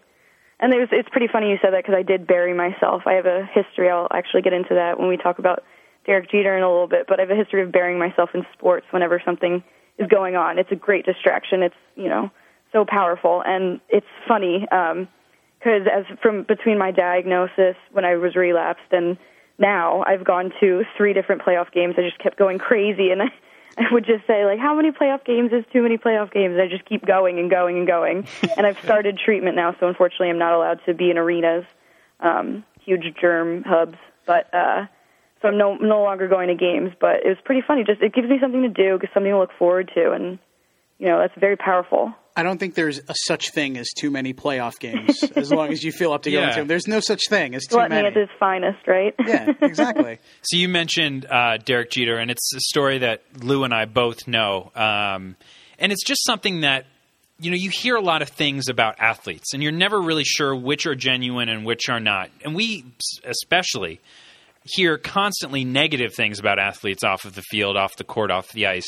And 0.59 0.73
it's 0.73 1.09
pretty 1.09 1.27
funny 1.31 1.51
you 1.51 1.57
said 1.61 1.73
that 1.73 1.83
because 1.83 1.95
I 1.95 2.01
did 2.01 2.25
bury 2.25 2.53
myself. 2.53 3.03
I 3.05 3.13
have 3.13 3.27
a 3.27 3.47
history. 3.53 3.89
I'll 3.89 4.07
actually 4.11 4.41
get 4.41 4.53
into 4.53 4.73
that 4.73 4.99
when 4.99 5.07
we 5.07 5.17
talk 5.17 5.37
about 5.37 5.63
Derek 6.07 6.31
Jeter 6.31 6.57
in 6.57 6.63
a 6.63 6.69
little 6.69 6.87
bit, 6.87 7.05
but 7.07 7.19
I 7.19 7.23
have 7.23 7.29
a 7.29 7.35
history 7.35 7.61
of 7.61 7.71
burying 7.71 7.99
myself 7.99 8.31
in 8.33 8.43
sports 8.53 8.87
whenever 8.91 9.21
something 9.23 9.63
is 9.99 10.07
going 10.07 10.35
on. 10.35 10.57
It's 10.57 10.71
a 10.71 10.75
great 10.75 11.05
distraction. 11.05 11.61
It's 11.61 11.75
you 11.95 12.09
know 12.09 12.31
so 12.73 12.85
powerful, 12.87 13.43
and 13.45 13.79
it's 13.89 14.07
funny 14.27 14.67
um, 14.71 15.07
because 15.67 15.87
as 15.91 16.17
from 16.21 16.43
between 16.43 16.77
my 16.77 16.91
diagnosis 16.91 17.75
when 17.91 18.05
I 18.05 18.15
was 18.15 18.35
relapsed 18.35 18.91
and 18.91 19.17
now 19.59 20.03
I've 20.07 20.23
gone 20.23 20.53
to 20.61 20.83
three 20.95 21.13
different 21.13 21.41
playoff 21.41 21.71
games. 21.71 21.95
I 21.97 22.03
just 22.03 22.19
kept 22.19 22.37
going 22.37 22.57
crazy, 22.57 23.11
and 23.11 23.21
I, 23.23 23.25
I 23.77 23.85
would 23.91 24.05
just 24.05 24.25
say 24.25 24.45
like, 24.45 24.59
how 24.59 24.75
many 24.75 24.91
playoff 24.91 25.25
games 25.25 25.51
is 25.51 25.65
too 25.73 25.81
many 25.81 25.97
playoff 25.97 26.31
games? 26.31 26.57
I 26.57 26.67
just 26.67 26.85
keep 26.85 27.05
going 27.05 27.39
and 27.39 27.49
going 27.49 27.77
and 27.77 27.87
going. 27.87 28.27
and 28.57 28.65
I've 28.65 28.79
started 28.79 29.19
treatment 29.23 29.55
now, 29.55 29.75
so 29.79 29.87
unfortunately 29.87 30.29
I'm 30.29 30.39
not 30.39 30.53
allowed 30.53 30.79
to 30.85 30.93
be 30.93 31.11
in 31.11 31.17
arenas, 31.17 31.65
um, 32.19 32.63
huge 32.81 33.05
germ 33.19 33.63
hubs, 33.63 33.97
but. 34.25 34.53
uh 34.53 34.85
so 35.39 35.49
I'm 35.49 35.57
no 35.59 35.75
no 35.75 36.01
longer 36.01 36.27
going 36.27 36.47
to 36.47 36.55
games, 36.55 36.93
but 36.99 37.17
it 37.17 37.27
was 37.27 37.37
pretty 37.45 37.61
funny. 37.61 37.83
Just 37.83 38.01
it 38.01 38.11
gives 38.11 38.27
me 38.27 38.39
something 38.41 38.63
to 38.63 38.69
do, 38.69 38.97
something 39.13 39.31
to 39.31 39.37
look 39.37 39.51
forward 39.59 39.91
to, 39.93 40.11
and 40.11 40.39
you 40.97 41.05
know 41.05 41.19
that's 41.19 41.39
very 41.39 41.55
powerful. 41.55 42.11
I 42.37 42.43
don't 42.43 42.59
think 42.59 42.75
there's 42.75 42.99
a 42.99 43.15
such 43.25 43.49
thing 43.49 43.77
as 43.77 43.89
too 43.97 44.11
many 44.11 44.31
playoff 44.31 44.77
games. 44.77 45.23
as 45.35 45.51
long 45.51 45.71
as 45.71 45.83
you 45.83 45.91
feel 45.91 46.13
up 46.13 46.21
to 46.21 46.31
going 46.31 46.49
to 46.49 46.55
them, 46.55 46.67
there's 46.67 46.87
no 46.87 46.99
such 46.99 47.21
thing 47.29 47.55
as 47.55 47.63
too 47.65 47.77
Gluttony 47.77 47.95
many. 47.95 48.07
at 48.09 48.15
its 48.15 48.31
finest, 48.39 48.87
right? 48.87 49.15
yeah, 49.25 49.51
exactly. 49.61 50.19
So 50.43 50.57
you 50.57 50.69
mentioned 50.69 51.25
uh, 51.25 51.57
Derek 51.57 51.89
Jeter, 51.89 52.17
and 52.17 52.29
it's 52.29 52.53
a 52.55 52.59
story 52.59 52.99
that 52.99 53.23
Lou 53.41 53.63
and 53.63 53.73
I 53.73 53.85
both 53.85 54.27
know, 54.27 54.71
um, 54.75 55.35
and 55.79 55.91
it's 55.91 56.05
just 56.05 56.23
something 56.25 56.61
that 56.61 56.85
you 57.39 57.49
know 57.49 57.57
you 57.57 57.71
hear 57.71 57.95
a 57.95 58.01
lot 58.01 58.21
of 58.21 58.29
things 58.29 58.69
about 58.69 58.99
athletes, 58.99 59.53
and 59.53 59.63
you're 59.63 59.71
never 59.71 59.99
really 59.99 60.23
sure 60.23 60.55
which 60.55 60.85
are 60.85 60.95
genuine 60.95 61.49
and 61.49 61.65
which 61.65 61.89
are 61.89 61.99
not. 61.99 62.29
And 62.45 62.55
we 62.55 62.85
especially 63.23 63.99
hear 64.63 64.97
constantly 64.97 65.65
negative 65.65 66.13
things 66.13 66.39
about 66.39 66.59
athletes 66.59 67.03
off 67.03 67.25
of 67.25 67.35
the 67.35 67.41
field, 67.41 67.77
off 67.77 67.95
the 67.97 68.03
court, 68.03 68.31
off 68.31 68.51
the 68.51 68.67
ice. 68.67 68.87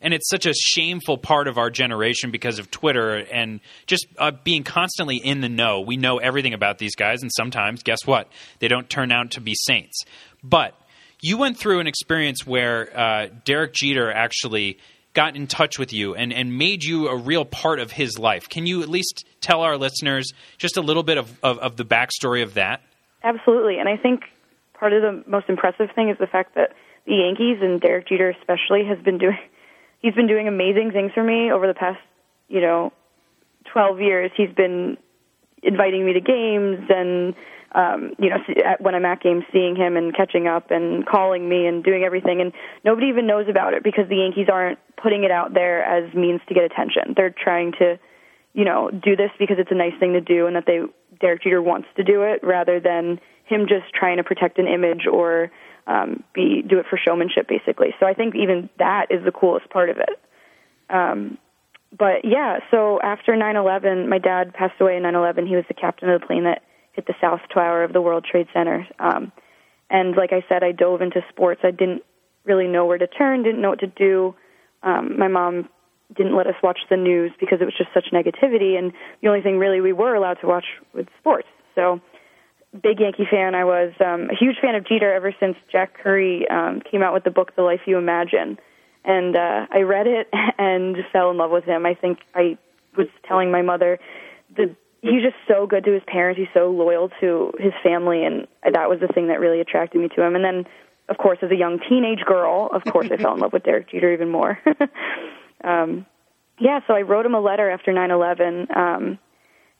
And 0.00 0.14
it's 0.14 0.28
such 0.28 0.46
a 0.46 0.54
shameful 0.54 1.18
part 1.18 1.48
of 1.48 1.58
our 1.58 1.70
generation 1.70 2.30
because 2.30 2.58
of 2.58 2.70
Twitter 2.70 3.16
and 3.16 3.60
just 3.86 4.06
uh, 4.18 4.30
being 4.44 4.64
constantly 4.64 5.16
in 5.16 5.40
the 5.40 5.48
know. 5.48 5.80
We 5.80 5.96
know 5.96 6.18
everything 6.18 6.54
about 6.54 6.78
these 6.78 6.94
guys, 6.94 7.22
and 7.22 7.30
sometimes, 7.34 7.82
guess 7.82 8.06
what? 8.06 8.28
They 8.60 8.68
don't 8.68 8.88
turn 8.88 9.10
out 9.10 9.32
to 9.32 9.40
be 9.40 9.54
saints. 9.54 10.04
But 10.42 10.74
you 11.20 11.36
went 11.36 11.58
through 11.58 11.80
an 11.80 11.86
experience 11.86 12.46
where 12.46 12.96
uh, 12.96 13.28
Derek 13.44 13.72
Jeter 13.74 14.10
actually 14.12 14.78
got 15.14 15.34
in 15.34 15.46
touch 15.48 15.78
with 15.78 15.92
you 15.92 16.14
and, 16.14 16.32
and 16.32 16.56
made 16.56 16.84
you 16.84 17.08
a 17.08 17.16
real 17.16 17.44
part 17.44 17.80
of 17.80 17.90
his 17.90 18.18
life. 18.18 18.48
Can 18.48 18.66
you 18.66 18.82
at 18.82 18.88
least 18.88 19.24
tell 19.40 19.62
our 19.62 19.76
listeners 19.76 20.32
just 20.58 20.76
a 20.76 20.80
little 20.80 21.02
bit 21.02 21.18
of, 21.18 21.36
of, 21.42 21.58
of 21.58 21.76
the 21.76 21.84
backstory 21.84 22.42
of 22.42 22.54
that? 22.54 22.82
Absolutely, 23.24 23.78
and 23.78 23.88
I 23.88 23.96
think 23.96 24.22
part 24.74 24.92
of 24.92 25.02
the 25.02 25.24
most 25.28 25.48
impressive 25.48 25.88
thing 25.94 26.08
is 26.08 26.16
the 26.18 26.28
fact 26.28 26.54
that 26.54 26.74
the 27.04 27.16
Yankees 27.16 27.58
and 27.60 27.80
Derek 27.80 28.06
Jeter 28.06 28.30
especially 28.30 28.84
has 28.84 28.98
been 29.04 29.18
doing 29.18 29.38
he's 30.00 30.14
been 30.14 30.26
doing 30.26 30.48
amazing 30.48 30.90
things 30.92 31.12
for 31.12 31.22
me 31.22 31.50
over 31.50 31.66
the 31.66 31.74
past, 31.74 32.00
you 32.48 32.60
know, 32.60 32.92
12 33.72 34.00
years. 34.00 34.30
He's 34.36 34.52
been 34.54 34.96
inviting 35.62 36.06
me 36.06 36.12
to 36.12 36.20
games 36.20 36.86
and 36.88 37.34
um 37.72 38.12
you 38.18 38.30
know 38.30 38.38
when 38.78 38.94
I'm 38.94 39.04
at 39.04 39.20
games 39.20 39.42
seeing 39.52 39.74
him 39.74 39.96
and 39.96 40.14
catching 40.14 40.46
up 40.46 40.70
and 40.70 41.04
calling 41.04 41.48
me 41.48 41.66
and 41.66 41.82
doing 41.82 42.04
everything 42.04 42.40
and 42.40 42.52
nobody 42.84 43.08
even 43.08 43.26
knows 43.26 43.46
about 43.50 43.74
it 43.74 43.82
because 43.82 44.08
the 44.08 44.16
Yankees 44.16 44.46
aren't 44.50 44.78
putting 44.96 45.24
it 45.24 45.32
out 45.32 45.52
there 45.52 45.82
as 45.84 46.14
means 46.14 46.40
to 46.48 46.54
get 46.54 46.62
attention. 46.62 47.12
They're 47.16 47.34
trying 47.36 47.72
to 47.80 47.98
you 48.58 48.64
know, 48.64 48.90
do 48.90 49.14
this 49.14 49.30
because 49.38 49.56
it's 49.60 49.70
a 49.70 49.74
nice 49.76 49.92
thing 50.00 50.14
to 50.14 50.20
do 50.20 50.46
and 50.46 50.56
that 50.56 50.64
they 50.66 50.80
Derek 51.20 51.42
Jeter 51.42 51.62
wants 51.62 51.88
to 51.96 52.02
do 52.02 52.22
it 52.22 52.40
rather 52.42 52.80
than 52.80 53.20
him 53.48 53.66
just 53.68 53.92
trying 53.94 54.18
to 54.18 54.24
protect 54.24 54.58
an 54.58 54.66
image 54.66 55.06
or 55.10 55.50
um, 55.86 56.22
be 56.34 56.62
do 56.62 56.78
it 56.78 56.86
for 56.88 56.98
showmanship 56.98 57.48
basically. 57.48 57.94
So 57.98 58.06
I 58.06 58.14
think 58.14 58.34
even 58.34 58.68
that 58.78 59.06
is 59.10 59.24
the 59.24 59.32
coolest 59.32 59.70
part 59.70 59.90
of 59.90 59.98
it. 59.98 60.20
Um, 60.90 61.38
but 61.96 62.24
yeah, 62.24 62.58
so 62.70 63.00
after 63.02 63.32
9/11, 63.32 64.08
my 64.08 64.18
dad 64.18 64.52
passed 64.52 64.80
away 64.80 64.96
in 64.96 65.02
9/11. 65.02 65.46
He 65.46 65.56
was 65.56 65.64
the 65.68 65.74
captain 65.74 66.10
of 66.10 66.20
the 66.20 66.26
plane 66.26 66.44
that 66.44 66.62
hit 66.92 67.06
the 67.06 67.14
South 67.20 67.40
Tower 67.52 67.84
of 67.84 67.92
the 67.92 68.02
World 68.02 68.26
Trade 68.30 68.48
Center. 68.52 68.86
Um, 68.98 69.32
and 69.90 70.16
like 70.16 70.32
I 70.32 70.44
said, 70.48 70.62
I 70.62 70.72
dove 70.72 71.00
into 71.00 71.24
sports. 71.30 71.60
I 71.64 71.70
didn't 71.70 72.02
really 72.44 72.66
know 72.66 72.84
where 72.86 72.98
to 72.98 73.06
turn, 73.06 73.42
didn't 73.42 73.60
know 73.60 73.70
what 73.70 73.80
to 73.80 73.86
do. 73.86 74.34
Um, 74.82 75.18
my 75.18 75.28
mom 75.28 75.68
didn't 76.16 76.36
let 76.36 76.46
us 76.46 76.54
watch 76.62 76.80
the 76.90 76.96
news 76.96 77.32
because 77.38 77.60
it 77.60 77.64
was 77.64 77.74
just 77.76 77.90
such 77.92 78.06
negativity, 78.12 78.78
and 78.78 78.92
the 79.22 79.28
only 79.28 79.42
thing 79.42 79.58
really 79.58 79.80
we 79.80 79.92
were 79.92 80.14
allowed 80.14 80.38
to 80.40 80.46
watch 80.46 80.64
was 80.94 81.06
sports. 81.18 81.48
So, 81.74 82.00
big 82.72 83.00
Yankee 83.00 83.26
fan. 83.30 83.54
I 83.54 83.64
was 83.64 83.92
um, 84.00 84.28
a 84.30 84.34
huge 84.34 84.56
fan 84.60 84.74
of 84.74 84.86
Jeter 84.86 85.12
ever 85.12 85.34
since 85.40 85.56
Jack 85.70 85.94
Curry 86.02 86.48
um, 86.48 86.80
came 86.80 87.02
out 87.02 87.14
with 87.14 87.24
the 87.24 87.30
book 87.30 87.54
The 87.56 87.62
Life 87.62 87.80
You 87.86 87.98
Imagine, 87.98 88.58
and 89.04 89.36
uh, 89.36 89.66
I 89.70 89.80
read 89.80 90.06
it 90.06 90.28
and 90.58 90.96
fell 91.12 91.30
in 91.30 91.36
love 91.36 91.50
with 91.50 91.64
him. 91.64 91.86
I 91.86 91.94
think 91.94 92.18
I 92.34 92.58
was 92.96 93.08
telling 93.26 93.50
my 93.50 93.62
mother 93.62 93.98
the 94.56 94.74
he's 95.02 95.22
just 95.22 95.36
so 95.46 95.66
good 95.66 95.84
to 95.84 95.92
his 95.92 96.02
parents. 96.06 96.38
He's 96.38 96.48
so 96.52 96.70
loyal 96.70 97.10
to 97.20 97.52
his 97.58 97.72
family, 97.82 98.24
and 98.24 98.46
that 98.64 98.88
was 98.88 99.00
the 99.00 99.08
thing 99.08 99.28
that 99.28 99.40
really 99.40 99.60
attracted 99.60 100.00
me 100.00 100.08
to 100.14 100.22
him. 100.22 100.34
And 100.34 100.44
then, 100.44 100.66
of 101.08 101.18
course, 101.18 101.38
as 101.42 101.50
a 101.50 101.56
young 101.56 101.78
teenage 101.88 102.24
girl, 102.24 102.68
of 102.72 102.84
course, 102.84 103.08
I 103.10 103.16
fell 103.16 103.34
in 103.34 103.40
love 103.40 103.52
with 103.52 103.64
Derek 103.64 103.90
Jeter 103.90 104.12
even 104.12 104.30
more. 104.30 104.58
um, 105.64 106.06
yeah, 106.58 106.80
so 106.86 106.94
I 106.94 107.02
wrote 107.02 107.24
him 107.24 107.34
a 107.34 107.40
letter 107.40 107.70
after 107.70 107.92
9/11, 107.92 108.76
um, 108.76 109.18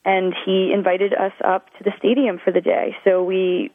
and 0.04 0.34
he 0.44 0.72
invited 0.72 1.12
us 1.12 1.32
up 1.44 1.66
to 1.78 1.84
the 1.84 1.92
stadium 1.98 2.38
for 2.42 2.52
the 2.52 2.60
day. 2.60 2.96
So 3.04 3.22
we 3.22 3.70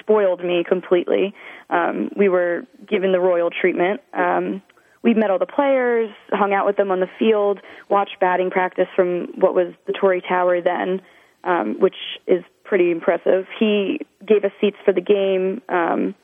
spoiled 0.00 0.44
me 0.44 0.64
completely. 0.68 1.34
Um, 1.70 2.10
we 2.16 2.28
were 2.28 2.62
given 2.88 3.12
the 3.12 3.20
royal 3.20 3.50
treatment. 3.50 4.00
Um, 4.12 4.62
we 5.02 5.14
met 5.14 5.30
all 5.30 5.38
the 5.38 5.46
players, 5.46 6.10
hung 6.30 6.52
out 6.52 6.66
with 6.66 6.76
them 6.76 6.90
on 6.90 7.00
the 7.00 7.08
field, 7.18 7.60
watched 7.88 8.18
batting 8.20 8.50
practice 8.50 8.88
from 8.96 9.28
what 9.36 9.54
was 9.54 9.72
the 9.86 9.92
Torrey 9.92 10.20
Tower 10.20 10.60
then, 10.60 11.00
um, 11.44 11.76
which 11.78 11.94
is 12.26 12.42
pretty 12.64 12.90
impressive. 12.90 13.46
He 13.58 14.00
gave 14.26 14.44
us 14.44 14.50
seats 14.60 14.76
for 14.84 14.92
the 14.92 15.00
game. 15.00 15.62
Um, 15.68 16.14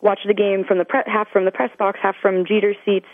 watched 0.00 0.26
the 0.26 0.34
game 0.34 0.64
from 0.64 0.78
the 0.78 0.84
pre- 0.84 1.02
half 1.06 1.28
from 1.32 1.44
the 1.44 1.50
press 1.50 1.70
box, 1.78 1.98
half 2.02 2.16
from 2.20 2.44
Jeter's 2.46 2.76
seats. 2.84 3.06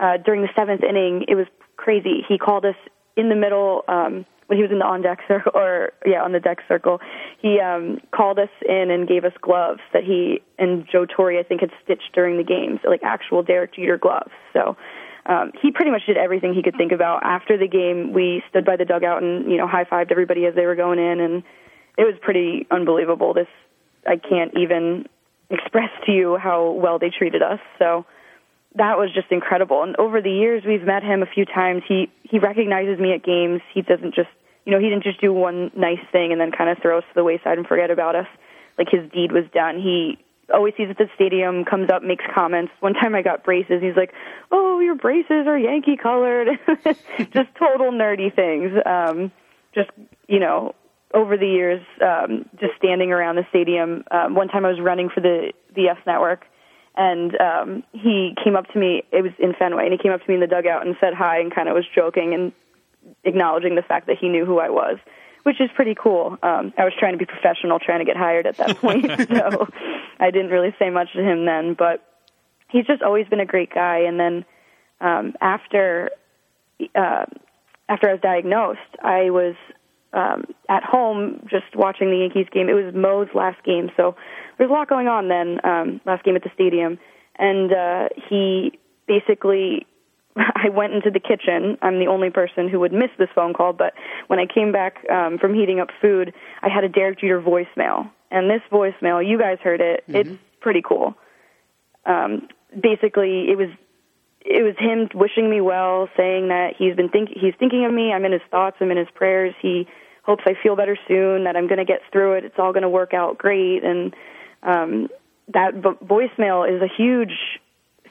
Uh, 0.00 0.16
during 0.16 0.42
the 0.42 0.48
seventh 0.56 0.82
inning, 0.82 1.24
it 1.28 1.34
was 1.34 1.46
crazy. 1.76 2.24
He 2.26 2.38
called 2.38 2.64
us 2.64 2.76
in 3.16 3.28
the 3.28 3.36
middle 3.36 3.84
um, 3.88 4.24
when 4.46 4.58
he 4.58 4.62
was 4.62 4.72
in 4.72 4.78
the 4.78 4.84
on 4.84 5.02
deck 5.02 5.20
circle, 5.28 5.52
or 5.54 5.92
yeah, 6.06 6.22
on 6.22 6.32
the 6.32 6.40
deck 6.40 6.58
circle. 6.68 7.00
He 7.40 7.60
um, 7.60 7.98
called 8.14 8.38
us 8.38 8.50
in 8.68 8.90
and 8.90 9.08
gave 9.08 9.24
us 9.24 9.32
gloves 9.40 9.80
that 9.92 10.04
he 10.04 10.42
and 10.58 10.86
Joe 10.90 11.06
Torre, 11.06 11.38
I 11.38 11.42
think, 11.42 11.60
had 11.60 11.70
stitched 11.84 12.12
during 12.14 12.36
the 12.36 12.44
games, 12.44 12.80
like 12.84 13.02
actual 13.02 13.42
Derek 13.42 13.74
Jeter 13.74 13.98
gloves. 13.98 14.32
So. 14.52 14.76
Um, 15.24 15.52
he 15.62 15.70
pretty 15.70 15.92
much 15.92 16.02
did 16.04 16.16
everything 16.16 16.52
he 16.52 16.64
could 16.64 16.74
think 16.76 16.90
about. 16.90 17.22
After 17.22 17.56
the 17.56 17.68
game, 17.68 18.12
we 18.12 18.42
stood 18.50 18.64
by 18.64 18.74
the 18.74 18.84
dugout 18.84 19.22
and 19.22 19.48
you 19.48 19.56
know 19.56 19.68
high 19.68 19.84
fived 19.84 20.10
everybody 20.10 20.46
as 20.46 20.56
they 20.56 20.66
were 20.66 20.74
going 20.74 20.98
in, 20.98 21.20
and 21.20 21.44
it 21.96 22.02
was 22.02 22.16
pretty 22.20 22.66
unbelievable. 22.72 23.32
This 23.32 23.46
I 24.04 24.16
can't 24.16 24.52
even 24.58 25.06
express 25.50 25.90
to 26.06 26.12
you 26.12 26.36
how 26.36 26.72
well 26.72 26.98
they 26.98 27.10
treated 27.10 27.40
us. 27.40 27.60
So 27.78 28.04
that 28.76 28.98
was 28.98 29.12
just 29.12 29.30
incredible. 29.30 29.82
And 29.82 29.96
over 29.96 30.20
the 30.20 30.30
years, 30.30 30.64
we've 30.64 30.82
met 30.82 31.02
him 31.02 31.22
a 31.22 31.26
few 31.26 31.44
times. 31.44 31.82
He 31.86 32.10
he 32.22 32.38
recognizes 32.38 32.98
me 32.98 33.12
at 33.12 33.22
games. 33.22 33.60
He 33.72 33.82
doesn't 33.82 34.14
just 34.14 34.30
you 34.64 34.72
know 34.72 34.78
he 34.78 34.88
didn't 34.88 35.04
just 35.04 35.20
do 35.20 35.32
one 35.32 35.70
nice 35.76 36.04
thing 36.10 36.32
and 36.32 36.40
then 36.40 36.52
kind 36.52 36.70
of 36.70 36.78
throw 36.78 36.98
us 36.98 37.04
to 37.08 37.14
the 37.14 37.24
wayside 37.24 37.58
and 37.58 37.66
forget 37.66 37.90
about 37.90 38.16
us. 38.16 38.26
Like 38.78 38.88
his 38.90 39.10
deed 39.10 39.32
was 39.32 39.44
done. 39.52 39.80
He 39.80 40.18
always 40.52 40.74
sees 40.76 40.88
at 40.90 40.98
the 40.98 41.08
stadium, 41.14 41.64
comes 41.64 41.90
up, 41.90 42.02
makes 42.02 42.24
comments. 42.34 42.72
One 42.80 42.94
time 42.94 43.14
I 43.14 43.22
got 43.22 43.44
braces. 43.44 43.82
He's 43.82 43.96
like, 43.96 44.12
"Oh, 44.50 44.80
your 44.80 44.94
braces 44.94 45.46
are 45.46 45.58
Yankee 45.58 45.96
colored." 45.96 46.48
just 47.18 47.54
total 47.58 47.92
nerdy 47.92 48.34
things. 48.34 48.72
Um, 48.86 49.30
just 49.74 49.90
you 50.28 50.38
know, 50.38 50.74
over 51.14 51.36
the 51.36 51.46
years, 51.46 51.82
um, 52.00 52.48
just 52.58 52.74
standing 52.78 53.12
around 53.12 53.36
the 53.36 53.46
stadium. 53.50 54.04
Um, 54.10 54.34
one 54.34 54.48
time 54.48 54.64
I 54.64 54.70
was 54.70 54.80
running 54.80 55.10
for 55.10 55.20
the 55.20 55.52
the 55.74 55.88
F 55.88 55.98
Network, 56.06 56.46
and 56.96 57.40
um, 57.40 57.82
he 57.92 58.34
came 58.42 58.56
up 58.56 58.68
to 58.72 58.78
me. 58.78 59.02
It 59.12 59.22
was 59.22 59.32
in 59.38 59.54
Fenway, 59.54 59.84
and 59.84 59.92
he 59.92 59.98
came 59.98 60.12
up 60.12 60.22
to 60.22 60.28
me 60.28 60.34
in 60.34 60.40
the 60.40 60.46
dugout 60.46 60.86
and 60.86 60.96
said 61.00 61.14
hi, 61.14 61.38
and 61.40 61.54
kind 61.54 61.68
of 61.68 61.74
was 61.74 61.86
joking 61.94 62.34
and 62.34 62.52
acknowledging 63.24 63.74
the 63.74 63.82
fact 63.82 64.06
that 64.06 64.18
he 64.18 64.28
knew 64.28 64.44
who 64.44 64.58
I 64.58 64.70
was, 64.70 64.98
which 65.42 65.60
is 65.60 65.70
pretty 65.74 65.94
cool. 65.94 66.38
Um, 66.42 66.72
I 66.76 66.84
was 66.84 66.92
trying 66.98 67.12
to 67.12 67.18
be 67.18 67.24
professional, 67.24 67.78
trying 67.78 68.00
to 68.00 68.04
get 68.04 68.16
hired 68.16 68.46
at 68.46 68.56
that 68.58 68.76
point, 68.80 69.06
so 69.06 69.68
I 70.20 70.30
didn't 70.30 70.50
really 70.50 70.74
say 70.78 70.90
much 70.90 71.12
to 71.14 71.22
him 71.22 71.46
then. 71.46 71.74
But 71.74 72.06
he's 72.68 72.86
just 72.86 73.02
always 73.02 73.26
been 73.28 73.40
a 73.40 73.46
great 73.46 73.72
guy. 73.72 74.00
And 74.00 74.20
then 74.20 74.44
um, 75.00 75.34
after 75.40 76.10
uh, 76.94 77.26
after 77.88 78.08
I 78.08 78.12
was 78.12 78.20
diagnosed, 78.20 78.80
I 79.02 79.30
was 79.30 79.54
um, 80.12 80.44
at 80.68 80.84
home 80.84 81.46
just 81.50 81.74
watching 81.74 82.10
the 82.10 82.18
Yankees 82.18 82.46
game. 82.52 82.68
It 82.68 82.74
was 82.74 82.94
Mo's 82.94 83.28
last 83.34 83.62
game, 83.64 83.90
so 83.96 84.16
there's 84.58 84.70
a 84.70 84.72
lot 84.72 84.88
going 84.88 85.08
on 85.08 85.28
then. 85.28 85.64
Um, 85.64 86.00
last 86.04 86.24
game 86.24 86.36
at 86.36 86.42
the 86.42 86.50
stadium, 86.54 86.98
and 87.38 87.72
uh, 87.72 88.08
he 88.28 88.78
basically. 89.06 89.86
I 90.36 90.70
went 90.70 90.94
into 90.94 91.10
the 91.10 91.20
kitchen. 91.20 91.76
I'm 91.82 91.98
the 91.98 92.06
only 92.06 92.30
person 92.30 92.66
who 92.66 92.80
would 92.80 92.92
miss 92.92 93.10
this 93.18 93.28
phone 93.34 93.52
call, 93.52 93.74
but 93.74 93.92
when 94.28 94.38
I 94.38 94.46
came 94.46 94.72
back 94.72 95.04
um, 95.10 95.36
from 95.38 95.52
heating 95.52 95.78
up 95.78 95.88
food, 96.00 96.32
I 96.62 96.70
had 96.70 96.84
a 96.84 96.88
Derek 96.88 97.20
Jeter 97.20 97.42
voicemail. 97.42 98.10
And 98.30 98.48
this 98.48 98.62
voicemail, 98.72 99.20
you 99.28 99.38
guys 99.38 99.58
heard 99.62 99.82
it. 99.82 100.04
It's 100.08 100.30
pretty 100.60 100.80
cool. 100.80 101.14
um, 102.06 102.48
basically 102.80 103.50
it 103.50 103.58
was 103.58 103.68
it 104.44 104.62
was 104.64 104.74
him 104.78 105.08
wishing 105.14 105.48
me 105.48 105.60
well, 105.60 106.08
saying 106.16 106.48
that 106.48 106.74
he's 106.76 106.96
been 106.96 107.08
think 107.08 107.28
he's 107.28 107.54
thinking 107.58 107.84
of 107.84 107.92
me. 107.92 108.12
I'm 108.12 108.24
in 108.24 108.32
his 108.32 108.42
thoughts. 108.50 108.76
I'm 108.80 108.90
in 108.90 108.96
his 108.96 109.10
prayers. 109.14 109.54
He 109.60 109.86
hopes 110.24 110.42
I 110.46 110.54
feel 110.60 110.74
better 110.74 110.96
soon. 111.06 111.44
That 111.44 111.56
I'm 111.56 111.68
going 111.68 111.78
to 111.78 111.84
get 111.84 112.00
through 112.10 112.34
it. 112.34 112.44
It's 112.44 112.58
all 112.58 112.72
going 112.72 112.82
to 112.82 112.88
work 112.88 113.14
out 113.14 113.38
great. 113.38 113.84
And 113.84 114.14
um, 114.62 115.08
that 115.52 115.74
vo- 115.74 115.98
voicemail 116.04 116.68
is 116.68 116.82
a 116.82 116.88
huge 116.88 117.60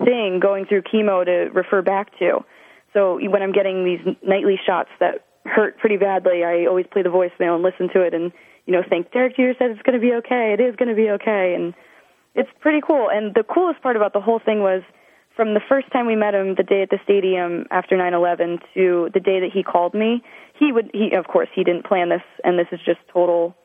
thing 0.04 0.40
going 0.40 0.66
through 0.66 0.82
chemo 0.84 1.26
to 1.26 1.52
refer 1.54 1.82
back 1.82 2.18
to. 2.20 2.44
So 2.94 3.20
when 3.30 3.42
I'm 3.42 3.52
getting 3.52 3.86
these 3.86 4.16
nightly 4.22 4.60
shots 4.66 4.90
that 5.00 5.26
hurt 5.46 5.78
pretty 5.78 5.98
badly, 5.98 6.44
I 6.44 6.66
always 6.66 6.86
play 6.92 7.04
the 7.04 7.10
voicemail 7.10 7.56
and 7.56 7.64
listen 7.64 7.90
to 7.94 8.02
it, 8.02 8.14
and 8.14 8.32
you 8.66 8.74
know 8.74 8.84
think 8.88 9.12
Derek 9.12 9.36
Jeter 9.36 9.56
said 9.58 9.72
it's 9.72 9.82
going 9.82 10.00
to 10.00 10.06
be 10.06 10.14
okay. 10.16 10.56
It 10.58 10.62
is 10.62 10.76
going 10.76 10.90
to 10.90 10.96
be 10.96 11.10
okay, 11.12 11.54
and 11.56 11.74
it's 12.36 12.50
pretty 12.60 12.82
cool. 12.86 13.10
And 13.10 13.34
the 13.34 13.44
coolest 13.44 13.82
part 13.82 13.96
about 13.96 14.14
the 14.14 14.22
whole 14.22 14.40
thing 14.40 14.60
was 14.62 14.84
from 15.36 15.54
the 15.54 15.62
first 15.68 15.92
time 15.92 16.06
we 16.06 16.16
met 16.16 16.36
him 16.36 16.56
the 16.56 16.64
day 16.64 16.82
at 16.82 16.90
the 16.90 17.00
stadium 17.04 17.66
after 17.72 17.96
9/11 17.96 18.60
to 18.74 19.10
the 19.14 19.20
day 19.20 19.40
that 19.40 19.52
he 19.54 19.64
called 19.64 19.94
me. 19.94 20.22
He 20.60 20.72
would 20.72 20.92
he 20.94 21.14
of 21.14 21.28
course 21.28 21.50
he 21.54 21.64
didn't 21.64 21.86
plan 21.86 22.10
this 22.10 22.24
and 22.44 22.60
this 22.60 22.68
is 22.72 22.80
just 22.86 23.00
total 23.12 23.56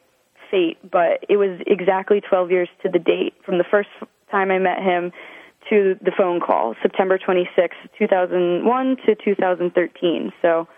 fate, 0.51 0.79
but 0.89 1.25
it 1.29 1.37
was 1.37 1.61
exactly 1.67 2.21
12 2.21 2.51
years 2.51 2.69
to 2.83 2.89
the 2.89 2.99
date 2.99 3.35
from 3.45 3.59
the 3.59 3.65
first 3.65 3.89
time 4.31 4.51
I 4.51 4.59
met 4.59 4.79
him 4.83 5.13
to 5.71 5.97
the 6.01 6.13
phone 6.17 6.41
call, 6.41 6.75
September 6.83 7.19
26, 7.19 7.77
2001 7.99 8.97
to 9.07 9.15
2013. 9.15 10.33
So 10.41 10.69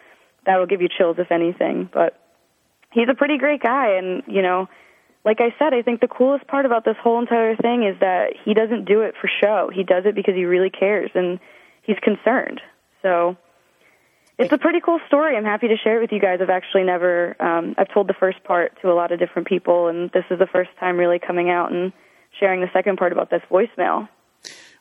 that 0.46 0.56
will 0.56 0.66
give 0.66 0.80
you 0.80 0.88
chills 0.88 1.16
if 1.18 1.30
anything, 1.30 1.88
but 1.92 2.18
he's 2.92 3.08
a 3.10 3.14
pretty 3.14 3.38
great 3.38 3.62
guy 3.62 3.96
and, 3.96 4.22
you 4.26 4.42
know, 4.42 4.68
like 5.24 5.40
I 5.40 5.54
said, 5.58 5.74
I 5.74 5.82
think 5.82 6.00
the 6.00 6.08
coolest 6.08 6.46
part 6.46 6.64
about 6.64 6.84
this 6.84 6.96
whole 7.02 7.20
entire 7.20 7.54
thing 7.56 7.82
is 7.84 7.98
that 8.00 8.32
he 8.44 8.54
doesn't 8.54 8.86
do 8.86 9.02
it 9.02 9.14
for 9.20 9.28
show. 9.28 9.70
He 9.74 9.82
does 9.82 10.04
it 10.06 10.14
because 10.14 10.34
he 10.34 10.44
really 10.44 10.70
cares 10.70 11.10
and 11.14 11.38
he's 11.82 11.98
concerned. 12.00 12.62
So 13.02 13.36
it's 14.38 14.52
a 14.52 14.58
pretty 14.58 14.80
cool 14.80 15.00
story. 15.06 15.36
I'm 15.36 15.44
happy 15.44 15.68
to 15.68 15.76
share 15.76 15.98
it 15.98 16.00
with 16.00 16.12
you 16.12 16.20
guys. 16.20 16.38
I've 16.40 16.50
actually 16.50 16.84
never 16.84 17.36
um 17.40 17.74
I've 17.78 17.92
told 17.92 18.08
the 18.08 18.14
first 18.18 18.42
part 18.44 18.72
to 18.82 18.90
a 18.90 18.94
lot 18.94 19.12
of 19.12 19.18
different 19.18 19.48
people 19.48 19.88
and 19.88 20.10
this 20.12 20.24
is 20.30 20.38
the 20.38 20.46
first 20.46 20.70
time 20.80 20.96
really 20.96 21.18
coming 21.18 21.50
out 21.50 21.72
and 21.72 21.92
sharing 22.38 22.60
the 22.60 22.68
second 22.72 22.96
part 22.98 23.12
about 23.12 23.30
this 23.30 23.42
voicemail. 23.50 24.08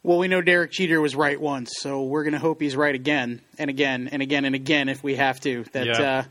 Well, 0.03 0.20
we 0.20 0.28
know 0.28 0.41
Derek 0.41 0.72
Jeter 0.72 1.01
was 1.01 1.16
right 1.16 1.41
once, 1.41 1.72
so 1.80 2.03
we're 2.03 2.24
going 2.24 2.34
to 2.34 2.39
hope 2.39 2.62
he's 2.62 2.76
right 2.76 2.93
again 2.93 3.41
and 3.58 3.70
again 3.70 4.08
and 4.12 4.22
again 4.22 4.45
and 4.45 4.55
again 4.55 4.89
if 4.89 5.03
we 5.03 5.16
have 5.16 5.39
to. 5.41 5.66
That 5.74 5.88
Yeah. 5.88 6.01
uh, 6.20 6.24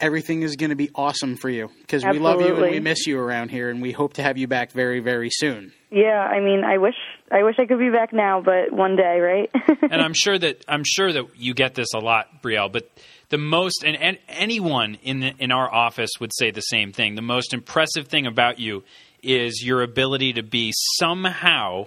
everything 0.00 0.42
is 0.42 0.56
going 0.56 0.70
to 0.70 0.76
be 0.76 0.90
awesome 0.94 1.36
for 1.36 1.48
you 1.48 1.70
because 1.80 2.04
we 2.04 2.18
love 2.18 2.40
you 2.40 2.54
and 2.56 2.70
we 2.70 2.80
miss 2.80 3.06
you 3.06 3.18
around 3.18 3.50
here, 3.50 3.70
and 3.70 3.82
we 3.82 3.92
hope 3.92 4.14
to 4.14 4.22
have 4.22 4.38
you 4.38 4.46
back 4.46 4.72
very, 4.72 5.00
very 5.00 5.30
soon. 5.30 5.72
Yeah, 5.90 6.20
I 6.20 6.40
mean, 6.40 6.64
I 6.64 6.78
wish 6.78 6.94
I 7.30 7.42
wish 7.42 7.56
I 7.58 7.66
could 7.66 7.78
be 7.78 7.90
back 7.90 8.12
now, 8.12 8.40
but 8.40 8.72
one 8.72 8.96
day, 8.96 9.20
right? 9.20 9.50
and 9.82 10.00
I'm 10.00 10.14
sure 10.14 10.38
that 10.38 10.64
I'm 10.68 10.84
sure 10.84 11.12
that 11.12 11.24
you 11.36 11.54
get 11.54 11.74
this 11.74 11.94
a 11.94 11.98
lot, 11.98 12.42
Brielle. 12.42 12.70
But 12.70 12.90
the 13.30 13.38
most, 13.38 13.84
and, 13.84 13.96
and 13.96 14.18
anyone 14.28 14.96
in 15.02 15.20
the, 15.20 15.32
in 15.38 15.52
our 15.52 15.72
office 15.72 16.10
would 16.20 16.32
say 16.34 16.50
the 16.50 16.60
same 16.60 16.92
thing. 16.92 17.14
The 17.14 17.22
most 17.22 17.52
impressive 17.52 18.08
thing 18.08 18.26
about 18.26 18.58
you 18.58 18.84
is 19.22 19.62
your 19.64 19.82
ability 19.82 20.34
to 20.34 20.42
be 20.42 20.72
somehow 20.98 21.86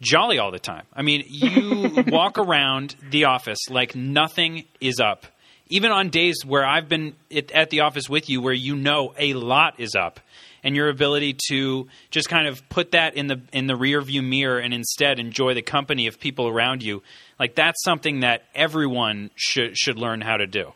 jolly 0.00 0.38
all 0.38 0.50
the 0.50 0.58
time. 0.58 0.84
I 0.94 1.02
mean, 1.02 1.24
you 1.26 2.04
walk 2.08 2.38
around 2.38 2.96
the 3.10 3.24
office 3.24 3.58
like 3.68 3.94
nothing 3.94 4.64
is 4.80 5.00
up. 5.00 5.26
Even 5.70 5.90
on 5.92 6.10
days 6.10 6.44
where 6.44 6.66
I've 6.66 6.88
been 6.88 7.14
at, 7.34 7.50
at 7.52 7.70
the 7.70 7.80
office 7.80 8.08
with 8.08 8.28
you, 8.28 8.42
where 8.42 8.52
you 8.52 8.76
know 8.76 9.14
a 9.18 9.32
lot 9.34 9.80
is 9.80 9.94
up, 9.94 10.20
and 10.62 10.76
your 10.76 10.88
ability 10.88 11.36
to 11.48 11.88
just 12.10 12.28
kind 12.28 12.46
of 12.46 12.68
put 12.68 12.90
that 12.90 13.14
in 13.14 13.28
the 13.28 13.40
in 13.52 13.66
the 13.66 13.76
rear 13.76 14.00
view 14.02 14.20
mirror 14.20 14.58
and 14.58 14.74
instead 14.74 15.18
enjoy 15.18 15.54
the 15.54 15.62
company 15.62 16.06
of 16.06 16.20
people 16.20 16.48
around 16.48 16.82
you, 16.82 17.02
like 17.38 17.54
that's 17.54 17.82
something 17.84 18.20
that 18.20 18.44
everyone 18.54 19.30
should 19.36 19.76
should 19.78 19.96
learn 19.98 20.20
how 20.20 20.36
to 20.36 20.46
do. 20.46 20.72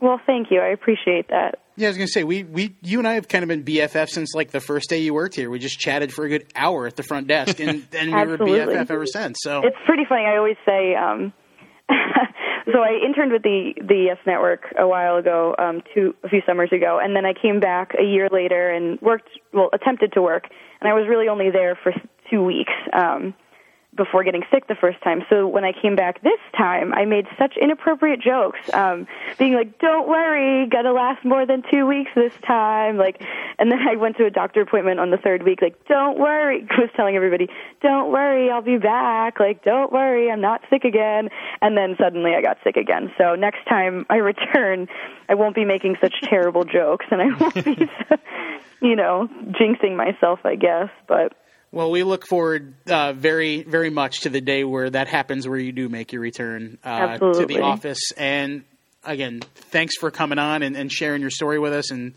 well, 0.00 0.20
thank 0.26 0.50
you. 0.50 0.60
I 0.60 0.68
appreciate 0.68 1.28
that. 1.28 1.60
Yeah, 1.76 1.86
I 1.86 1.90
was 1.90 1.96
going 1.96 2.08
to 2.08 2.12
say 2.12 2.24
we, 2.24 2.42
we 2.42 2.74
you 2.82 2.98
and 2.98 3.06
I 3.06 3.14
have 3.14 3.28
kind 3.28 3.44
of 3.44 3.48
been 3.48 3.62
BFF 3.62 4.08
since 4.08 4.34
like 4.34 4.50
the 4.50 4.58
first 4.60 4.90
day 4.90 4.98
you 4.98 5.14
worked 5.14 5.36
here. 5.36 5.48
We 5.48 5.60
just 5.60 5.78
chatted 5.78 6.12
for 6.12 6.24
a 6.24 6.28
good 6.28 6.46
hour 6.56 6.88
at 6.88 6.96
the 6.96 7.04
front 7.04 7.28
desk, 7.28 7.60
and 7.60 7.86
and 7.92 8.12
we 8.12 8.26
were 8.26 8.38
BFF 8.66 8.90
ever 8.90 9.06
since. 9.06 9.38
So 9.42 9.60
It's 9.62 9.76
pretty 9.86 10.04
funny. 10.08 10.24
I 10.24 10.36
always 10.38 10.56
say, 10.66 10.96
um, 10.96 11.32
so 12.72 12.80
I 12.80 12.98
interned 13.04 13.32
with 13.32 13.42
the 13.42 13.74
the 13.76 14.06
Yes 14.06 14.18
Network 14.26 14.74
a 14.78 14.86
while 14.86 15.16
ago, 15.16 15.54
um, 15.58 15.82
two 15.94 16.14
a 16.24 16.28
few 16.28 16.42
summers 16.46 16.70
ago, 16.72 16.98
and 17.02 17.14
then 17.16 17.24
I 17.24 17.32
came 17.32 17.60
back 17.60 17.92
a 17.98 18.04
year 18.04 18.28
later 18.30 18.70
and 18.70 19.00
worked, 19.00 19.28
well, 19.52 19.70
attempted 19.72 20.12
to 20.14 20.22
work, 20.22 20.44
and 20.80 20.88
I 20.88 20.94
was 20.94 21.06
really 21.08 21.28
only 21.28 21.50
there 21.50 21.78
for 21.82 21.92
two 22.30 22.44
weeks. 22.44 22.72
Um, 22.92 23.34
before 23.98 24.24
getting 24.24 24.42
sick 24.50 24.66
the 24.66 24.74
first 24.74 25.02
time. 25.02 25.22
So 25.28 25.46
when 25.46 25.64
I 25.64 25.72
came 25.72 25.94
back 25.94 26.22
this 26.22 26.40
time, 26.56 26.94
I 26.94 27.04
made 27.04 27.26
such 27.38 27.58
inappropriate 27.60 28.20
jokes, 28.20 28.58
um, 28.72 29.06
being 29.38 29.52
like, 29.52 29.78
"Don't 29.78 30.08
worry, 30.08 30.66
gonna 30.66 30.92
last 30.92 31.22
more 31.24 31.44
than 31.44 31.62
two 31.70 31.86
weeks 31.86 32.10
this 32.14 32.32
time." 32.46 32.96
Like, 32.96 33.22
and 33.58 33.70
then 33.70 33.80
I 33.86 33.96
went 33.96 34.16
to 34.16 34.24
a 34.24 34.30
doctor 34.30 34.62
appointment 34.62 35.00
on 35.00 35.10
the 35.10 35.18
third 35.18 35.42
week. 35.42 35.60
Like, 35.60 35.84
"Don't 35.86 36.18
worry," 36.18 36.66
I 36.70 36.80
was 36.80 36.90
telling 36.96 37.16
everybody, 37.16 37.50
"Don't 37.82 38.10
worry, 38.10 38.50
I'll 38.50 38.62
be 38.62 38.78
back." 38.78 39.38
Like, 39.38 39.62
"Don't 39.62 39.92
worry, 39.92 40.30
I'm 40.30 40.40
not 40.40 40.62
sick 40.70 40.84
again." 40.84 41.28
And 41.60 41.76
then 41.76 41.96
suddenly 41.98 42.34
I 42.34 42.40
got 42.40 42.56
sick 42.64 42.76
again. 42.76 43.12
So 43.18 43.34
next 43.34 43.66
time 43.66 44.06
I 44.08 44.16
return, 44.32 44.88
I 45.28 45.34
won't 45.34 45.54
be 45.54 45.64
making 45.64 45.96
such 46.00 46.14
terrible 46.22 46.64
jokes, 46.64 47.06
and 47.10 47.20
I 47.20 47.34
won't 47.34 47.54
be, 47.64 47.90
you 48.80 48.96
know, 48.96 49.28
jinxing 49.50 49.96
myself, 49.96 50.40
I 50.44 50.54
guess. 50.54 50.88
But 51.06 51.34
Well, 51.70 51.90
we 51.90 52.02
look 52.02 52.26
forward 52.26 52.74
uh, 52.86 53.12
very, 53.12 53.62
very 53.62 53.90
much 53.90 54.20
to 54.22 54.30
the 54.30 54.40
day 54.40 54.64
where 54.64 54.88
that 54.88 55.06
happens, 55.06 55.46
where 55.46 55.58
you 55.58 55.72
do 55.72 55.88
make 55.88 56.12
your 56.12 56.22
return 56.22 56.78
uh, 56.82 57.18
to 57.18 57.44
the 57.46 57.60
office. 57.60 58.12
And 58.16 58.64
again, 59.04 59.40
thanks 59.40 59.96
for 59.98 60.10
coming 60.10 60.38
on 60.38 60.62
and, 60.62 60.76
and 60.76 60.90
sharing 60.90 61.20
your 61.20 61.30
story 61.30 61.58
with 61.58 61.74
us. 61.74 61.90
And 61.90 62.14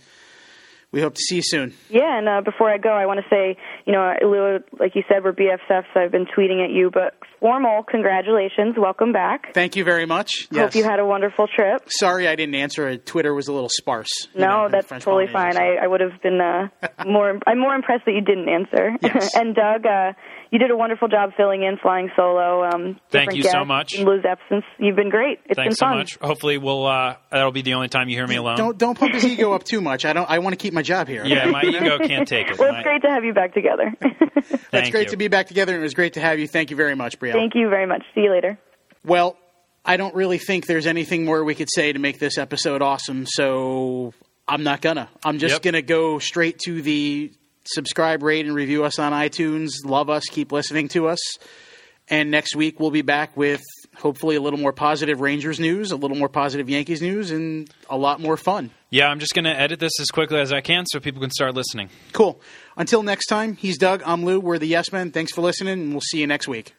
we 0.91 0.99
hope 1.01 1.13
to 1.15 1.21
see 1.21 1.35
you 1.37 1.41
soon. 1.43 1.73
Yeah, 1.89 2.17
and 2.17 2.27
uh, 2.27 2.41
before 2.43 2.69
I 2.69 2.77
go, 2.77 2.89
I 2.89 3.05
want 3.05 3.19
to 3.19 3.25
say, 3.29 3.57
you 3.85 3.93
know, 3.93 4.13
Lou, 4.21 4.59
like 4.79 4.93
you 4.95 5.03
said, 5.07 5.23
we're 5.23 5.31
BFFs. 5.33 5.85
I've 5.95 6.11
been 6.11 6.25
tweeting 6.25 6.63
at 6.63 6.71
you, 6.71 6.89
but 6.93 7.15
formal 7.39 7.83
congratulations, 7.83 8.75
welcome 8.77 9.13
back. 9.13 9.53
Thank 9.53 9.75
you 9.75 9.83
very 9.83 10.05
much. 10.05 10.47
Hope 10.53 10.75
you 10.75 10.83
had 10.83 10.99
a 10.99 11.05
wonderful 11.05 11.47
trip. 11.47 11.83
Sorry, 11.87 12.27
I 12.27 12.35
didn't 12.35 12.55
answer. 12.55 12.97
Twitter 12.97 13.33
was 13.33 13.47
a 13.47 13.53
little 13.53 13.69
sparse. 13.69 14.27
No, 14.35 14.47
know, 14.63 14.67
that's 14.69 14.87
totally 14.89 15.27
Polynesia, 15.27 15.33
fine. 15.33 15.53
so- 15.53 15.59
I, 15.59 15.83
I 15.83 15.87
would 15.87 16.01
have 16.01 16.21
been 16.21 16.39
uh, 16.41 16.67
more. 17.07 17.39
I'm 17.47 17.59
more 17.59 17.73
impressed 17.73 18.05
that 18.05 18.13
you 18.13 18.21
didn't 18.21 18.49
answer. 18.49 18.91
Yes. 19.01 19.35
and 19.35 19.55
Doug, 19.55 19.85
uh, 19.85 20.13
you 20.51 20.59
did 20.59 20.69
a 20.69 20.75
wonderful 20.75 21.07
job 21.07 21.31
filling 21.37 21.63
in, 21.63 21.77
flying 21.77 22.09
solo. 22.15 22.63
Um, 22.65 22.99
Thank 23.09 23.33
you 23.33 23.43
so 23.43 23.63
much. 23.65 23.95
In 23.95 24.05
Lou's 24.05 24.23
absence, 24.25 24.65
you've 24.77 24.95
been 24.97 25.09
great. 25.09 25.39
It's 25.45 25.55
Thanks 25.55 25.69
been 25.71 25.75
so 25.77 25.85
fun. 25.87 25.97
much. 25.99 26.17
Hopefully, 26.21 26.57
we'll 26.57 26.85
uh, 26.85 27.15
that'll 27.31 27.51
be 27.51 27.61
the 27.61 27.73
only 27.75 27.87
time 27.87 28.09
you 28.09 28.17
hear 28.17 28.27
me 28.27 28.35
alone. 28.35 28.57
Don't 28.57 28.77
don't 28.77 28.97
pump 28.99 29.13
his 29.13 29.25
ego 29.25 29.53
up 29.53 29.63
too 29.63 29.81
much. 29.81 30.05
I 30.05 30.13
don't. 30.13 30.29
I 30.29 30.39
want 30.39 30.53
to 30.53 30.57
keep 30.57 30.73
my 30.73 30.81
job 30.81 31.07
here. 31.07 31.25
yeah, 31.25 31.45
my 31.49 31.61
ego 31.65 31.97
can't 31.99 32.27
take 32.27 32.49
it. 32.51 32.59
Well, 32.59 32.71
My- 32.71 32.79
it's 32.79 32.83
great 32.85 33.01
to 33.03 33.09
have 33.09 33.23
you 33.23 33.33
back 33.33 33.53
together. 33.53 33.93
That's 34.35 34.63
thank 34.71 34.91
great 34.91 35.05
you. 35.05 35.11
to 35.11 35.17
be 35.17 35.27
back 35.29 35.47
together, 35.47 35.73
and 35.73 35.79
it 35.81 35.83
was 35.83 35.93
great 35.93 36.13
to 36.13 36.19
have 36.21 36.37
you. 36.39 36.47
Thank 36.47 36.69
you 36.69 36.75
very 36.75 36.95
much, 36.95 37.17
Brielle. 37.19 37.33
Thank 37.33 37.53
you 37.55 37.69
very 37.69 37.85
much. 37.87 38.03
See 38.13 38.21
you 38.21 38.31
later. 38.31 38.59
Well, 39.05 39.37
I 39.85 39.97
don't 39.97 40.13
really 40.15 40.37
think 40.37 40.65
there's 40.67 40.85
anything 40.85 41.25
more 41.25 41.43
we 41.43 41.55
could 41.55 41.69
say 41.73 41.91
to 41.93 41.97
make 41.99 42.19
this 42.19 42.37
episode 42.37 42.81
awesome, 42.81 43.25
so 43.25 44.13
I'm 44.47 44.63
not 44.63 44.81
gonna. 44.81 45.09
I'm 45.23 45.37
just 45.39 45.53
Yep. 45.55 45.61
gonna 45.61 45.81
go 45.81 46.19
straight 46.19 46.59
to 46.65 46.81
the 46.81 47.31
subscribe, 47.63 48.23
rate, 48.23 48.45
and 48.45 48.55
review 48.55 48.83
us 48.83 48.99
on 48.99 49.11
iTunes. 49.11 49.71
Love 49.85 50.09
us, 50.09 50.25
keep 50.25 50.51
listening 50.51 50.87
to 50.89 51.07
us. 51.07 51.19
And 52.09 52.31
next 52.31 52.55
week 52.55 52.79
we'll 52.79 52.91
be 52.91 53.03
back 53.03 53.37
with 53.37 53.61
hopefully 53.95 54.35
a 54.35 54.41
little 54.41 54.59
more 54.59 54.73
positive 54.73 55.21
Rangers 55.21 55.59
news, 55.59 55.91
a 55.91 55.95
little 55.95 56.17
more 56.17 56.29
positive 56.29 56.69
Yankees 56.69 57.01
news, 57.01 57.31
and 57.31 57.69
a 57.89 57.97
lot 57.97 58.19
more 58.19 58.37
fun. 58.37 58.71
Yeah, 58.89 59.07
I'm 59.07 59.19
just 59.19 59.33
going 59.33 59.45
to 59.45 59.57
edit 59.57 59.79
this 59.79 59.93
as 59.99 60.07
quickly 60.07 60.39
as 60.39 60.51
I 60.51 60.61
can 60.61 60.85
so 60.85 60.99
people 60.99 61.21
can 61.21 61.31
start 61.31 61.55
listening. 61.55 61.89
Cool. 62.11 62.41
Until 62.75 63.03
next 63.03 63.27
time, 63.27 63.55
he's 63.55 63.77
Doug. 63.77 64.01
I'm 64.05 64.25
Lou. 64.25 64.39
We're 64.39 64.57
the 64.57 64.67
Yes 64.67 64.91
Men. 64.91 65.11
Thanks 65.11 65.31
for 65.33 65.41
listening, 65.41 65.79
and 65.79 65.91
we'll 65.91 66.01
see 66.01 66.19
you 66.19 66.27
next 66.27 66.47
week. 66.47 66.73